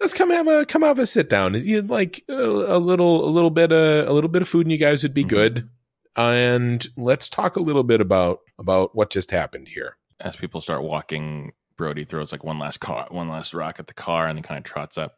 let's 0.00 0.14
come 0.14 0.30
have 0.30 0.48
a 0.48 0.64
come 0.64 0.82
have 0.82 0.98
a 0.98 1.06
sit 1.06 1.28
down. 1.30 1.54
You'd 1.54 1.90
like 1.90 2.24
a, 2.28 2.32
a 2.34 2.78
little 2.78 3.24
a 3.24 3.30
little 3.30 3.50
bit 3.50 3.72
of 3.72 4.08
a 4.08 4.12
little 4.12 4.30
bit 4.30 4.42
of 4.42 4.48
food, 4.48 4.66
and 4.66 4.72
you 4.72 4.78
guys 4.78 5.02
would 5.02 5.14
be 5.14 5.24
Mhm. 5.24 5.28
good. 5.28 5.68
And 6.16 6.84
let's 6.96 7.28
talk 7.28 7.56
a 7.56 7.60
little 7.60 7.84
bit 7.84 8.00
about 8.00 8.40
about 8.58 8.94
what 8.94 9.10
just 9.10 9.30
happened 9.30 9.68
here. 9.68 9.96
As 10.20 10.36
people 10.36 10.60
start 10.60 10.82
walking, 10.82 11.52
Brody 11.80 12.04
throws 12.04 12.30
like 12.30 12.44
one 12.44 12.58
last 12.58 12.78
car, 12.80 13.06
one 13.10 13.30
last 13.30 13.54
rock 13.54 13.80
at 13.80 13.86
the 13.86 13.94
car, 13.94 14.28
and 14.28 14.38
he 14.38 14.42
kind 14.42 14.58
of 14.58 14.64
trots 14.64 14.98
up, 14.98 15.16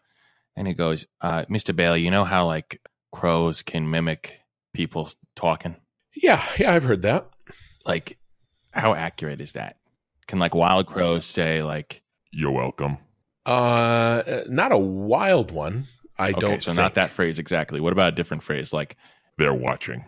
and 0.54 0.68
he 0.68 0.74
goes, 0.74 1.06
uh, 1.20 1.44
"Mr. 1.50 1.74
Bailey, 1.74 2.02
you 2.02 2.10
know 2.10 2.24
how 2.24 2.46
like 2.46 2.80
crows 3.10 3.62
can 3.62 3.90
mimic 3.90 4.38
people 4.72 5.10
talking? 5.34 5.74
Yeah, 6.14 6.40
yeah, 6.58 6.72
I've 6.72 6.84
heard 6.84 7.02
that. 7.02 7.28
Like, 7.84 8.16
how 8.70 8.94
accurate 8.94 9.40
is 9.40 9.54
that? 9.54 9.78
Can 10.28 10.38
like 10.38 10.54
wild 10.54 10.86
crows 10.86 11.26
say 11.26 11.64
like?" 11.64 12.02
You're 12.30 12.52
welcome. 12.52 12.98
Uh, 13.44 14.22
not 14.48 14.70
a 14.70 14.78
wild 14.78 15.50
one. 15.50 15.88
I 16.16 16.30
okay, 16.30 16.40
don't. 16.40 16.62
so 16.62 16.70
think. 16.70 16.76
not 16.76 16.94
that 16.94 17.10
phrase 17.10 17.40
exactly. 17.40 17.80
What 17.80 17.92
about 17.92 18.12
a 18.12 18.16
different 18.16 18.44
phrase 18.44 18.72
like 18.72 18.96
They're 19.36 19.52
watching. 19.52 20.04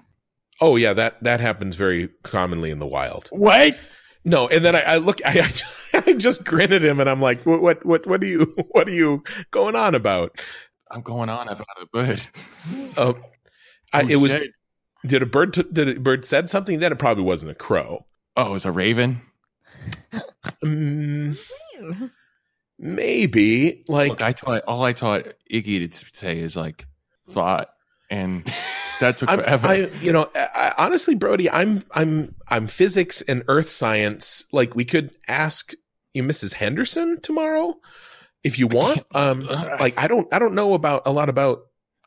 Oh 0.61 0.77
yeah, 0.77 0.93
that 0.95 1.21
that 1.25 1.41
happens 1.41 1.75
very 1.75 2.11
commonly 2.23 2.71
in 2.71 2.79
the 2.79 2.87
wild. 2.87 3.29
"Wait"? 3.33 3.75
No, 4.25 4.49
and 4.49 4.64
then 4.64 4.75
I, 4.75 4.81
I 4.81 4.97
look, 4.97 5.20
I, 5.25 5.53
I 5.93 6.12
just 6.16 6.45
grin 6.45 6.72
at 6.72 6.83
him, 6.83 6.99
and 7.01 7.11
I'm 7.11 7.20
like, 7.20 7.45
what, 7.45 7.61
what, 7.61 7.85
what, 7.85 8.07
what 8.07 8.22
are 8.22 8.27
you, 8.27 8.55
what 8.70 8.89
are 8.89 8.93
you 8.95 9.22
going 9.51 9.77
on 9.77 9.95
about? 9.95 10.39
I'm 10.91 11.03
going 11.03 11.29
on 11.29 11.49
about 11.49 11.66
a 11.83 11.87
bird. 11.93 12.22
Uh, 12.97 13.14
I, 13.93 14.03
Oh, 14.03 14.09
it 14.09 14.16
was. 14.16 14.31
shit. 14.33 14.51
Did 15.07 15.22
a 15.22 15.27
bird? 15.27 15.53
T- 15.53 15.64
did 15.70 15.97
a 15.99 16.01
bird 16.01 16.25
said 16.25 16.49
something? 16.49 16.79
Then 16.79 16.91
it 16.93 16.99
probably 16.99 17.25
wasn't 17.25 17.51
a 17.51 17.55
crow. 17.55 18.07
Oh, 18.37 18.47
it 18.47 18.51
was 18.51 18.64
a 18.64 18.72
raven. 18.72 19.20
Mm, 20.64 21.39
maybe 22.79 23.85
like 23.89 24.09
Look, 24.11 24.22
I 24.22 24.33
taught 24.33 24.62
all 24.66 24.83
I 24.83 24.93
taught 24.93 25.27
Iggy 25.53 25.91
to 25.91 26.07
say 26.12 26.39
is 26.39 26.57
like 26.57 26.87
thought, 27.31 27.68
and 28.11 28.45
that 29.01 29.19
took 29.19 29.29
forever. 29.29 29.67
I, 29.67 29.75
you 30.01 30.13
know, 30.13 30.29
I, 30.35 30.75
honestly, 30.79 31.15
Brody, 31.15 31.51
I'm, 31.51 31.83
I'm, 31.93 32.35
I'm 32.49 32.67
physics 32.67 33.23
and 33.23 33.43
earth 33.49 33.69
science. 33.69 34.45
Like 34.53 34.75
we 34.75 34.85
could 34.85 35.11
ask 35.29 35.75
you, 36.13 36.23
Mrs. 36.23 36.55
Henderson, 36.55 37.21
tomorrow, 37.21 37.77
if 38.43 38.59
you 38.59 38.67
want. 38.67 39.05
Um, 39.15 39.43
like 39.45 39.99
I 39.99 40.07
don't, 40.09 40.33
I 40.33 40.39
don't 40.39 40.55
know 40.55 40.75
about 40.75 41.03
a 41.07 41.13
lot 41.13 41.29
about 41.29 41.67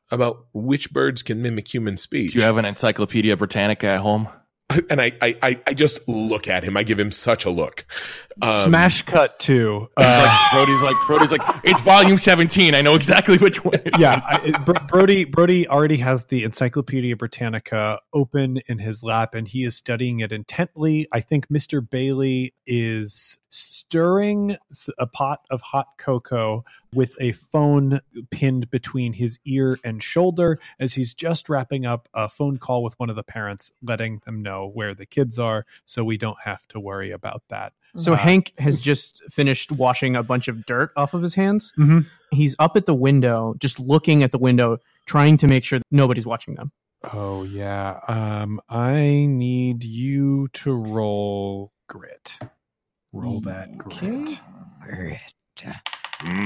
about 0.10 0.46
which 0.54 0.92
birds 0.92 1.22
can 1.22 1.42
mimic 1.42 1.74
human 1.74 1.98
speech. 1.98 2.32
Do 2.32 2.40
you 2.40 2.46
have 2.46 2.58
an 2.58 2.66
Encyclopedia 2.66 3.36
Britannica 3.36 3.88
at 3.88 4.00
home? 4.00 4.30
and 4.90 5.02
I, 5.02 5.12
I, 5.22 5.36
I, 5.42 5.62
I 5.68 5.74
just 5.74 6.08
look 6.08 6.48
at 6.48 6.64
him. 6.64 6.76
I 6.76 6.84
give 6.84 7.00
him 7.00 7.12
such 7.12 7.46
a 7.46 7.50
look. 7.50 7.86
Um, 8.42 8.58
Smash 8.58 9.04
cut 9.04 9.40
to 9.40 9.88
uh, 9.98 10.02
like 10.28 10.52
Brody's 10.52 10.82
like 10.82 10.96
Brody's 11.08 11.32
like 11.32 11.42
it's 11.64 11.82
volume 11.82 12.18
seventeen. 12.18 12.76
I 12.76 12.82
know 12.82 12.96
exactly 12.96 13.38
which 13.38 13.64
one. 13.64 13.76
it 13.76 13.98
yeah. 13.98 14.22
I, 14.28 14.42
it- 14.44 14.88
Brody 14.90 15.24
Brody 15.26 15.68
already 15.68 15.98
has 15.98 16.26
the 16.26 16.44
Encyclopedia 16.44 17.16
Britannica 17.16 18.00
open 18.14 18.60
in 18.68 18.80
his 18.80 19.04
lap, 19.04 19.34
and 19.34 19.48
he 19.48 19.64
is 19.64 19.76
studying 19.76 20.20
it 20.20 20.32
intently. 20.32 21.08
I 21.12 21.22
think 21.22 21.50
Mister 21.50 21.80
Bailey 21.82 22.54
is 22.66 23.38
stirring 23.90 24.58
a 24.98 25.08
pot 25.08 25.40
of 25.50 25.62
hot 25.62 25.88
cocoa 25.98 26.66
with 26.94 27.14
a 27.22 27.32
phone 27.32 28.02
pinned 28.32 28.70
between 28.70 29.14
his 29.14 29.40
ear 29.46 29.78
and 29.84 30.04
shoulder 30.04 30.60
as 30.78 30.94
he's 30.94 31.14
just 31.14 31.48
wrapping 31.48 31.86
up 31.86 32.10
a 32.14 32.28
phone 32.28 32.58
call 32.58 32.84
with 32.84 33.00
one 33.00 33.10
of 33.10 33.16
the 33.16 33.24
parents, 33.24 33.72
letting 33.82 34.20
them 34.26 34.42
know 34.42 34.68
where 34.74 34.94
the 34.94 35.06
kids 35.06 35.40
are, 35.40 35.64
so 35.86 36.04
we 36.04 36.18
don't 36.18 36.38
have 36.44 36.68
to 36.68 36.80
worry 36.82 37.12
about 37.12 37.44
that. 37.50 37.72
So 37.96 38.12
Uh, 38.14 38.18
Hank 38.18 38.52
has 38.60 38.82
just 38.82 39.24
finished 39.32 39.72
washing 39.72 40.18
a 40.18 40.24
bunch 40.24 40.50
of 40.50 40.66
dirt 40.66 40.92
off 40.98 41.14
of 41.14 41.22
his 41.22 41.36
hands. 41.36 41.72
Mhm. 41.78 42.06
He's 42.32 42.58
up 42.60 42.76
at 42.76 42.86
the 42.88 42.94
window, 42.94 43.56
just 43.58 43.80
looking 43.80 44.22
at 44.22 44.34
the 44.34 44.38
window, 44.38 44.80
trying 45.06 45.38
to 45.38 45.48
make 45.48 45.64
sure 45.64 45.80
nobody's 45.92 46.26
watching 46.26 46.56
them. 46.56 46.74
Oh 47.14 47.44
yeah. 47.44 48.00
Um 48.10 48.60
I 48.68 49.26
need 49.30 49.86
you 49.86 50.50
to 50.54 50.74
roll 50.74 51.72
grit. 51.88 52.38
Roll 53.14 53.42
that 53.42 53.78
grit. 53.78 54.42
Grit. 54.82 55.20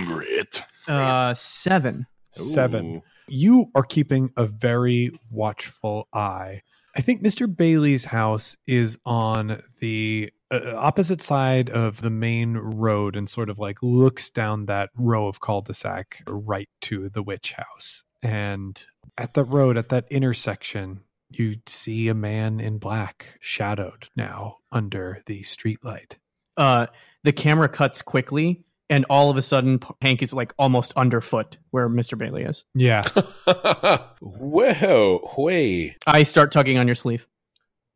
Grit. 0.05 0.63
Uh, 0.87 1.33
seven. 1.33 2.05
Seven. 2.31 2.95
Ooh. 2.95 3.01
You 3.27 3.67
are 3.75 3.83
keeping 3.83 4.31
a 4.37 4.45
very 4.45 5.11
watchful 5.29 6.07
eye. 6.13 6.61
I 6.95 7.01
think 7.01 7.23
Mr. 7.23 7.53
Bailey's 7.53 8.05
house 8.05 8.57
is 8.67 8.97
on 9.05 9.61
the 9.79 10.31
uh, 10.51 10.75
opposite 10.75 11.21
side 11.21 11.69
of 11.69 12.01
the 12.01 12.09
main 12.09 12.57
road 12.57 13.15
and 13.15 13.29
sort 13.29 13.49
of 13.49 13.57
like 13.57 13.81
looks 13.81 14.29
down 14.29 14.65
that 14.65 14.89
row 14.95 15.27
of 15.27 15.39
cul-de-sac 15.39 16.21
right 16.27 16.67
to 16.81 17.07
the 17.09 17.23
witch 17.23 17.53
house. 17.53 18.03
And 18.21 18.83
at 19.17 19.33
the 19.33 19.45
road, 19.45 19.77
at 19.77 19.89
that 19.89 20.05
intersection, 20.09 21.01
you 21.29 21.55
see 21.65 22.09
a 22.09 22.13
man 22.13 22.59
in 22.59 22.77
black, 22.77 23.37
shadowed 23.39 24.09
now 24.15 24.57
under 24.71 25.23
the 25.25 25.41
streetlight. 25.43 26.17
Uh, 26.57 26.87
the 27.23 27.31
camera 27.31 27.69
cuts 27.69 28.01
quickly, 28.01 28.63
and 28.89 29.05
all 29.09 29.29
of 29.29 29.37
a 29.37 29.41
sudden, 29.41 29.79
Hank 30.01 30.21
is 30.21 30.33
like 30.33 30.53
almost 30.59 30.93
underfoot 30.95 31.57
where 31.69 31.87
Mr. 31.89 32.17
Bailey 32.17 32.43
is. 32.43 32.65
Yeah. 32.75 33.03
Whoa, 34.19 35.33
way. 35.37 35.95
I 36.05 36.23
start 36.23 36.51
tugging 36.51 36.77
on 36.77 36.87
your 36.87 36.95
sleeve. 36.95 37.27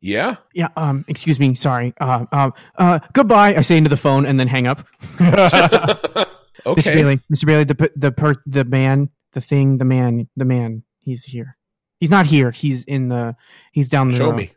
Yeah. 0.00 0.36
Yeah. 0.54 0.68
Um. 0.76 1.04
Excuse 1.08 1.40
me. 1.40 1.54
Sorry. 1.54 1.92
Uh. 2.00 2.26
Um. 2.32 2.52
Uh. 2.76 3.00
Goodbye. 3.12 3.56
I 3.56 3.60
say 3.62 3.76
into 3.76 3.90
the 3.90 3.96
phone 3.96 4.26
and 4.26 4.38
then 4.38 4.48
hang 4.48 4.66
up. 4.66 4.86
okay. 5.20 6.26
Mr. 6.66 6.94
Bailey. 6.94 7.20
Mr. 7.32 7.46
Bailey. 7.46 7.64
The 7.64 7.90
the 7.96 8.12
per 8.12 8.36
the 8.46 8.64
man. 8.64 9.10
The 9.32 9.40
thing. 9.40 9.78
The 9.78 9.84
man. 9.84 10.28
The 10.36 10.44
man. 10.44 10.82
He's 11.00 11.24
here. 11.24 11.56
He's 11.98 12.10
not 12.10 12.26
here. 12.26 12.50
He's 12.50 12.84
in 12.84 13.08
the. 13.08 13.36
He's 13.72 13.88
down 13.88 14.10
the. 14.10 14.16
Show 14.16 14.30
road. 14.30 14.36
me. 14.36 14.52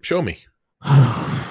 Show 0.00 0.22
me. 0.22 0.38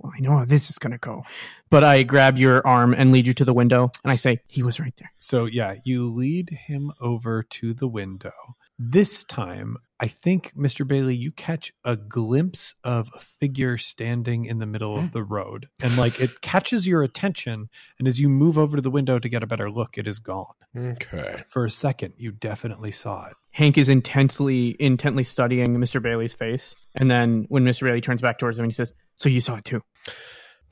well, 0.00 0.12
I 0.16 0.20
know 0.20 0.38
how 0.38 0.44
this 0.44 0.70
is 0.70 0.78
gonna 0.78 0.98
go, 0.98 1.24
but 1.68 1.84
I 1.84 2.02
grab 2.02 2.38
your 2.38 2.66
arm 2.66 2.94
and 2.94 3.12
lead 3.12 3.26
you 3.26 3.34
to 3.34 3.44
the 3.44 3.54
window, 3.54 3.90
and 4.02 4.10
I 4.10 4.16
say, 4.16 4.40
"He 4.48 4.62
was 4.62 4.80
right 4.80 4.94
there." 4.96 5.12
So 5.18 5.44
yeah, 5.44 5.76
you 5.84 6.04
lead 6.04 6.50
him 6.50 6.92
over 7.00 7.42
to 7.42 7.74
the 7.74 7.88
window. 7.88 8.32
This 8.82 9.24
time, 9.24 9.76
I 10.00 10.08
think, 10.08 10.54
Mr. 10.56 10.88
Bailey, 10.88 11.14
you 11.14 11.30
catch 11.32 11.70
a 11.84 11.96
glimpse 11.96 12.74
of 12.82 13.10
a 13.14 13.20
figure 13.20 13.76
standing 13.76 14.46
in 14.46 14.58
the 14.58 14.64
middle 14.64 14.96
of 14.96 15.04
hmm. 15.04 15.12
the 15.12 15.22
road. 15.22 15.68
And 15.82 15.98
like 15.98 16.18
it 16.18 16.40
catches 16.40 16.86
your 16.86 17.02
attention. 17.02 17.68
And 17.98 18.08
as 18.08 18.18
you 18.18 18.30
move 18.30 18.56
over 18.56 18.76
to 18.76 18.82
the 18.82 18.90
window 18.90 19.18
to 19.18 19.28
get 19.28 19.42
a 19.42 19.46
better 19.46 19.70
look, 19.70 19.98
it 19.98 20.08
is 20.08 20.18
gone. 20.18 20.54
Okay. 20.74 21.42
For 21.50 21.66
a 21.66 21.70
second, 21.70 22.14
you 22.16 22.32
definitely 22.32 22.90
saw 22.90 23.26
it. 23.26 23.34
Hank 23.50 23.76
is 23.76 23.90
intensely, 23.90 24.76
intently 24.80 25.24
studying 25.24 25.76
Mr. 25.76 26.00
Bailey's 26.00 26.34
face, 26.34 26.74
and 26.94 27.10
then 27.10 27.44
when 27.50 27.64
Mr. 27.64 27.82
Bailey 27.82 28.00
turns 28.00 28.22
back 28.22 28.38
towards 28.38 28.58
him, 28.58 28.64
he 28.64 28.72
says, 28.72 28.94
"So 29.16 29.28
you 29.28 29.42
saw 29.42 29.56
it 29.56 29.64
too?" 29.64 29.82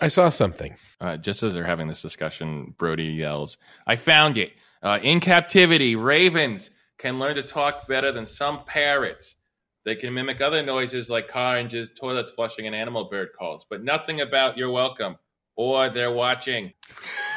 I 0.01 0.09
saw 0.09 0.29
something. 0.29 0.77
Uh, 1.01 1.17
just 1.17 1.43
as 1.43 1.55
they're 1.55 1.65
having 1.65 1.89
this 1.89 2.03
discussion, 2.03 2.75
Brody 2.79 3.05
yells, 3.05 3.57
I 3.87 3.97
found 3.97 4.37
it. 4.37 4.53
Uh, 4.83 4.99
in 5.03 5.21
captivity, 5.21 5.97
ravens 5.97 6.71
can 6.99 7.19
learn 7.19 7.37
to 7.37 7.43
talk 7.43 7.89
better 7.89 8.13
than 8.13 8.27
some 8.27 8.65
parrots. 8.65 9.37
They 9.85 9.97
can 9.97 10.13
mimic 10.13 10.41
other 10.41 10.63
noises 10.63 11.09
like 11.09 11.29
car 11.29 11.57
engines, 11.57 11.91
toilets 11.99 12.31
flushing, 12.31 12.67
and 12.67 12.75
animal 12.75 13.09
bird 13.09 13.29
calls, 13.37 13.65
but 13.69 13.83
nothing 13.83 14.21
about 14.21 14.59
you're 14.59 14.71
welcome 14.71 15.17
or 15.57 15.91
they're 15.91 16.13
watching. 16.13 16.73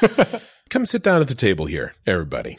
Come 0.69 0.85
sit 0.85 1.03
down 1.03 1.21
at 1.21 1.27
the 1.27 1.35
table 1.35 1.65
here, 1.65 1.93
everybody. 2.05 2.57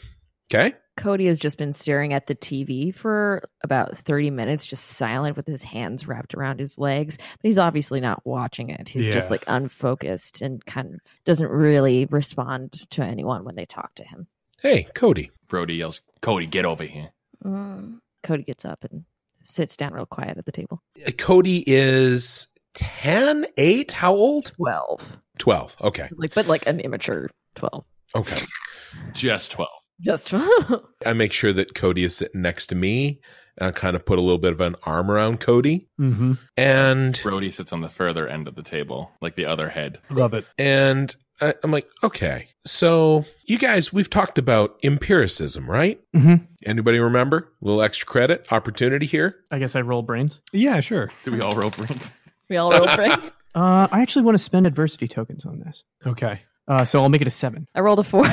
Okay? 0.51 0.75
Cody 0.95 1.25
has 1.25 1.39
just 1.39 1.57
been 1.57 1.73
staring 1.73 2.13
at 2.13 2.27
the 2.27 2.35
TV 2.35 2.93
for 2.93 3.49
about 3.63 3.97
30 3.97 4.29
minutes, 4.29 4.65
just 4.65 4.85
silent 4.85 5.35
with 5.35 5.47
his 5.47 5.63
hands 5.63 6.07
wrapped 6.07 6.35
around 6.35 6.59
his 6.59 6.77
legs. 6.77 7.17
But 7.17 7.41
he's 7.41 7.57
obviously 7.57 7.99
not 7.99 8.25
watching 8.25 8.69
it. 8.69 8.87
He's 8.87 9.07
just 9.07 9.31
like 9.31 9.43
unfocused 9.47 10.41
and 10.41 10.63
kind 10.65 10.93
of 10.93 11.01
doesn't 11.25 11.49
really 11.49 12.05
respond 12.05 12.89
to 12.91 13.03
anyone 13.03 13.43
when 13.43 13.55
they 13.55 13.65
talk 13.65 13.95
to 13.95 14.03
him. 14.03 14.27
Hey, 14.61 14.87
Cody. 14.93 15.31
Brody 15.47 15.75
yells, 15.75 16.01
Cody, 16.21 16.45
get 16.45 16.65
over 16.65 16.83
here. 16.83 17.09
Mm. 17.43 17.99
Cody 18.23 18.43
gets 18.43 18.65
up 18.65 18.83
and 18.89 19.03
sits 19.43 19.75
down 19.75 19.93
real 19.93 20.05
quiet 20.05 20.37
at 20.37 20.45
the 20.45 20.51
table. 20.51 20.81
Uh, 21.05 21.11
Cody 21.17 21.63
is 21.67 22.47
10, 22.75 23.45
8? 23.57 23.91
How 23.91 24.13
old? 24.13 24.51
12. 24.55 25.19
12. 25.37 25.77
Okay. 25.81 26.09
Like, 26.15 26.33
but 26.33 26.47
like 26.47 26.65
an 26.65 26.79
immature 26.79 27.29
12. 27.55 27.83
Okay. 28.15 28.45
Just 29.13 29.51
12. 29.51 29.69
Just 30.03 30.27
12. 30.27 30.83
I 31.05 31.13
make 31.13 31.31
sure 31.31 31.53
that 31.53 31.73
Cody 31.75 32.03
is 32.03 32.15
sitting 32.17 32.41
next 32.41 32.67
to 32.67 32.75
me. 32.75 33.21
and 33.57 33.67
I 33.69 33.71
kind 33.71 33.95
of 33.95 34.05
put 34.05 34.19
a 34.19 34.21
little 34.21 34.37
bit 34.37 34.51
of 34.53 34.61
an 34.61 34.75
arm 34.83 35.09
around 35.09 35.39
Cody. 35.39 35.87
Mm-hmm. 35.99 36.33
And 36.57 37.19
Brody 37.23 37.51
sits 37.51 37.71
on 37.73 37.81
the 37.81 37.89
further 37.89 38.27
end 38.27 38.47
of 38.47 38.55
the 38.55 38.63
table, 38.63 39.11
like 39.21 39.35
the 39.35 39.45
other 39.45 39.69
head. 39.69 39.99
Love 40.09 40.33
it. 40.33 40.45
and 40.57 41.15
I, 41.41 41.55
I'm 41.63 41.71
like, 41.71 41.87
okay. 42.03 42.47
So 42.65 43.25
you 43.45 43.57
guys, 43.57 43.91
we've 43.91 44.09
talked 44.09 44.37
about 44.37 44.77
empiricism, 44.83 45.69
right? 45.69 45.99
Mm-hmm. 46.15 46.45
Anybody 46.65 46.99
remember? 46.99 47.51
A 47.61 47.65
little 47.65 47.81
extra 47.81 48.05
credit, 48.07 48.47
opportunity 48.51 49.05
here. 49.05 49.37
I 49.51 49.57
guess 49.59 49.75
I 49.75 49.81
roll 49.81 50.01
brains. 50.03 50.41
Yeah, 50.53 50.79
sure. 50.79 51.09
Do 51.23 51.31
we 51.31 51.41
all 51.41 51.51
roll 51.55 51.71
brains? 51.71 52.11
we 52.49 52.57
all 52.57 52.71
roll 52.71 52.93
brains. 52.95 53.31
Uh, 53.55 53.87
I 53.91 54.01
actually 54.01 54.23
want 54.25 54.33
to 54.33 54.43
spend 54.43 54.65
adversity 54.65 55.07
tokens 55.07 55.45
on 55.45 55.59
this, 55.59 55.83
Okay. 56.07 56.41
uh, 56.67 56.83
so 56.83 56.99
I'll 57.03 57.09
make 57.09 57.21
it 57.21 57.27
a 57.27 57.29
seven. 57.29 57.67
I 57.75 57.81
rolled 57.81 57.99
a 57.99 58.03
four. 58.03 58.25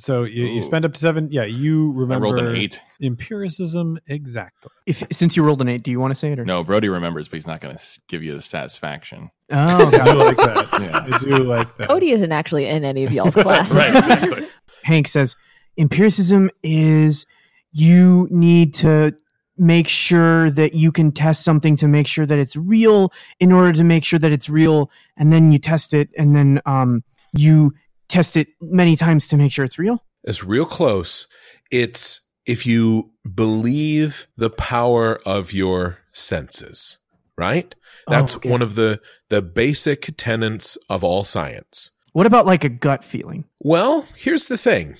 So 0.00 0.24
you, 0.24 0.46
you 0.46 0.62
spend 0.62 0.84
up 0.84 0.94
to 0.94 1.00
seven. 1.00 1.28
Yeah, 1.30 1.44
you 1.44 1.92
remember. 1.92 2.26
I 2.26 2.30
remember 2.30 2.42
rolled 2.44 2.56
an 2.56 2.62
eight. 2.62 2.80
empiricism 3.02 3.98
exactly. 4.06 4.70
If 4.86 5.02
since 5.12 5.36
you 5.36 5.44
rolled 5.44 5.60
an 5.60 5.68
eight, 5.68 5.82
do 5.82 5.90
you 5.90 6.00
want 6.00 6.12
to 6.12 6.14
say 6.14 6.32
it 6.32 6.38
or 6.38 6.44
No, 6.44 6.64
Brody 6.64 6.88
remembers, 6.88 7.28
but 7.28 7.36
he's 7.36 7.46
not 7.46 7.60
going 7.60 7.76
to 7.76 7.82
give 8.08 8.22
you 8.22 8.34
the 8.34 8.42
satisfaction. 8.42 9.30
Oh, 9.50 9.86
I 9.88 9.90
do 9.90 10.12
like 10.14 10.36
that. 10.38 10.68
Yeah. 10.80 11.14
I 11.14 11.18
do 11.18 11.44
like 11.44 11.76
that. 11.76 11.88
Cody 11.88 12.10
isn't 12.12 12.32
actually 12.32 12.66
in 12.66 12.84
any 12.84 13.04
of 13.04 13.12
y'all's 13.12 13.34
classes. 13.36 13.76
right, 13.76 13.96
exactly. 13.96 14.48
Hank 14.82 15.08
says 15.08 15.36
empiricism 15.76 16.50
is 16.62 17.26
you 17.72 18.26
need 18.30 18.74
to 18.74 19.12
make 19.56 19.88
sure 19.88 20.50
that 20.50 20.72
you 20.72 20.90
can 20.90 21.12
test 21.12 21.44
something 21.44 21.76
to 21.76 21.86
make 21.86 22.06
sure 22.06 22.24
that 22.24 22.38
it's 22.38 22.56
real 22.56 23.12
in 23.38 23.52
order 23.52 23.72
to 23.74 23.84
make 23.84 24.04
sure 24.04 24.18
that 24.18 24.32
it's 24.32 24.48
real 24.48 24.90
and 25.18 25.30
then 25.30 25.52
you 25.52 25.58
test 25.58 25.92
it 25.92 26.08
and 26.16 26.34
then 26.34 26.60
um 26.64 27.04
you 27.36 27.74
test 28.10 28.36
it 28.36 28.48
many 28.60 28.96
times 28.96 29.28
to 29.28 29.36
make 29.36 29.52
sure 29.52 29.64
it's 29.64 29.78
real 29.78 30.04
It's 30.24 30.44
real 30.44 30.66
close. 30.66 31.26
It's 31.70 32.20
if 32.46 32.66
you 32.66 33.10
believe 33.34 34.26
the 34.36 34.50
power 34.50 35.20
of 35.26 35.52
your 35.52 35.98
senses, 36.12 36.98
right? 37.36 37.74
Oh, 38.06 38.12
That's 38.12 38.34
Oh, 38.34 38.36
okay. 38.38 38.50
one 38.50 38.62
of 38.62 38.74
the 38.74 39.00
the 39.28 39.40
basic 39.42 40.14
tenets 40.16 40.76
of 40.88 41.04
all 41.04 41.24
science. 41.24 41.90
what 42.12 42.26
about 42.26 42.46
like 42.46 42.64
a 42.64 42.68
gut 42.68 43.04
feeling 43.04 43.44
Well, 43.60 44.06
here's 44.16 44.48
the 44.48 44.58
thing. 44.58 44.96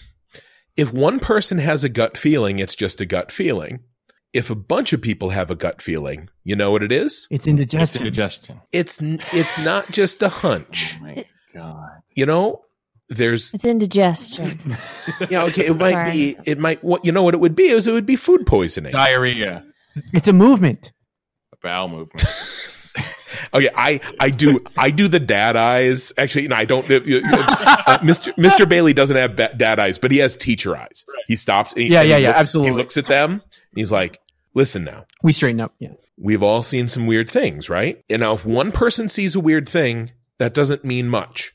If 0.76 0.92
one 0.92 1.18
person 1.20 1.58
has 1.58 1.84
a 1.84 1.88
gut 1.88 2.16
feeling, 2.16 2.58
it's 2.58 2.74
just 2.76 3.00
a 3.00 3.06
gut 3.06 3.30
feeling. 3.32 3.80
If 4.32 4.48
a 4.48 4.54
bunch 4.54 4.92
of 4.92 5.02
people 5.02 5.30
have 5.30 5.50
a 5.50 5.56
gut 5.56 5.82
feeling, 5.82 6.28
you 6.44 6.54
know 6.56 6.70
what 6.70 6.82
it 6.84 6.92
is? 6.92 7.26
it's 7.30 7.44
Just 7.44 7.48
indigestion 7.48 8.00
indigestion. 8.06 8.60
It's 8.72 8.98
it's 9.32 9.58
not 9.64 9.90
just 9.90 10.22
a 10.22 10.28
hunch. 10.28 10.94
Oh 10.98 11.02
my 11.02 11.24
God. 11.52 11.90
You 12.14 12.26
know, 12.26 12.62
there's 13.10 13.52
It's 13.52 13.64
indigestion. 13.64 14.58
yeah, 15.30 15.42
okay, 15.44 15.66
it 15.66 15.76
might 15.78 15.90
Sorry. 15.90 16.10
be 16.12 16.36
it 16.46 16.58
might 16.58 16.82
what 16.82 17.04
you 17.04 17.12
know 17.12 17.22
what 17.22 17.34
it 17.34 17.40
would 17.40 17.54
be 17.54 17.68
is 17.68 17.86
it 17.86 17.92
would 17.92 18.06
be 18.06 18.16
food 18.16 18.46
poisoning. 18.46 18.92
Diarrhea. 18.92 19.64
it's 20.12 20.28
a 20.28 20.32
movement 20.32 20.92
A 21.52 21.56
bowel 21.62 21.88
movement. 21.88 22.24
Okay, 23.54 23.70
I 23.74 24.00
I 24.20 24.30
do 24.30 24.60
I 24.76 24.90
do 24.90 25.08
the 25.08 25.18
dad 25.18 25.56
eyes. 25.56 26.12
Actually, 26.18 26.46
no, 26.48 26.56
I 26.56 26.64
don't. 26.64 26.88
uh, 26.90 26.96
uh, 26.96 27.98
Mr. 27.98 28.32
Mr. 28.36 28.68
Bailey 28.68 28.92
doesn't 28.92 29.16
have 29.16 29.34
ba- 29.34 29.54
dad 29.56 29.80
eyes, 29.80 29.98
but 29.98 30.12
he 30.12 30.18
has 30.18 30.36
teacher 30.36 30.76
eyes. 30.76 31.04
He 31.26 31.34
stops. 31.36 31.72
And 31.72 31.82
he, 31.82 31.88
Yeah, 31.92 32.00
and 32.00 32.08
yeah, 32.10 32.16
he 32.18 32.22
yeah, 32.24 32.28
looks- 32.28 32.40
absolutely. 32.40 32.70
He 32.72 32.76
looks 32.76 32.96
at 32.96 33.06
them. 33.06 33.32
And 33.32 33.42
he's 33.74 33.90
like, 33.90 34.20
"Listen 34.54 34.84
now, 34.84 35.06
we 35.22 35.32
straighten 35.32 35.60
up 35.60 35.74
yeah 35.80 35.90
we've 36.18 36.42
all 36.42 36.62
seen 36.62 36.86
some 36.86 37.06
weird 37.06 37.30
things, 37.30 37.70
right? 37.70 38.02
And 38.10 38.20
now 38.20 38.34
if 38.34 38.44
one 38.44 38.72
person 38.72 39.08
sees 39.08 39.34
a 39.34 39.40
weird 39.40 39.68
thing, 39.68 40.10
that 40.38 40.52
doesn't 40.54 40.84
mean 40.84 41.08
much. 41.08 41.52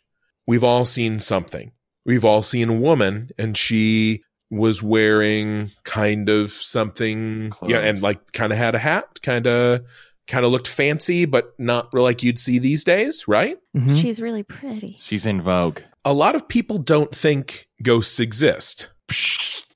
We've 0.48 0.64
all 0.64 0.86
seen 0.86 1.20
something. 1.20 1.72
We've 2.06 2.26
all 2.26 2.44
seen 2.44 2.70
a 2.70 2.74
woman 2.74 3.32
and 3.38 3.58
she 3.58 4.24
was 4.52 4.84
wearing 4.84 5.72
kind 5.84 6.30
of 6.30 6.52
something, 6.52 7.52
yeah, 7.66 7.80
and 7.80 8.02
like 8.02 8.32
kind 8.32 8.52
of 8.52 8.58
had 8.60 8.76
a 8.76 8.80
hat, 8.80 9.22
kind 9.24 9.48
of, 9.48 9.82
kind 10.28 10.46
of 10.46 10.52
looked 10.52 10.68
fancy, 10.68 11.26
but 11.26 11.54
not 11.60 11.94
like 11.94 12.22
you'd 12.22 12.38
see 12.40 12.60
these 12.60 12.84
days, 12.84 13.28
right? 13.28 13.58
Mhm. 13.76 14.00
She's 14.00 14.22
really 14.22 14.44
pretty. 14.44 14.98
She's 15.00 15.26
in 15.26 15.42
vogue. 15.42 15.80
A 16.06 16.14
lot 16.14 16.36
of 16.36 16.48
people 16.48 16.78
don't 16.78 17.14
think 17.14 17.68
ghosts 17.82 18.20
exist. 18.20 18.90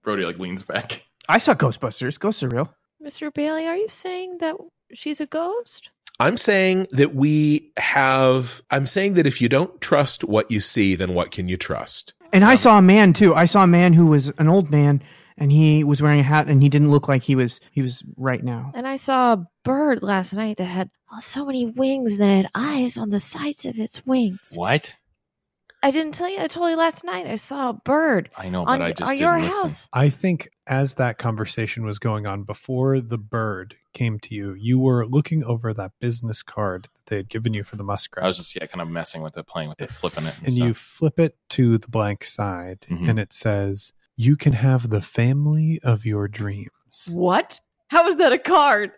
Brody 0.04 0.24
like 0.26 0.38
leans 0.40 0.62
back. 0.64 1.04
I 1.28 1.40
saw 1.40 1.54
Ghostbusters. 1.56 2.20
Ghosts 2.20 2.44
are 2.44 2.50
real. 2.50 2.74
Mr. 3.04 3.34
Bailey, 3.34 3.66
are 3.68 3.76
you 3.76 3.88
saying 3.88 4.38
that 4.40 4.56
she's 4.94 5.20
a 5.20 5.26
ghost? 5.26 5.90
I'm 6.20 6.38
saying 6.38 6.88
that 6.92 7.16
we 7.16 7.72
have, 7.78 8.62
I'm 8.72 8.86
saying 8.86 9.14
that 9.14 9.26
if 9.26 9.42
you 9.42 9.48
don't 9.48 9.80
trust 9.80 10.24
what 10.24 10.52
you 10.52 10.60
see, 10.60 10.96
then 10.96 11.14
what 11.14 11.32
can 11.32 11.48
you 11.48 11.56
trust? 11.56 12.14
And 12.34 12.44
I 12.44 12.52
um, 12.52 12.58
saw 12.58 12.78
a 12.78 12.82
man 12.82 13.14
too. 13.14 13.34
I 13.34 13.46
saw 13.46 13.64
a 13.64 13.68
man 13.68 13.94
who 13.94 14.08
was 14.08 14.28
an 14.38 14.48
old 14.50 14.70
man, 14.70 15.02
and 15.38 15.52
he 15.52 15.84
was 15.84 16.02
wearing 16.02 16.20
a 16.20 16.24
hat, 16.24 16.48
and 16.48 16.62
he 16.62 16.70
didn't 16.70 16.92
look 16.92 17.08
like 17.08 17.24
he 17.24 17.36
was 17.36 17.60
he 17.72 17.82
was 17.82 18.04
right 18.18 18.44
now. 18.44 18.72
And 18.76 18.88
I 18.88 18.98
saw 18.98 19.34
a 19.34 19.48
bird 19.64 20.04
last 20.04 20.34
night 20.34 20.58
that 20.58 20.66
had 20.66 20.90
oh, 21.12 21.20
so 21.22 21.46
many 21.46 21.66
wings 21.66 22.18
that 22.18 22.28
had 22.28 22.50
eyes 22.54 22.98
on 22.98 23.10
the 23.10 23.20
sides 23.20 23.66
of 23.66 23.80
its 23.80 24.06
wings. 24.06 24.40
What? 24.56 24.96
I 25.82 25.92
didn't 25.92 26.14
tell 26.14 26.30
you. 26.30 26.40
I 26.40 26.48
told 26.48 26.70
you 26.70 26.78
last 26.78 27.06
night. 27.06 27.26
I 27.26 27.36
saw 27.36 27.70
a 27.70 27.74
bird 27.74 28.30
I 28.36 28.50
know, 28.50 28.66
on, 28.66 28.80
but 28.80 28.82
I 28.82 28.92
just 28.92 29.02
on 29.10 29.16
didn't 29.16 29.22
your 29.22 29.40
listen. 29.40 29.62
house. 29.62 29.90
I 29.94 30.10
think 30.10 30.50
as 30.70 30.94
that 30.96 31.18
conversation 31.18 31.84
was 31.84 32.00
going 32.00 32.26
on 32.28 32.44
before 32.44 33.02
the 33.02 33.18
bird 33.18 33.76
came 33.94 34.20
to 34.20 34.36
you, 34.36 34.54
you 34.54 34.78
were 34.80 35.06
looking 35.06 35.44
over 35.44 35.74
that 35.74 35.92
business 36.00 36.44
card 36.44 36.84
that 36.94 37.06
they 37.08 37.16
had 37.18 37.28
given 37.30 37.54
you 37.54 37.64
for 37.64 37.76
the 37.76 37.84
muskrat. 37.84 38.24
I 38.24 38.28
was 38.28 38.38
just 38.38 38.56
yeah, 38.56 38.66
kind 38.68 38.82
of 38.82 38.88
messing 38.88 39.22
with 39.24 39.36
it, 39.38 39.48
playing 39.48 39.70
with 39.70 39.82
it, 39.82 39.92
flipping 39.92 40.26
it, 40.26 40.36
and, 40.38 40.48
and 40.50 40.56
you 40.56 40.74
flip 40.76 41.20
it 41.20 41.36
to 41.50 41.78
the 41.80 41.88
blank 41.90 42.24
side, 42.24 42.86
Mhm. 42.90 43.10
and 43.10 43.20
it 43.20 43.34
says, 43.34 43.94
You 44.16 44.36
can 44.38 44.54
have 44.54 44.90
the 44.90 45.02
family 45.02 45.80
of 45.84 46.06
your 46.06 46.28
dreams. 46.28 47.08
What? 47.10 47.60
How 47.88 48.08
is 48.08 48.18
that 48.18 48.32
a 48.32 48.38
card? 48.38 48.92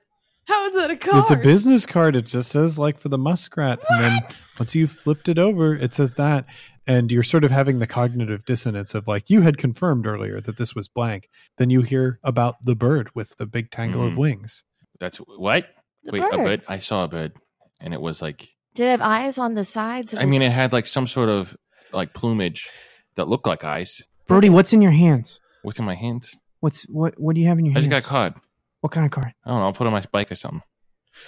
How 0.51 0.65
is 0.65 0.73
that 0.73 0.91
a 0.91 0.97
card? 0.97 1.17
It's 1.21 1.31
a 1.31 1.37
business 1.37 1.85
card. 1.85 2.15
It 2.15 2.25
just 2.25 2.51
says, 2.51 2.77
like, 2.77 2.99
for 2.99 3.07
the 3.09 3.17
muskrat. 3.17 3.79
And 3.89 4.03
then 4.03 4.19
once 4.59 4.75
you 4.75 4.85
flipped 4.85 5.29
it 5.29 5.39
over, 5.39 5.73
it 5.73 5.93
says 5.93 6.15
that. 6.15 6.45
And 6.85 7.09
you're 7.11 7.23
sort 7.23 7.43
of 7.45 7.51
having 7.51 7.79
the 7.79 7.87
cognitive 7.87 8.43
dissonance 8.43 8.93
of, 8.93 9.07
like, 9.07 9.29
you 9.29 9.41
had 9.41 9.57
confirmed 9.57 10.05
earlier 10.05 10.41
that 10.41 10.57
this 10.57 10.75
was 10.75 10.89
blank. 10.89 11.29
Then 11.57 11.69
you 11.69 11.83
hear 11.83 12.19
about 12.23 12.55
the 12.65 12.75
bird 12.75 13.09
with 13.15 13.37
the 13.37 13.45
big 13.45 13.71
tangle 13.71 14.05
of 14.05 14.13
Mhm. 14.13 14.17
wings. 14.17 14.63
That's 14.99 15.17
what? 15.17 15.67
The 16.03 16.11
Wait, 16.11 16.21
a 16.21 16.29
bird. 16.29 16.45
bird? 16.45 16.61
I 16.67 16.79
saw 16.79 17.05
a 17.05 17.07
bird, 17.07 17.33
and 17.79 17.93
it 17.93 18.01
was 18.01 18.21
like 18.21 18.49
Did 18.75 18.87
it 18.87 18.89
have 18.91 19.01
eyes 19.01 19.37
on 19.37 19.53
the 19.53 19.63
sides? 19.63 20.13
Of 20.13 20.19
I 20.21 20.25
mean, 20.25 20.41
it 20.41 20.51
had 20.51 20.73
like 20.73 20.85
some 20.87 21.05
sort 21.07 21.29
of 21.29 21.55
like 21.93 22.13
plumage 22.13 22.67
that 23.15 23.27
looked 23.27 23.45
like 23.47 23.63
eyes. 23.63 24.01
Brody, 24.27 24.49
what's 24.49 24.73
in 24.73 24.81
your 24.81 24.91
hands? 24.91 25.39
What's 25.61 25.77
in 25.79 25.85
my 25.85 25.95
hands? 25.95 26.35
What's 26.61 26.83
what? 26.83 27.13
What 27.19 27.35
do 27.35 27.41
you 27.41 27.47
have 27.47 27.59
in 27.59 27.65
your 27.65 27.73
I 27.73 27.81
hands? 27.81 27.85
I 27.87 27.89
just 27.89 28.03
got 28.05 28.07
a 28.07 28.09
card. 28.09 28.33
What 28.81 28.91
kind 28.91 29.05
of 29.05 29.11
card? 29.11 29.33
I 29.45 29.49
don't 29.49 29.59
know. 29.59 29.65
I'll 29.65 29.73
put 29.73 29.85
it 29.85 29.87
on 29.87 29.93
my 29.93 30.03
bike 30.11 30.31
or 30.31 30.35
something. 30.35 30.61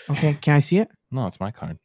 Okay, 0.09 0.37
can 0.41 0.55
I 0.55 0.59
see 0.59 0.79
it? 0.79 0.89
No, 1.11 1.27
it's 1.27 1.39
my 1.39 1.51
card. 1.51 1.77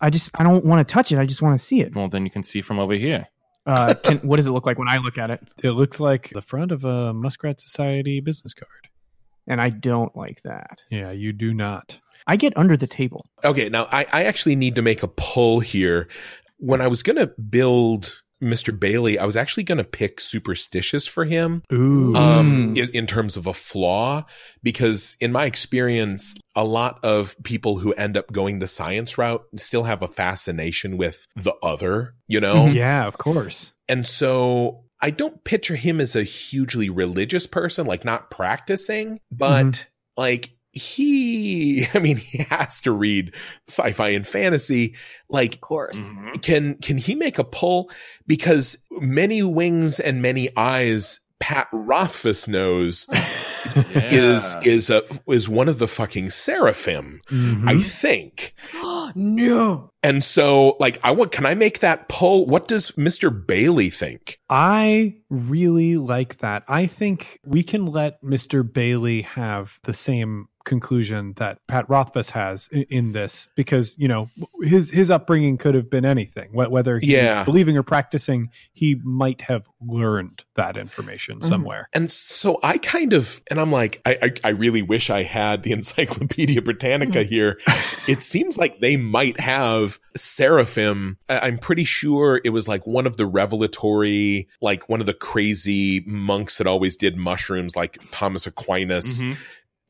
I 0.00 0.10
just 0.10 0.30
I 0.38 0.42
don't 0.42 0.64
want 0.64 0.86
to 0.86 0.92
touch 0.92 1.12
it. 1.12 1.18
I 1.18 1.26
just 1.26 1.42
want 1.42 1.58
to 1.58 1.64
see 1.64 1.80
it. 1.80 1.94
Well, 1.94 2.08
then 2.08 2.24
you 2.24 2.30
can 2.30 2.42
see 2.42 2.60
from 2.60 2.78
over 2.78 2.94
here. 2.94 3.28
Uh, 3.64 3.94
can, 4.02 4.18
what 4.18 4.36
does 4.36 4.46
it 4.46 4.50
look 4.50 4.66
like 4.66 4.78
when 4.78 4.88
I 4.88 4.98
look 4.98 5.18
at 5.18 5.30
it? 5.30 5.40
It 5.62 5.70
looks 5.70 6.00
like 6.00 6.30
the 6.30 6.42
front 6.42 6.72
of 6.72 6.84
a 6.84 7.12
Muskrat 7.14 7.60
Society 7.60 8.20
business 8.20 8.54
card. 8.54 8.88
And 9.46 9.60
I 9.60 9.70
don't 9.70 10.14
like 10.16 10.42
that. 10.42 10.82
Yeah, 10.90 11.10
you 11.10 11.32
do 11.32 11.52
not. 11.52 11.98
I 12.26 12.36
get 12.36 12.56
under 12.56 12.76
the 12.76 12.86
table. 12.86 13.26
Okay, 13.44 13.68
now 13.68 13.88
I, 13.90 14.06
I 14.12 14.24
actually 14.24 14.54
need 14.54 14.76
to 14.76 14.82
make 14.82 15.02
a 15.02 15.08
pull 15.08 15.60
here. 15.60 16.08
When 16.58 16.80
I 16.80 16.86
was 16.86 17.02
going 17.02 17.16
to 17.16 17.26
build 17.26 18.21
Mr. 18.42 18.78
Bailey, 18.78 19.18
I 19.18 19.24
was 19.24 19.36
actually 19.36 19.62
going 19.62 19.78
to 19.78 19.84
pick 19.84 20.20
superstitious 20.20 21.06
for 21.06 21.24
him 21.24 21.62
Ooh. 21.72 22.14
um, 22.16 22.74
Mm. 22.74 22.76
in, 22.78 22.90
in 22.90 23.06
terms 23.06 23.36
of 23.36 23.46
a 23.46 23.52
flaw, 23.52 24.24
because 24.62 25.16
in 25.20 25.30
my 25.32 25.44
experience, 25.46 26.34
a 26.56 26.64
lot 26.64 26.98
of 27.04 27.36
people 27.44 27.78
who 27.78 27.92
end 27.94 28.16
up 28.16 28.32
going 28.32 28.58
the 28.58 28.66
science 28.66 29.16
route 29.16 29.44
still 29.56 29.84
have 29.84 30.02
a 30.02 30.08
fascination 30.08 30.96
with 30.96 31.26
the 31.36 31.54
other, 31.62 32.14
you 32.26 32.40
know? 32.40 32.66
Mhm. 32.66 32.74
yeah, 32.74 33.06
of 33.06 33.16
course. 33.18 33.72
And 33.88 34.06
so 34.06 34.84
I 35.00 35.10
don't 35.10 35.42
picture 35.44 35.76
him 35.76 36.00
as 36.00 36.14
a 36.16 36.22
hugely 36.22 36.88
religious 36.90 37.46
person, 37.46 37.86
like 37.86 38.04
not 38.04 38.30
practicing, 38.30 39.20
but 39.30 39.86
like 40.16 40.50
he, 40.72 41.86
I 41.94 41.98
mean, 41.98 42.16
he 42.16 42.38
has 42.50 42.80
to 42.80 42.92
read 42.92 43.34
sci-fi 43.68 44.08
and 44.10 44.26
fantasy. 44.26 44.96
Like, 45.28 45.54
of 45.56 45.60
course. 45.60 45.98
Mm-hmm. 45.98 46.32
can, 46.40 46.74
can 46.76 46.98
he 46.98 47.14
make 47.14 47.38
a 47.38 47.44
pull? 47.44 47.90
Because 48.26 48.78
many 48.90 49.42
wings 49.42 50.00
and 50.00 50.22
many 50.22 50.48
eyes, 50.56 51.20
Pat 51.40 51.68
Rothfuss 51.72 52.46
knows 52.46 53.06
is, 53.74 54.54
is 54.64 54.90
a, 54.90 55.02
is 55.28 55.48
one 55.48 55.68
of 55.68 55.78
the 55.78 55.88
fucking 55.88 56.30
seraphim, 56.30 57.20
Mhm. 57.30 57.68
I 57.68 57.80
think. 57.80 58.54
no. 59.14 59.90
And 60.04 60.22
so, 60.24 60.76
like, 60.80 60.98
I 61.04 61.12
want, 61.12 61.30
can 61.32 61.46
I 61.46 61.54
make 61.54 61.78
that 61.80 62.08
pull? 62.08 62.46
What 62.46 62.66
does 62.66 62.90
Mr. 62.92 63.30
Bailey 63.46 63.88
think? 63.90 64.38
I 64.50 65.16
really 65.30 65.96
like 65.96 66.38
that. 66.38 66.64
I 66.68 66.86
think 66.86 67.38
we 67.44 67.62
can 67.62 67.86
let 67.86 68.20
Mr. 68.22 68.62
Bailey 68.70 69.22
have 69.22 69.78
the 69.84 69.94
same 69.94 70.46
conclusion 70.64 71.34
that 71.36 71.58
Pat 71.66 71.88
Rothfuss 71.88 72.30
has 72.30 72.68
in, 72.72 72.82
in 72.90 73.12
this 73.12 73.48
because, 73.56 73.96
you 73.98 74.08
know, 74.08 74.28
his 74.62 74.90
his 74.90 75.10
upbringing 75.10 75.58
could 75.58 75.74
have 75.74 75.90
been 75.90 76.04
anything. 76.04 76.50
Whether 76.52 76.98
he's 76.98 77.10
Yeah. 77.10 77.44
believing 77.44 77.76
or 77.76 77.82
practicing, 77.82 78.50
he 78.72 78.94
might 79.02 79.42
have 79.42 79.68
learned 79.80 80.44
that 80.54 80.76
information 80.76 81.38
Mhm. 81.40 81.44
somewhere. 81.44 81.88
And 81.92 82.10
so 82.10 82.58
I 82.62 82.78
kind 82.78 83.12
of, 83.12 83.40
and 83.50 83.58
I'm 83.60 83.72
like, 83.72 84.00
I, 84.04 84.18
I, 84.22 84.32
I 84.44 84.48
really 84.50 84.82
wish 84.82 85.10
I 85.10 85.22
had 85.22 85.62
the 85.62 85.72
Encyclopedia 85.78 86.62
Britannica 86.62 87.22
here. 87.24 87.58
it 88.08 88.22
seems 88.22 88.56
like 88.58 88.78
they 88.78 88.96
might 88.96 89.40
have 89.40 89.98
Seraphim. 90.16 91.18
I- 91.28 91.40
I'm 91.46 91.58
pretty 91.58 91.84
sure 91.84 92.40
it 92.44 92.50
was 92.50 92.66
like 92.68 92.86
one 92.86 93.06
of 93.06 93.16
the 93.16 93.26
revelatory, 93.26 94.48
like 94.60 94.88
one 94.88 95.00
of 95.00 95.06
the 95.06 95.14
crazy 95.14 96.00
monks 96.06 96.58
that 96.58 96.66
always 96.66 96.96
did 96.96 97.16
mushrooms, 97.16 97.76
like 97.76 97.98
Thomas 98.10 98.46
Aquinas, 98.46 99.22
Mhm. 99.22 99.36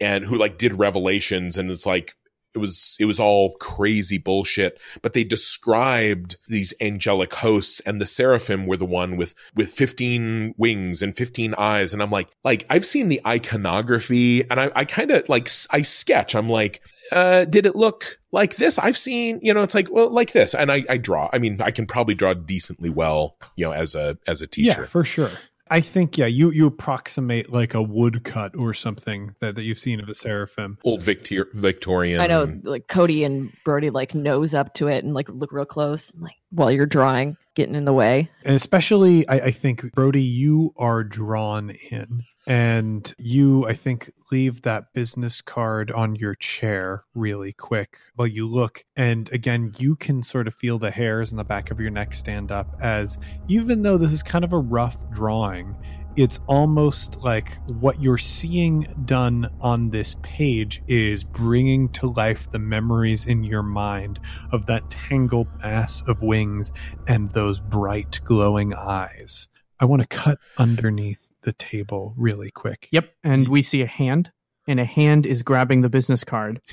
And 0.02 0.24
who 0.24 0.36
like 0.36 0.58
did 0.58 0.74
revelations. 0.74 1.56
And 1.56 1.70
it's 1.70 1.86
like, 1.86 2.14
it 2.54 2.58
was 2.58 2.96
it 3.00 3.06
was 3.06 3.18
all 3.18 3.54
crazy 3.54 4.18
bullshit 4.18 4.78
but 5.00 5.12
they 5.12 5.24
described 5.24 6.36
these 6.48 6.74
angelic 6.80 7.32
hosts 7.32 7.80
and 7.80 8.00
the 8.00 8.06
seraphim 8.06 8.66
were 8.66 8.76
the 8.76 8.84
one 8.84 9.16
with 9.16 9.34
with 9.54 9.70
15 9.70 10.54
wings 10.56 11.02
and 11.02 11.16
15 11.16 11.54
eyes 11.56 11.92
and 11.92 12.02
i'm 12.02 12.10
like 12.10 12.28
like 12.44 12.66
i've 12.68 12.84
seen 12.84 13.08
the 13.08 13.20
iconography 13.26 14.48
and 14.50 14.60
i, 14.60 14.70
I 14.74 14.84
kind 14.84 15.10
of 15.10 15.28
like 15.28 15.48
i 15.70 15.82
sketch 15.82 16.34
i'm 16.34 16.48
like 16.48 16.82
uh 17.10 17.44
did 17.46 17.66
it 17.66 17.76
look 17.76 18.18
like 18.32 18.56
this 18.56 18.78
i've 18.78 18.98
seen 18.98 19.40
you 19.42 19.54
know 19.54 19.62
it's 19.62 19.74
like 19.74 19.90
well 19.90 20.10
like 20.10 20.32
this 20.32 20.54
and 20.54 20.70
i 20.70 20.84
i 20.88 20.98
draw 20.98 21.30
i 21.32 21.38
mean 21.38 21.60
i 21.62 21.70
can 21.70 21.86
probably 21.86 22.14
draw 22.14 22.34
decently 22.34 22.90
well 22.90 23.36
you 23.56 23.64
know 23.64 23.72
as 23.72 23.94
a 23.94 24.18
as 24.26 24.42
a 24.42 24.46
teacher. 24.46 24.80
Yeah, 24.80 24.86
for 24.86 25.04
sure. 25.04 25.30
I 25.72 25.80
think 25.80 26.18
yeah, 26.18 26.26
you 26.26 26.50
you 26.50 26.66
approximate 26.66 27.50
like 27.50 27.72
a 27.72 27.80
woodcut 27.80 28.54
or 28.56 28.74
something 28.74 29.34
that, 29.40 29.54
that 29.54 29.62
you've 29.62 29.78
seen 29.78 30.00
of 30.00 30.08
a 30.10 30.14
seraphim. 30.14 30.76
old 30.84 31.00
Victor- 31.00 31.48
victorian 31.54 32.20
I 32.20 32.26
know, 32.26 32.60
like 32.62 32.88
Cody 32.88 33.24
and 33.24 33.50
Brody, 33.64 33.88
like 33.88 34.14
nose 34.14 34.54
up 34.54 34.74
to 34.74 34.88
it 34.88 35.02
and 35.02 35.14
like 35.14 35.30
look 35.30 35.50
real 35.50 35.64
close, 35.64 36.14
like 36.16 36.34
while 36.50 36.70
you're 36.70 36.84
drawing, 36.84 37.38
getting 37.54 37.74
in 37.74 37.86
the 37.86 37.92
way. 37.94 38.30
And 38.44 38.54
especially, 38.54 39.26
I, 39.28 39.36
I 39.36 39.50
think, 39.50 39.94
Brody, 39.94 40.22
you 40.22 40.74
are 40.76 41.02
drawn 41.02 41.70
in. 41.90 42.24
And 42.46 43.14
you, 43.18 43.66
I 43.66 43.74
think, 43.74 44.10
leave 44.32 44.62
that 44.62 44.92
business 44.92 45.40
card 45.40 45.90
on 45.92 46.16
your 46.16 46.34
chair 46.34 47.04
really 47.14 47.52
quick 47.52 47.98
while 48.16 48.26
you 48.26 48.46
look. 48.46 48.84
And 48.96 49.30
again, 49.32 49.72
you 49.78 49.94
can 49.94 50.22
sort 50.22 50.48
of 50.48 50.54
feel 50.54 50.78
the 50.78 50.90
hairs 50.90 51.30
in 51.30 51.38
the 51.38 51.44
back 51.44 51.70
of 51.70 51.78
your 51.78 51.90
neck 51.90 52.14
stand 52.14 52.50
up 52.50 52.74
as 52.80 53.18
even 53.48 53.82
though 53.82 53.96
this 53.96 54.12
is 54.12 54.22
kind 54.22 54.44
of 54.44 54.52
a 54.52 54.58
rough 54.58 55.08
drawing, 55.10 55.76
it's 56.16 56.40
almost 56.46 57.18
like 57.18 57.56
what 57.68 58.02
you're 58.02 58.18
seeing 58.18 58.86
done 59.04 59.48
on 59.60 59.90
this 59.90 60.16
page 60.22 60.82
is 60.86 61.24
bringing 61.24 61.88
to 61.90 62.10
life 62.10 62.50
the 62.50 62.58
memories 62.58 63.26
in 63.26 63.44
your 63.44 63.62
mind 63.62 64.20
of 64.50 64.66
that 64.66 64.90
tangled 64.90 65.48
mass 65.62 66.02
of 66.06 66.22
wings 66.22 66.72
and 67.06 67.30
those 67.30 67.60
bright 67.60 68.20
glowing 68.24 68.74
eyes. 68.74 69.48
I 69.80 69.84
want 69.86 70.02
to 70.02 70.08
cut 70.08 70.38
underneath 70.58 71.31
the 71.42 71.52
table 71.52 72.14
really 72.16 72.50
quick. 72.50 72.88
Yep. 72.92 73.12
And 73.24 73.48
we 73.48 73.62
see 73.62 73.82
a 73.82 73.86
hand, 73.86 74.30
and 74.66 74.78
a 74.80 74.84
hand 74.84 75.26
is 75.26 75.42
grabbing 75.42 75.80
the 75.82 75.88
business 75.88 76.24
card. 76.24 76.60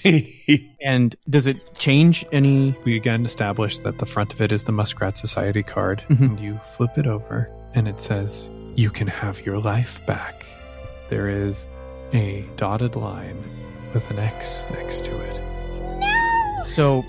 And 0.82 1.16
does 1.30 1.46
it 1.46 1.70
change 1.78 2.26
any? 2.32 2.74
We 2.86 2.96
again 2.96 3.26
establish 3.26 3.80
that 3.80 3.98
the 4.00 4.06
front 4.06 4.34
of 4.34 4.42
it 4.42 4.52
is 4.52 4.64
the 4.64 4.72
Muskrat 4.72 5.18
Society 5.18 5.62
card, 5.64 6.04
Mhm. 6.10 6.22
and 6.22 6.40
you 6.40 6.60
flip 6.76 6.98
it 6.98 7.06
over, 7.06 7.50
and 7.76 7.88
it 7.88 8.00
says, 8.00 8.50
You 8.76 8.90
can 8.90 9.08
have 9.08 9.46
your 9.46 9.60
life 9.60 10.04
back. 10.06 10.46
There 11.10 11.28
is 11.28 11.68
a 12.14 12.46
dotted 12.56 12.96
line 12.96 13.38
with 13.94 14.10
an 14.12 14.20
X 14.20 14.64
next 14.72 15.04
to 15.06 15.12
it. 15.12 15.42
No! 16.00 16.60
So 16.64 17.04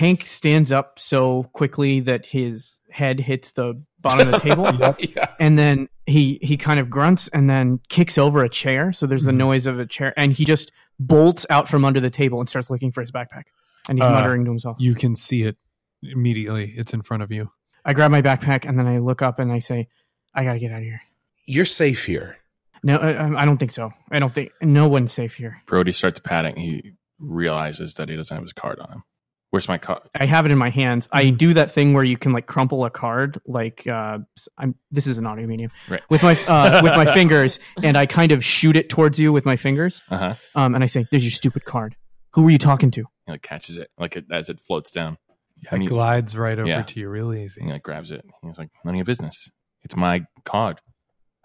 Hank 0.00 0.24
stands 0.24 0.72
up 0.72 0.98
so 0.98 1.42
quickly 1.52 2.00
that 2.00 2.24
his 2.24 2.80
head 2.90 3.20
hits 3.20 3.52
the 3.52 3.74
bottom 4.00 4.28
of 4.28 4.32
the 4.32 4.38
table. 4.40 4.96
yeah. 5.14 5.26
And 5.38 5.58
then 5.58 5.88
he 6.06 6.38
he 6.42 6.56
kind 6.56 6.80
of 6.80 6.88
grunts 6.88 7.28
and 7.28 7.50
then 7.50 7.80
kicks 7.90 8.16
over 8.16 8.42
a 8.42 8.48
chair. 8.48 8.92
So 8.94 9.06
there's 9.06 9.24
the 9.24 9.32
Mhm. 9.32 9.36
noise 9.36 9.66
of 9.66 9.78
a 9.78 9.84
chair, 9.84 10.14
and 10.16 10.32
he 10.32 10.44
just 10.46 10.72
bolts 10.98 11.44
out 11.50 11.68
from 11.68 11.84
under 11.84 12.00
the 12.00 12.08
table 12.08 12.40
and 12.40 12.48
starts 12.48 12.70
looking 12.70 12.92
for 12.92 13.02
his 13.02 13.12
backpack. 13.12 13.44
And 13.90 13.98
he's 13.98 14.04
Uh, 14.06 14.10
muttering 14.10 14.44
to 14.46 14.50
himself. 14.50 14.76
You 14.80 14.94
can 14.94 15.16
see 15.16 15.42
it 15.42 15.56
immediately. 16.02 16.72
It's 16.76 16.94
in 16.94 17.02
front 17.02 17.22
of 17.22 17.30
you. 17.30 17.50
I 17.84 17.92
grab 17.92 18.10
my 18.10 18.22
backpack 18.22 18.66
and 18.68 18.78
then 18.78 18.86
I 18.86 18.98
look 18.98 19.20
up 19.22 19.38
and 19.38 19.52
I 19.52 19.58
say, 19.58 19.88
"I 20.34 20.44
gotta 20.44 20.58
get 20.58 20.72
out 20.72 20.78
of 20.78 20.84
here." 20.84 21.02
You're 21.44 21.64
safe 21.66 22.06
here. 22.06 22.38
No, 22.82 22.96
I, 22.96 23.42
I 23.42 23.44
don't 23.44 23.58
think 23.58 23.70
so. 23.72 23.92
I 24.10 24.18
don't 24.18 24.32
think 24.32 24.52
no 24.62 24.88
one's 24.88 25.12
safe 25.12 25.34
here. 25.36 25.60
Brody 25.66 25.92
starts 25.92 26.18
patting. 26.20 26.56
He 26.56 26.92
realizes 27.18 27.94
that 27.94 28.08
he 28.08 28.16
doesn't 28.16 28.34
have 28.34 28.42
his 28.44 28.54
card 28.54 28.78
on 28.80 28.90
him. 28.90 29.02
Where's 29.50 29.68
my 29.68 29.78
card? 29.78 30.02
I 30.14 30.26
have 30.26 30.46
it 30.46 30.52
in 30.52 30.58
my 30.58 30.70
hands. 30.70 31.08
I 31.12 31.24
Mhm. 31.24 31.38
do 31.38 31.54
that 31.54 31.70
thing 31.72 31.92
where 31.92 32.04
you 32.04 32.16
can 32.16 32.32
like 32.32 32.46
crumple 32.46 32.84
a 32.84 32.90
card, 32.90 33.40
like 33.46 33.84
uh, 33.86 34.18
s- 34.38 34.48
I'm. 34.56 34.76
This 34.92 35.08
is 35.08 35.18
an 35.18 35.26
audio 35.26 35.46
medium 35.46 35.72
Right. 35.88 36.02
with 36.08 36.22
my 36.22 36.34
uh, 36.46 36.80
with 36.84 36.94
my 36.96 37.04
fingers, 37.14 37.58
and 37.82 37.96
I 37.96 38.06
kind 38.06 38.30
of 38.30 38.44
shoot 38.44 38.76
it 38.76 38.88
towards 38.88 39.18
you 39.18 39.32
with 39.32 39.44
my 39.44 39.56
fingers. 39.56 40.02
Uh 40.08 40.18
huh. 40.18 40.34
Um, 40.54 40.74
and 40.76 40.84
I 40.84 40.86
say, 40.86 41.04
"There's 41.10 41.24
your 41.24 41.32
stupid 41.32 41.64
card. 41.64 41.96
Who 42.34 42.42
were 42.42 42.50
you 42.50 42.58
talking 42.58 42.92
to?" 42.92 43.04
He 43.26 43.32
like 43.32 43.42
catches 43.42 43.76
it 43.76 43.90
like 43.98 44.16
it, 44.16 44.26
as 44.30 44.48
it 44.48 44.60
floats 44.60 44.92
down. 44.92 45.18
Yeah, 45.64 45.74
it 45.74 45.82
you- 45.82 45.88
glides 45.88 46.36
right 46.36 46.56
over 46.58 46.68
Yeah. 46.68 46.82
to 46.82 47.00
you 47.00 47.08
real 47.08 47.34
easy. 47.34 47.60
And 47.60 47.68
he 47.70 47.72
like 47.72 47.82
grabs 47.82 48.12
it. 48.12 48.24
He's 48.42 48.56
like, 48.56 48.70
none 48.84 48.94
of 48.94 48.96
your 48.96 49.04
business. 49.04 49.50
It's 49.82 49.94
my 49.96 50.24
card. 50.44 50.80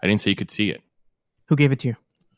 I 0.02 0.06
didn't 0.06 0.20
say 0.20 0.30
you 0.30 0.36
could 0.36 0.50
see 0.50 0.70
it. 0.70 0.80
Who 1.48 1.56
gave 1.56 1.70
it 1.72 1.80
to 1.80 1.88
you? 1.88 1.96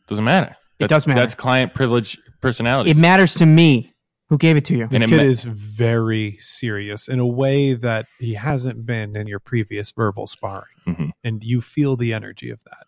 Doesn't 0.08 0.24
matter. 0.24 0.56
That's, 0.78 0.88
does 0.90 1.06
matter. 1.06 1.20
That's 1.20 1.34
client 1.36 1.74
privilege 1.74 2.18
personality. 2.40 2.90
It 2.90 2.96
matters 2.96 3.34
to 3.34 3.46
me. 3.46 3.92
Who 4.28 4.36
gave 4.38 4.56
it 4.56 4.64
to 4.66 4.76
you? 4.76 4.86
This 4.88 5.02
And 5.02 5.12
it 5.12 5.16
kid 5.16 5.24
ma- 5.24 5.30
is 5.30 5.44
very 5.44 6.36
serious 6.40 7.08
in 7.08 7.18
a 7.18 7.26
way 7.26 7.72
that 7.74 8.06
he 8.18 8.34
hasn't 8.34 8.84
been 8.84 9.16
in 9.16 9.26
your 9.26 9.38
previous 9.38 9.90
verbal 9.92 10.26
sparring. 10.26 10.64
Mhm. 10.86 11.10
And 11.24 11.42
you 11.42 11.60
feel 11.60 11.96
the 11.96 12.12
energy 12.12 12.50
of 12.50 12.62
that. 12.64 12.86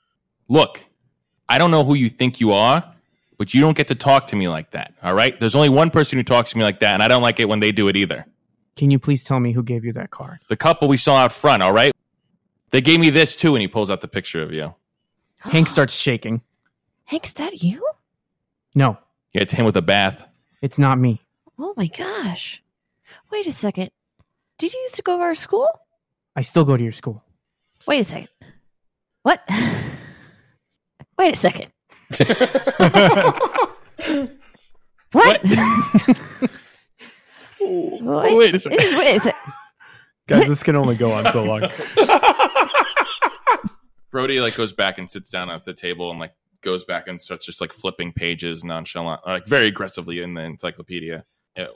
Look, 0.49 0.85
I 1.49 1.57
don't 1.59 1.71
know 1.71 1.83
who 1.85 1.95
you 1.95 2.09
think 2.11 2.41
you 2.41 2.53
are, 2.53 2.85
but 3.39 3.55
you 3.55 3.61
don't 3.63 3.77
get 3.77 3.89
to 3.89 3.95
talk 3.95 4.27
to 4.29 4.37
me 4.37 4.49
like 4.49 4.73
that. 4.73 4.93
All 5.03 5.15
right? 5.15 5.39
There's 5.41 5.55
only 5.57 5.71
one 5.71 5.91
person 5.91 6.19
who 6.19 6.23
talks 6.23 6.51
to 6.51 6.59
me 6.59 6.65
like 6.65 6.81
that, 6.81 6.95
and 6.95 7.03
I 7.03 7.09
don't 7.09 7.23
like 7.23 7.41
it 7.41 7.49
when 7.49 7.61
they 7.61 7.73
do 7.73 7.89
it 7.89 7.97
either. 7.97 8.27
Can 8.77 8.91
you 8.91 8.99
please 8.99 9.25
tell 9.25 9.41
me 9.41 9.53
who 9.53 9.63
gave 9.63 9.85
you 9.85 9.93
that 9.95 10.11
card? 10.11 10.41
The 10.49 10.57
couple 10.57 10.89
we 10.89 10.97
saw 10.99 11.17
out 11.17 11.33
front, 11.33 11.63
all 11.63 11.73
right? 11.73 11.93
They 12.71 12.81
gave 12.83 13.01
me 13.01 13.09
this 13.11 13.35
too, 13.35 13.55
and 13.55 13.63
he 13.63 13.67
pulls 13.69 13.91
out 13.91 14.01
the 14.03 14.09
picture 14.09 14.43
of 14.43 14.53
you. 14.53 14.75
Hank 15.39 15.69
starts 15.69 15.95
shaking. 15.95 16.43
Hank, 17.07 17.27
is 17.27 17.35
that 17.35 17.63
you? 17.63 17.85
No, 18.75 18.99
Yeah, 19.33 19.43
it's 19.43 19.53
him 19.55 19.65
with 19.65 19.77
a 19.77 19.83
bath. 19.83 20.25
it's 20.63 20.79
not 20.79 20.99
me. 20.99 21.23
Oh 21.63 21.75
my 21.77 21.87
gosh. 21.89 22.63
Wait 23.31 23.47
a 23.47 23.53
second. 23.53 23.91
Did 24.59 24.73
you 24.73 24.81
used 24.81 24.95
to 24.97 25.03
go 25.03 25.17
to 25.17 25.23
our 25.23 25.35
school? 25.35 25.69
I 26.35 26.43
still 26.43 26.65
go 26.65 26.77
to 26.77 26.83
your 26.83 26.93
school. 26.93 27.23
Wait 27.87 28.01
a 28.01 28.05
second. 28.05 28.29
What? 29.23 29.43
Wait 31.19 31.35
a 31.35 31.37
second. 31.37 31.71
What? 35.13 35.41
What? 37.59 38.37
Wait 38.37 38.55
a 38.55 38.61
second. 38.61 38.79
Wait 38.79 39.17
a 39.17 39.21
sec- 39.21 39.35
Guys, 40.29 40.47
this 40.47 40.63
can 40.63 40.77
only 40.77 40.95
go 40.95 41.11
on 41.13 41.27
so 41.33 41.43
long. 41.43 41.63
Brody 44.13 44.41
like 44.41 44.57
goes 44.57 44.73
back 44.73 44.99
and 44.99 45.11
sits 45.11 45.31
down 45.31 45.51
at 45.51 45.65
the 45.65 45.75
table 45.75 46.11
and 46.11 46.21
like 46.21 46.33
goes 46.61 46.85
back 46.85 47.09
and 47.09 47.21
starts 47.21 47.45
just 47.45 47.61
like 47.61 47.73
flipping 47.73 48.13
pages 48.13 48.63
nonchalant, 48.63 49.21
like 49.27 49.47
very 49.47 49.67
aggressively 49.67 50.21
in 50.21 50.35
the 50.35 50.43
encyclopedia, 50.43 51.25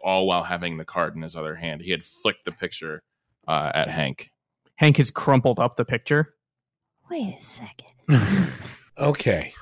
all 0.03 0.27
while 0.27 0.43
having 0.45 0.77
the 0.77 0.85
card 0.85 1.15
in 1.17 1.23
his 1.23 1.37
other 1.37 1.55
hand. 1.55 1.81
He 1.83 1.91
had 1.91 2.05
flicked 2.05 2.45
the 2.45 2.53
picture 2.53 3.03
uh, 3.49 3.71
at 3.75 3.89
Hank. 3.89 4.31
Hank 4.77 4.97
has 4.97 5.11
crumpled 5.11 5.59
up 5.59 5.77
the 5.77 5.85
picture. 5.85 6.35
Wait 7.11 7.37
a 7.39 7.43
second. 7.43 7.89
Okay. 8.97 9.53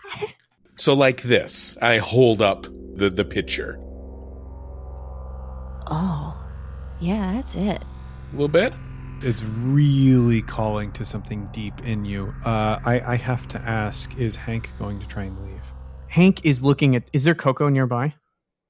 So 0.74 0.92
like 0.92 1.22
this, 1.22 1.74
I 1.80 1.96
hold 1.96 2.42
up 2.42 2.66
the 2.94 3.08
the 3.08 3.24
picture 3.24 3.78
Oh, 5.86 6.36
yeah, 7.00 7.32
that's 7.32 7.54
it. 7.54 7.80
a 7.82 8.32
little 8.32 8.48
bit. 8.48 8.72
It's 9.22 9.42
really 9.42 10.42
calling 10.42 10.92
to 10.92 11.04
something 11.04 11.48
deep 11.52 11.80
in 11.84 12.04
you. 12.04 12.34
Uh, 12.44 12.78
I, 12.84 13.00
I 13.06 13.16
have 13.16 13.46
to 13.48 13.58
ask 13.58 14.16
is 14.18 14.36
Hank 14.36 14.70
going 14.78 15.00
to 15.00 15.06
try 15.06 15.24
and 15.24 15.42
leave? 15.46 15.72
Hank 16.08 16.44
is 16.44 16.62
looking 16.62 16.96
at. 16.96 17.04
Is 17.12 17.24
there 17.24 17.34
cocoa 17.34 17.68
nearby? 17.68 18.14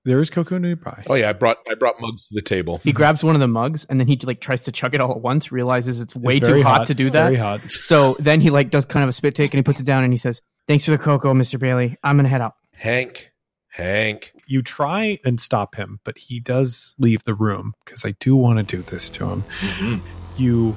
There 0.05 0.21
is 0.21 0.31
cocoa 0.31 0.59
nearby. 0.59 1.05
Oh 1.09 1.15
yeah, 1.15 1.31
I 1.31 1.33
brought 1.33 1.59
I 1.71 1.75
brought 1.75 2.01
mugs 2.01 2.27
to 2.27 2.35
the 2.35 2.43
table. 2.43 2.81
He 2.83 2.93
grabs 2.93 3.23
one 3.23 3.37
of 3.37 3.41
the 3.41 3.49
mugs 3.49 3.85
and 3.85 4.01
then 4.01 4.09
he 4.09 4.19
like 4.25 4.41
tries 4.41 4.65
to 4.65 4.73
chug 4.73 4.95
it 4.95 5.01
all 5.01 5.13
at 5.13 5.21
once. 5.21 5.53
Realizes 5.53 6.01
it's 6.01 6.17
way 6.17 6.39
It's 6.39 6.47
too 6.47 6.53
very 6.55 6.63
hot, 6.63 6.87
to 6.89 6.95
do 6.95 7.05
It's 7.05 7.13
that. 7.13 7.25
Very 7.25 7.37
hot. 7.37 7.71
So 7.71 8.17
then 8.19 8.41
he 8.41 8.51
like 8.51 8.71
does 8.71 8.85
kind 8.85 9.05
of 9.05 9.09
a 9.09 9.13
spit 9.13 9.35
take 9.35 9.55
and 9.55 9.59
he 9.59 9.63
puts 9.63 9.81
it 9.81 9.87
down 9.87 10.03
and 10.03 10.13
he 10.13 10.19
says, 10.19 10.41
"Thanks 10.67 10.85
for 10.85 10.91
the 10.91 10.99
cocoa, 10.99 11.35
Mister 11.35 11.57
Bailey. 11.57 11.97
I'm 12.03 12.17
gonna 12.17 12.29
head 12.29 12.41
out." 12.41 12.55
Hank, 12.75 13.31
Hank. 13.69 14.33
You 14.49 14.61
try 14.61 15.21
and 15.25 15.41
stop 15.41 15.77
him, 15.77 16.01
but 16.03 16.19
he 16.19 16.41
does 16.41 16.97
leave 16.99 17.23
the 17.23 17.35
room 17.35 17.75
because 17.85 18.05
I 18.05 18.17
do 18.19 18.35
want 18.35 18.59
to 18.59 18.77
do 18.77 18.83
this 18.83 19.09
to 19.11 19.29
him. 19.29 19.45
Mm-hmm. 19.61 20.07
You 20.37 20.77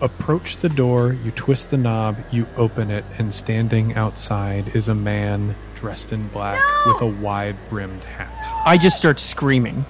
approach 0.00 0.56
the 0.56 0.68
door, 0.68 1.12
you 1.24 1.30
twist 1.32 1.70
the 1.70 1.76
knob, 1.76 2.16
you 2.32 2.46
open 2.56 2.90
it, 2.90 3.04
and 3.18 3.32
standing 3.32 3.94
outside 3.94 4.74
is 4.74 4.88
a 4.88 4.94
man 4.94 5.54
dressed 5.76 6.12
in 6.12 6.26
black 6.28 6.60
with 6.86 7.00
a 7.02 7.06
wide 7.06 7.56
brimmed 7.68 8.02
hat. 8.02 8.41
I 8.64 8.78
just 8.78 8.96
start 8.96 9.18
screaming. 9.20 9.84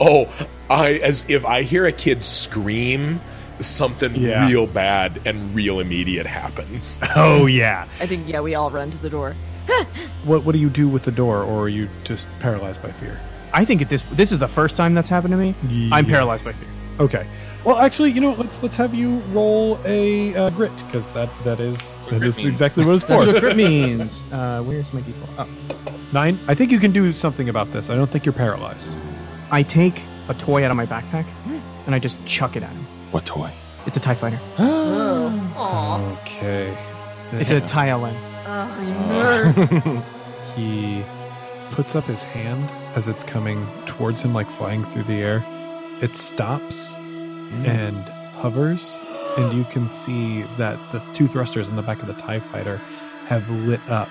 Oh, 0.00 0.28
I 0.68 0.94
as 0.94 1.24
if 1.28 1.44
I 1.44 1.62
hear 1.62 1.86
a 1.86 1.92
kid 1.92 2.22
scream, 2.22 3.20
something 3.60 4.14
Yeah. 4.16 4.46
real 4.48 4.66
bad 4.66 5.20
and 5.24 5.54
real 5.54 5.80
immediate 5.80 6.26
happens. 6.26 6.98
Oh, 7.16 7.46
yeah. 7.46 7.86
I 8.00 8.06
think, 8.06 8.28
yeah, 8.28 8.40
we 8.40 8.54
all 8.54 8.70
run 8.70 8.90
to 8.90 8.98
the 8.98 9.10
door. 9.10 9.34
What, 10.24 10.44
what 10.44 10.52
do 10.52 10.58
you 10.58 10.68
do 10.70 10.88
with 10.88 11.04
the 11.04 11.12
door, 11.12 11.42
or 11.44 11.62
are 11.62 11.68
you 11.68 11.88
just 12.02 12.26
paralyzed 12.40 12.82
by 12.82 12.90
fear? 12.90 13.20
I 13.52 13.64
think 13.64 13.80
at 13.80 13.88
this 13.88 14.02
this 14.10 14.32
is 14.32 14.40
the 14.40 14.48
first 14.48 14.76
time 14.76 14.92
that's 14.94 15.08
happened 15.08 15.32
to 15.32 15.36
me. 15.38 15.54
I'm 15.92 16.04
paralyzed 16.04 16.44
by 16.44 16.52
fear. 16.52 16.68
Okay. 16.98 17.26
Well, 17.64 17.76
actually, 17.78 18.10
you 18.10 18.20
know, 18.20 18.32
let's 18.32 18.60
let's 18.60 18.74
have 18.74 18.92
you 18.92 19.18
roll 19.32 19.78
a 19.84 20.34
uh, 20.34 20.50
grit 20.50 20.72
because 20.86 21.10
that 21.12 21.28
that 21.44 21.60
is 21.60 21.94
what 21.94 22.10
that 22.10 22.18
grit 22.18 22.28
is 22.28 22.38
means. 22.38 22.46
exactly 22.48 22.84
what 22.84 22.96
it's 22.96 23.04
That's 23.04 23.24
for. 23.24 23.32
what 23.34 23.40
crit 23.40 23.56
means. 23.70 24.24
Uh, 24.32 24.62
where's 24.64 24.92
my 24.92 25.00
default? 25.02 25.48
Oh. 25.48 25.92
Nine. 26.16 26.38
I 26.48 26.54
think 26.54 26.72
you 26.72 26.78
can 26.78 26.92
do 26.92 27.12
something 27.12 27.50
about 27.50 27.70
this. 27.72 27.90
I 27.90 27.94
don't 27.94 28.08
think 28.08 28.24
you're 28.24 28.32
paralyzed. 28.32 28.90
I 29.50 29.62
take 29.62 30.00
a 30.30 30.34
toy 30.34 30.64
out 30.64 30.70
of 30.70 30.76
my 30.78 30.86
backpack 30.86 31.26
and 31.84 31.94
I 31.94 31.98
just 31.98 32.16
chuck 32.24 32.56
it 32.56 32.62
at 32.62 32.70
him. 32.70 32.84
What 33.10 33.26
toy? 33.26 33.52
It's 33.84 33.98
a 33.98 34.00
Tie 34.00 34.14
Fighter. 34.14 34.40
Oh, 35.58 36.18
Okay. 36.22 36.74
It's 37.32 37.50
a 37.50 37.60
Tie 37.60 37.88
LN. 37.88 38.14
he 40.56 41.02
puts 41.72 41.94
up 41.94 42.04
his 42.04 42.22
hand 42.22 42.70
as 42.94 43.08
it's 43.08 43.22
coming 43.22 43.66
towards 43.84 44.22
him, 44.22 44.32
like 44.32 44.46
flying 44.46 44.84
through 44.84 45.02
the 45.02 45.14
air. 45.14 45.44
It 46.00 46.16
stops 46.16 46.92
mm. 46.92 47.66
and 47.66 47.96
hovers, 48.36 48.90
and 49.36 49.52
you 49.52 49.64
can 49.64 49.88
see 49.88 50.42
that 50.56 50.78
the 50.92 51.02
two 51.14 51.26
thrusters 51.26 51.68
in 51.68 51.76
the 51.76 51.82
back 51.82 52.00
of 52.00 52.06
the 52.06 52.14
TIE 52.14 52.40
fighter 52.40 52.78
have 53.28 53.48
lit 53.50 53.80
up, 53.90 54.08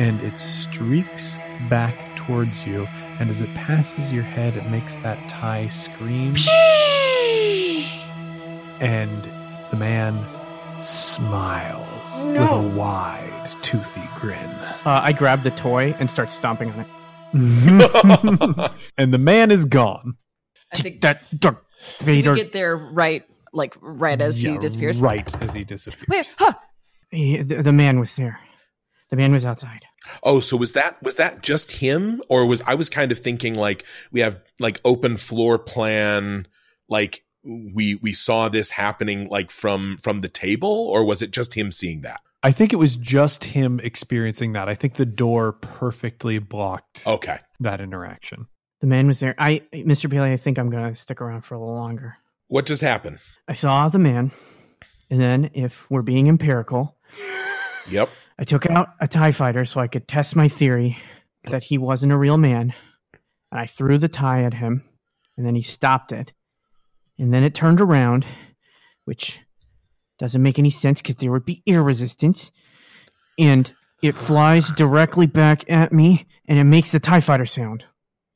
and 0.00 0.20
it 0.22 0.38
streaks 0.40 1.36
back 1.68 1.94
towards 2.16 2.66
you. 2.66 2.88
And 3.20 3.28
as 3.30 3.40
it 3.42 3.54
passes 3.54 4.10
your 4.10 4.22
head, 4.22 4.56
it 4.56 4.66
makes 4.70 4.94
that 4.96 5.18
TIE 5.28 5.68
scream. 5.68 6.34
and 8.80 9.10
the 9.70 9.76
man 9.76 10.18
smiles 10.80 12.22
with 12.22 12.50
a 12.50 12.72
wide, 12.76 13.50
toothy 13.62 14.08
grin. 14.18 14.38
Uh, 14.86 15.00
I 15.04 15.12
grab 15.12 15.42
the 15.42 15.50
toy 15.50 15.94
and 16.00 16.10
start 16.10 16.32
stomping 16.32 16.70
on 16.72 16.80
it. 16.80 16.86
and 18.96 19.12
the 19.14 19.18
man 19.18 19.50
is 19.50 19.66
gone. 19.66 20.14
I 20.72 20.76
think 20.78 21.02
That 21.02 21.22
Darth 21.38 21.58
did 21.98 22.06
we 22.08 22.14
Vader. 22.14 22.34
get 22.34 22.52
there 22.52 22.74
right, 22.76 23.22
like 23.52 23.74
right 23.80 24.20
as 24.20 24.42
Yeah, 24.42 24.52
he 24.52 24.58
disappears. 24.58 25.00
Right 25.00 25.42
as 25.42 25.52
he 25.54 25.64
disappears. 25.64 26.06
Wait, 26.08 26.34
huh? 26.38 26.52
He- 27.10 27.42
the, 27.42 27.62
the 27.62 27.72
man 27.72 28.00
was 28.00 28.16
there. 28.16 28.40
The 29.10 29.16
man 29.16 29.32
was 29.32 29.44
outside. 29.44 29.84
Oh, 30.22 30.40
so 30.40 30.56
was 30.56 30.72
that 30.72 31.02
was 31.02 31.16
that 31.16 31.42
just 31.42 31.72
him, 31.72 32.22
or 32.28 32.46
was 32.46 32.62
I 32.66 32.74
was 32.74 32.88
kind 32.88 33.12
of 33.12 33.18
thinking 33.18 33.54
like 33.54 33.84
we 34.12 34.20
have 34.20 34.40
like 34.58 34.80
open 34.84 35.16
floor 35.16 35.58
plan, 35.58 36.46
like 36.88 37.24
we 37.44 37.96
we 37.96 38.12
saw 38.12 38.48
this 38.48 38.70
happening 38.70 39.28
like 39.28 39.50
from 39.50 39.98
from 40.00 40.20
the 40.20 40.28
table, 40.28 40.70
or 40.70 41.04
was 41.04 41.22
it 41.22 41.32
just 41.32 41.54
him 41.54 41.70
seeing 41.72 42.02
that? 42.02 42.20
I 42.42 42.52
think 42.52 42.72
it 42.72 42.76
was 42.76 42.96
just 42.96 43.44
him 43.44 43.80
experiencing 43.80 44.52
that. 44.54 44.68
I 44.68 44.74
think 44.74 44.94
the 44.94 45.04
door 45.06 45.52
perfectly 45.52 46.38
blocked 46.38 47.06
Okay, 47.06 47.38
that 47.60 47.80
interaction. 47.80 48.46
The 48.80 48.86
man 48.86 49.06
was 49.06 49.20
there. 49.20 49.34
I, 49.36 49.60
Mr. 49.74 50.08
Bailey, 50.08 50.32
I 50.32 50.38
think 50.38 50.58
I'm 50.58 50.70
gonna 50.70 50.94
stick 50.94 51.20
around 51.20 51.42
for 51.42 51.54
a 51.54 51.58
little 51.58 51.74
longer. 51.74 52.16
what 52.48 52.64
just 52.64 52.80
happened? 52.80 53.18
I 53.46 53.52
saw 53.52 53.88
the 53.90 53.98
man, 53.98 54.30
and 55.10 55.20
then, 55.20 55.50
if 55.52 55.90
we're 55.90 56.00
being 56.02 56.28
empirical, 56.28 56.96
Yep. 57.90 58.08
I 58.40 58.44
took 58.44 58.64
out 58.70 58.94
a 59.00 59.06
Tie 59.06 59.32
Fighter 59.32 59.64
so 59.66 59.80
I 59.80 59.86
could 59.86 60.08
test 60.08 60.34
my 60.34 60.48
theory 60.48 60.96
that 61.44 61.62
he 61.64 61.76
wasn't 61.78 62.12
a 62.12 62.16
real 62.16 62.38
man. 62.38 62.72
and 63.52 63.60
I 63.60 63.66
threw 63.66 63.98
the 63.98 64.08
tie 64.08 64.44
at 64.44 64.54
him, 64.54 64.82
and 65.36 65.46
then 65.46 65.54
he 65.54 65.62
stopped 65.62 66.10
it. 66.12 66.32
And 67.18 67.34
then 67.34 67.42
it 67.44 67.54
turned 67.54 67.80
around, 67.80 68.24
which 69.04 69.40
doesn't 70.18 70.42
make 70.42 70.58
any 70.58 70.70
sense 70.70 71.02
because 71.02 71.16
there 71.16 71.30
would 71.32 71.44
be 71.44 71.62
air 71.66 71.82
resistance. 71.82 72.50
And 73.38 73.72
it 74.02 74.14
flies 74.14 74.70
directly 74.70 75.26
back 75.26 75.70
at 75.70 75.92
me, 75.92 76.26
and 76.48 76.58
it 76.58 76.64
makes 76.64 76.90
the 76.90 77.00
TIE 77.00 77.20
fighter 77.20 77.44
sound. 77.46 77.84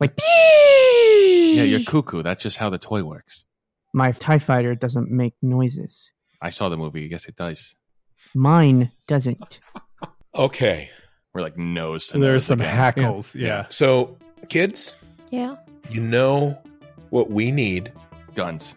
Like, 0.00 0.18
Yeah, 0.18 1.62
you're 1.62 1.80
cuckoo. 1.84 2.22
That's 2.22 2.42
just 2.42 2.58
how 2.58 2.68
the 2.68 2.78
toy 2.78 3.02
works. 3.04 3.46
my 3.94 4.12
TIE 4.12 4.38
fighter 4.38 4.74
doesn't 4.74 5.10
make 5.10 5.34
noises. 5.40 6.10
I 6.42 6.50
saw 6.50 6.68
the 6.68 6.76
movie. 6.76 7.04
I 7.04 7.08
guess 7.08 7.26
it 7.26 7.36
does. 7.36 7.74
Mine 8.34 8.90
doesn't. 9.06 9.60
Okay. 10.34 10.90
We're 11.32 11.42
like 11.42 11.56
nose 11.58 12.06
to 12.08 12.18
There's 12.18 12.34
nose 12.34 12.46
some 12.46 12.60
again. 12.60 12.74
hackles. 12.74 13.34
Yeah. 13.34 13.66
So, 13.68 14.16
kids, 14.48 14.96
Yeah. 15.30 15.54
you 15.90 16.00
know 16.00 16.58
what 17.10 17.30
we 17.30 17.50
need. 17.50 17.92
guns. 18.34 18.74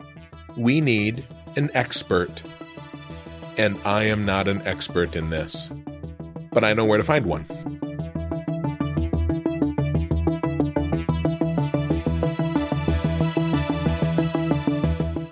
We 0.56 0.82
need 0.82 1.26
an 1.56 1.72
expert. 1.74 2.44
And 3.58 3.76
I 3.86 4.04
am 4.04 4.24
not 4.24 4.48
an 4.48 4.62
expert 4.68 5.16
in 5.16 5.32
this, 5.32 5.72
but 6.52 6.64
I 6.64 6.74
know 6.74 6.86
where 6.86 6.98
to 7.00 7.04
find 7.04 7.26
one. 7.26 7.44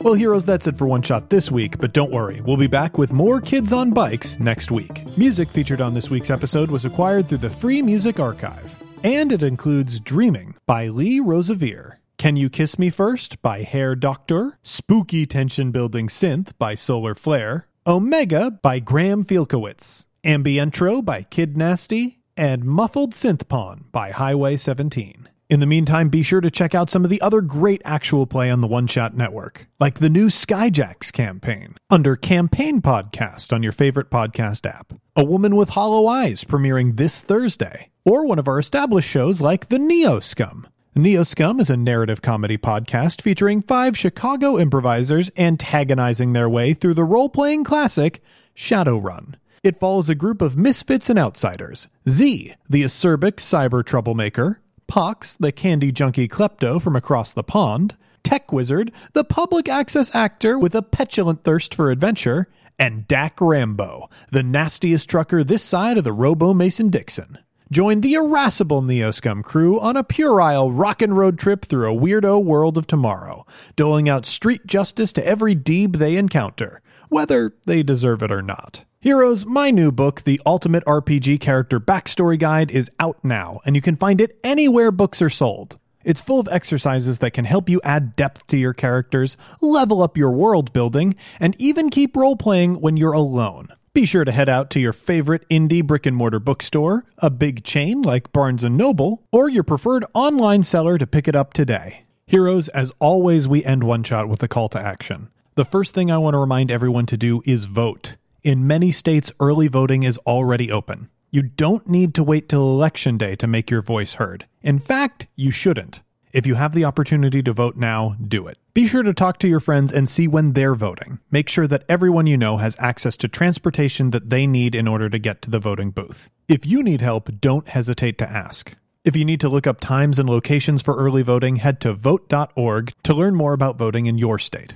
Well, 0.06 0.14
heroes, 0.14 0.46
that's 0.46 0.68
it 0.68 0.78
for 0.78 0.86
One 0.86 1.02
Shot 1.02 1.32
this 1.32 1.50
week, 1.50 1.80
but 1.80 1.92
don't 1.92 2.12
worry, 2.12 2.40
we'll 2.40 2.58
be 2.58 2.68
back 2.68 3.00
with 3.00 3.12
more 3.12 3.42
Kids 3.42 3.74
on 3.74 3.90
Bikes 3.90 4.40
next 4.40 4.70
week. 4.70 5.18
Music 5.18 5.50
featured 5.50 5.82
on 5.82 5.96
this 5.96 6.12
week's 6.12 6.30
episode 6.30 6.70
was 6.70 6.86
acquired 6.86 7.28
through 7.28 7.40
the 7.40 7.50
Free 7.50 7.82
Music 7.82 8.20
Archive, 8.20 8.84
and 9.04 9.32
it 9.32 9.42
includes 9.42 10.00
Dreaming 10.00 10.54
by 10.68 10.90
Lee 10.90 11.20
Rosevere. 11.20 11.98
Can 12.20 12.36
You 12.36 12.52
Kiss 12.52 12.78
Me 12.78 12.92
First 12.92 13.42
by 13.42 13.64
Hair 13.64 13.96
Doctor, 13.96 14.60
Spooky 14.62 15.26
Tension 15.26 15.72
Building 15.72 16.08
Synth 16.08 16.52
by 16.60 16.76
Solar 16.76 17.16
Flare, 17.16 17.66
Omega 17.88 18.52
by 18.52 18.78
Graham 18.78 19.24
Fielkowitz, 19.24 20.06
Ambientro 20.24 21.04
by 21.04 21.24
Kid 21.24 21.58
Nasty, 21.58 22.20
and 22.38 22.64
Muffled 22.64 23.14
Synth 23.14 23.48
Pawn 23.48 23.86
by 23.92 24.12
Highway 24.12 24.56
17. 24.56 25.30
In 25.48 25.60
the 25.60 25.68
meantime, 25.68 26.10
be 26.10 26.24
sure 26.24 26.42
to 26.42 26.50
check 26.50 26.74
out 26.74 26.90
some 26.90 27.04
of 27.04 27.12
the 27.12 27.22
other 27.22 27.40
great 27.40 27.84
actual 27.86 28.26
play 28.26 28.50
on 28.50 28.62
the 28.62 28.68
One 28.68 28.88
Shot 28.88 29.16
Network, 29.16 29.68
like 29.80 30.00
the 30.00 30.10
new 30.10 30.26
Skyjacks 30.26 31.14
campaign 31.14 31.76
under 31.88 32.16
Campaign 32.16 32.82
Podcast 32.82 33.54
on 33.54 33.62
your 33.62 33.72
favorite 33.72 34.10
podcast 34.10 34.68
app, 34.68 34.94
A 35.16 35.24
Woman 35.24 35.56
with 35.56 35.70
Hollow 35.70 36.08
Eyes 36.08 36.44
premiering 36.46 36.98
this 36.98 37.22
Thursday, 37.22 37.92
or 38.04 38.26
one 38.26 38.40
of 38.40 38.48
our 38.48 38.58
established 38.58 39.08
shows 39.08 39.40
like 39.40 39.70
The 39.70 39.78
Neo 39.78 40.20
Scum. 40.20 40.68
Neo 40.96 41.22
Scum 41.22 41.60
is 41.60 41.70
a 41.70 41.78
narrative 41.78 42.24
comedy 42.24 42.58
podcast 42.58 43.22
featuring 43.22 43.62
five 43.62 43.96
Chicago 43.96 44.58
improvisers 44.58 45.30
antagonizing 45.38 46.34
their 46.34 46.50
way 46.50 46.74
through 46.74 46.96
the 46.96 47.04
role 47.04 47.30
playing 47.30 47.64
classic 47.64 48.20
Shadowrun. 48.58 49.36
It 49.62 49.80
follows 49.80 50.10
a 50.10 50.16
group 50.16 50.42
of 50.42 50.58
misfits 50.58 51.08
and 51.08 51.20
outsiders 51.20 51.88
Z, 52.10 52.56
the 52.68 52.82
acerbic 52.82 53.34
cyber 53.34 53.86
troublemaker, 53.86 54.60
Pox, 54.88 55.36
the 55.36 55.52
candy 55.52 55.92
junkie 55.92 56.28
klepto 56.28 56.82
from 56.82 56.96
across 56.96 57.32
the 57.32 57.44
pond, 57.44 57.98
Tech 58.24 58.52
Wizard, 58.52 58.92
the 59.14 59.24
public 59.24 59.68
access 59.68 60.14
actor 60.16 60.58
with 60.58 60.76
a 60.76 60.82
petulant 60.82 61.44
thirst 61.44 61.74
for 61.74 61.92
adventure, 61.92 62.48
and 62.78 63.08
Dak 63.08 63.40
Rambo, 63.40 64.10
the 64.32 64.44
nastiest 64.44 65.10
trucker 65.10 65.44
this 65.44 65.64
side 65.64 65.98
of 65.98 66.04
the 66.04 66.14
Robo 66.14 66.54
Mason 66.54 66.90
Dixon. 66.90 67.38
Join 67.72 68.02
the 68.02 68.14
irascible 68.14 68.84
Neoscum 68.84 69.44
crew 69.44 69.80
on 69.80 69.98
a 69.98 70.04
puerile 70.04 70.72
rockin' 70.72 71.14
road 71.14 71.40
trip 71.40 71.66
through 71.66 71.92
a 71.92 72.00
weirdo 72.00 72.44
world 72.44 72.78
of 72.78 72.86
tomorrow, 72.86 73.46
doling 73.76 74.08
out 74.08 74.26
street 74.26 74.68
justice 74.68 75.12
to 75.14 75.26
every 75.26 75.56
deeb 75.56 75.96
they 75.96 76.16
encounter, 76.16 76.82
whether 77.10 77.56
they 77.66 77.82
deserve 77.82 78.22
it 78.22 78.32
or 78.32 78.44
not. 78.44 78.86
Heroes, 79.06 79.46
my 79.46 79.70
new 79.70 79.92
book, 79.92 80.24
The 80.24 80.42
Ultimate 80.48 80.84
RPG 80.86 81.40
Character 81.40 81.80
Backstory 81.80 82.40
Guide, 82.40 82.72
is 82.72 82.90
out 83.00 83.24
now, 83.24 83.60
and 83.64 83.76
you 83.76 83.82
can 83.84 83.96
find 83.96 84.20
it 84.20 84.40
anywhere 84.44 84.90
books 84.90 85.22
are 85.22 85.30
sold. 85.30 85.78
It's 86.04 86.24
full 86.24 86.40
of 86.40 86.50
exercises 86.52 87.20
that 87.20 87.30
can 87.30 87.46
help 87.46 87.70
you 87.70 87.80
add 87.84 88.16
depth 88.16 88.48
to 88.48 88.58
your 88.58 88.74
characters, 88.74 89.38
level 89.62 90.02
up 90.02 90.18
your 90.18 90.32
world 90.32 90.74
building, 90.74 91.14
and 91.40 91.56
even 91.62 91.92
keep 91.92 92.18
role 92.18 92.36
playing 92.36 92.82
when 92.82 92.98
you're 92.98 93.14
alone. 93.14 93.68
Be 93.94 94.08
sure 94.08 94.26
to 94.26 94.32
head 94.32 94.50
out 94.50 94.72
to 94.72 94.80
your 94.80 94.92
favorite 94.92 95.48
indie 95.50 95.86
brick 95.86 96.08
and 96.08 96.18
mortar 96.18 96.40
bookstore, 96.40 97.06
a 97.20 97.30
big 97.30 97.64
chain 97.64 98.02
like 98.02 98.34
Barnes 98.34 98.64
Noble, 98.64 99.22
or 99.32 99.48
your 99.48 99.62
preferred 99.62 100.04
online 100.16 100.64
seller 100.64 100.98
to 100.98 101.06
pick 101.06 101.28
it 101.28 101.36
up 101.36 101.54
today. 101.54 102.06
Heroes, 102.26 102.70
as 102.70 102.92
always, 102.98 103.48
we 103.48 103.64
end 103.64 103.84
one 103.84 104.02
shot 104.02 104.28
with 104.28 104.42
a 104.42 104.48
call 104.48 104.68
to 104.70 104.80
action. 104.80 105.30
The 105.54 105.64
first 105.64 105.94
thing 105.94 106.10
I 106.10 106.18
want 106.18 106.34
to 106.34 106.40
remind 106.40 106.72
everyone 106.72 107.06
to 107.06 107.18
do 107.18 107.44
is 107.46 107.66
vote. 107.66 108.16
In 108.46 108.68
many 108.68 108.92
states, 108.92 109.32
early 109.40 109.68
voting 109.68 110.04
is 110.04 110.20
already 110.20 110.72
open. 110.72 111.10
You 111.32 111.42
don't 111.42 111.90
need 111.90 112.14
to 112.14 112.24
wait 112.24 112.48
till 112.48 112.62
election 112.62 113.18
day 113.18 113.36
to 113.38 113.48
make 113.48 113.72
your 113.72 113.82
voice 113.82 114.14
heard. 114.14 114.46
In 114.62 114.78
fact, 114.78 115.26
you 115.36 115.50
shouldn't. 115.50 116.04
If 116.32 116.46
you 116.46 116.54
have 116.54 116.76
the 116.76 116.86
opportunity 116.86 117.42
to 117.42 117.54
vote 117.54 117.76
now, 117.76 118.16
do 118.22 118.46
it. 118.46 118.60
Be 118.76 118.86
sure 118.86 119.02
to 119.02 119.16
talk 119.16 119.40
to 119.40 119.48
your 119.48 119.60
friends 119.60 119.92
and 119.92 120.08
see 120.08 120.28
when 120.28 120.54
they're 120.54 120.76
voting. 120.76 121.18
Make 121.32 121.50
sure 121.50 121.66
that 121.66 121.86
everyone 121.90 122.28
you 122.28 122.38
know 122.38 122.58
has 122.58 122.76
access 122.78 123.18
to 123.18 123.28
transportation 123.28 124.12
that 124.12 124.30
they 124.30 124.46
need 124.46 124.76
in 124.76 124.88
order 124.88 125.10
to 125.10 125.18
get 125.18 125.42
to 125.42 125.50
the 125.50 125.58
voting 125.58 125.90
booth. 125.90 126.30
If 126.48 126.68
you 126.68 126.84
need 126.84 127.02
help, 127.02 127.32
don't 127.42 127.68
hesitate 127.68 128.20
to 128.20 128.30
ask. 128.30 128.76
If 129.04 129.16
you 129.16 129.26
need 129.26 129.40
to 129.40 129.50
look 129.50 129.66
up 129.66 129.80
times 129.80 130.20
and 130.20 130.30
locations 130.30 130.84
for 130.84 130.96
early 130.96 131.24
voting, 131.24 131.56
head 131.56 131.82
to 131.82 131.96
vote.org 131.96 132.94
to 133.02 133.14
learn 133.16 133.34
more 133.34 133.54
about 133.54 133.80
voting 133.80 134.06
in 134.06 134.20
your 134.20 134.38
state. 134.38 134.76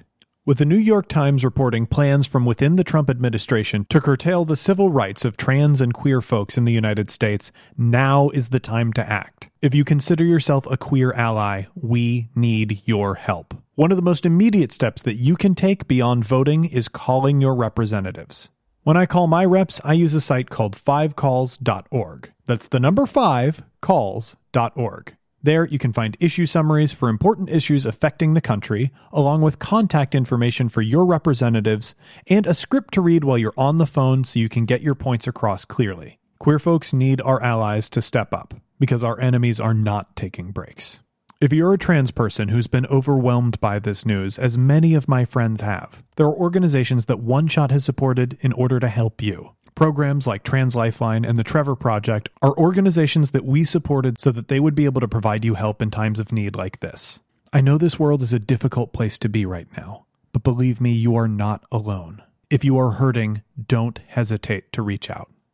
With 0.49 0.57
the 0.57 0.65
New 0.65 0.77
York 0.77 1.07
Times 1.07 1.45
reporting 1.45 1.85
plans 1.85 2.25
from 2.25 2.43
within 2.43 2.75
the 2.75 2.83
Trump 2.83 3.07
administration 3.07 3.85
to 3.91 4.01
curtail 4.01 4.45
the 4.45 4.55
civil 4.55 4.89
rights 4.89 5.23
of 5.23 5.37
trans 5.37 5.79
and 5.79 5.93
queer 5.93 6.21
folks 6.21 6.57
in 6.57 6.65
the 6.65 6.73
United 6.73 7.11
States, 7.11 7.51
now 7.77 8.29
is 8.29 8.49
the 8.49 8.59
time 8.59 8.91
to 8.93 9.07
act. 9.07 9.51
If 9.61 9.75
you 9.75 9.85
consider 9.85 10.23
yourself 10.23 10.65
a 10.65 10.75
queer 10.75 11.13
ally, 11.13 11.65
we 11.75 12.29
need 12.33 12.81
your 12.85 13.13
help. 13.13 13.53
One 13.75 13.91
of 13.91 13.95
the 13.95 14.01
most 14.01 14.25
immediate 14.25 14.71
steps 14.71 15.03
that 15.03 15.17
you 15.17 15.35
can 15.35 15.53
take 15.53 15.87
beyond 15.87 16.25
voting 16.25 16.65
is 16.65 16.87
calling 16.87 17.39
your 17.39 17.53
representatives. 17.53 18.49
When 18.81 18.97
I 18.97 19.05
call 19.05 19.27
my 19.27 19.45
reps, 19.45 19.79
I 19.83 19.93
use 19.93 20.15
a 20.15 20.19
site 20.19 20.49
called 20.49 20.75
fivecalls.org. 20.75 22.31
That's 22.47 22.67
the 22.67 22.79
number 22.79 23.05
five 23.05 23.61
calls.org. 23.81 25.15
There, 25.41 25.65
you 25.65 25.79
can 25.79 25.93
find 25.93 26.17
issue 26.19 26.45
summaries 26.45 26.91
for 26.91 27.07
important 27.07 27.49
issues 27.49 27.85
affecting 27.85 28.33
the 28.33 28.41
country, 28.41 28.91
along 29.13 29.41
with 29.41 29.57
contact 29.57 30.13
information 30.13 30.67
for 30.67 30.81
your 30.81 31.05
representatives, 31.05 31.95
and 32.27 32.45
a 32.45 32.53
script 32.53 32.93
to 32.95 33.01
read 33.01 33.23
while 33.23 33.37
you're 33.37 33.53
on 33.55 33.77
the 33.77 33.87
phone 33.87 34.25
so 34.25 34.37
you 34.37 34.49
can 34.49 34.65
get 34.65 34.81
your 34.81 34.95
points 34.95 35.27
across 35.27 35.63
clearly. 35.63 36.19
Queer 36.39 36.59
folks 36.59 36.91
need 36.91 37.21
our 37.21 37.41
allies 37.41 37.89
to 37.89 38.01
step 38.01 38.33
up, 38.33 38.53
because 38.79 39.01
our 39.01 39.19
enemies 39.21 39.61
are 39.61 39.73
not 39.73 40.15
taking 40.17 40.51
breaks. 40.51 40.99
If 41.41 41.53
you're 41.53 41.71
a 41.71 41.77
trans 41.77 42.11
person 42.11 42.49
who's 42.49 42.67
been 42.67 42.85
overwhelmed 42.87 43.61
by 43.61 43.79
this 43.79 44.05
news, 44.05 44.37
as 44.37 44.57
many 44.57 44.93
of 44.93 45.07
my 45.07 45.23
friends 45.23 45.61
have, 45.61 46.03
there 46.17 46.25
are 46.25 46.35
organizations 46.35 47.05
that 47.05 47.21
One 47.21 47.47
Shot 47.47 47.71
has 47.71 47.85
supported 47.85 48.37
in 48.41 48.51
order 48.51 48.77
to 48.81 48.89
help 48.89 49.21
you. 49.21 49.51
Programs 49.75 50.27
like 50.27 50.43
Trans 50.43 50.75
Lifeline 50.75 51.25
and 51.25 51.37
the 51.37 51.43
Trevor 51.43 51.75
Project 51.75 52.29
are 52.41 52.57
organizations 52.57 53.31
that 53.31 53.45
we 53.45 53.63
supported 53.63 54.19
so 54.19 54.31
that 54.31 54.47
they 54.47 54.59
would 54.59 54.75
be 54.75 54.85
able 54.85 55.01
to 55.01 55.07
provide 55.07 55.45
you 55.45 55.53
help 55.53 55.81
in 55.81 55.91
times 55.91 56.19
of 56.19 56.31
need 56.31 56.55
like 56.55 56.79
this. 56.79 57.19
I 57.53 57.61
know 57.61 57.77
this 57.77 57.99
world 57.99 58.21
is 58.21 58.33
a 58.33 58.39
difficult 58.39 58.93
place 58.93 59.17
to 59.19 59.29
be 59.29 59.45
right 59.45 59.67
now, 59.75 60.05
but 60.33 60.43
believe 60.43 60.79
me, 60.79 60.91
you 60.91 61.15
are 61.15 61.27
not 61.27 61.63
alone. 61.71 62.21
If 62.49 62.63
you 62.63 62.77
are 62.77 62.91
hurting, 62.91 63.41
don't 63.67 63.99
hesitate 64.07 64.71
to 64.73 64.81
reach 64.81 65.09
out. 65.09 65.29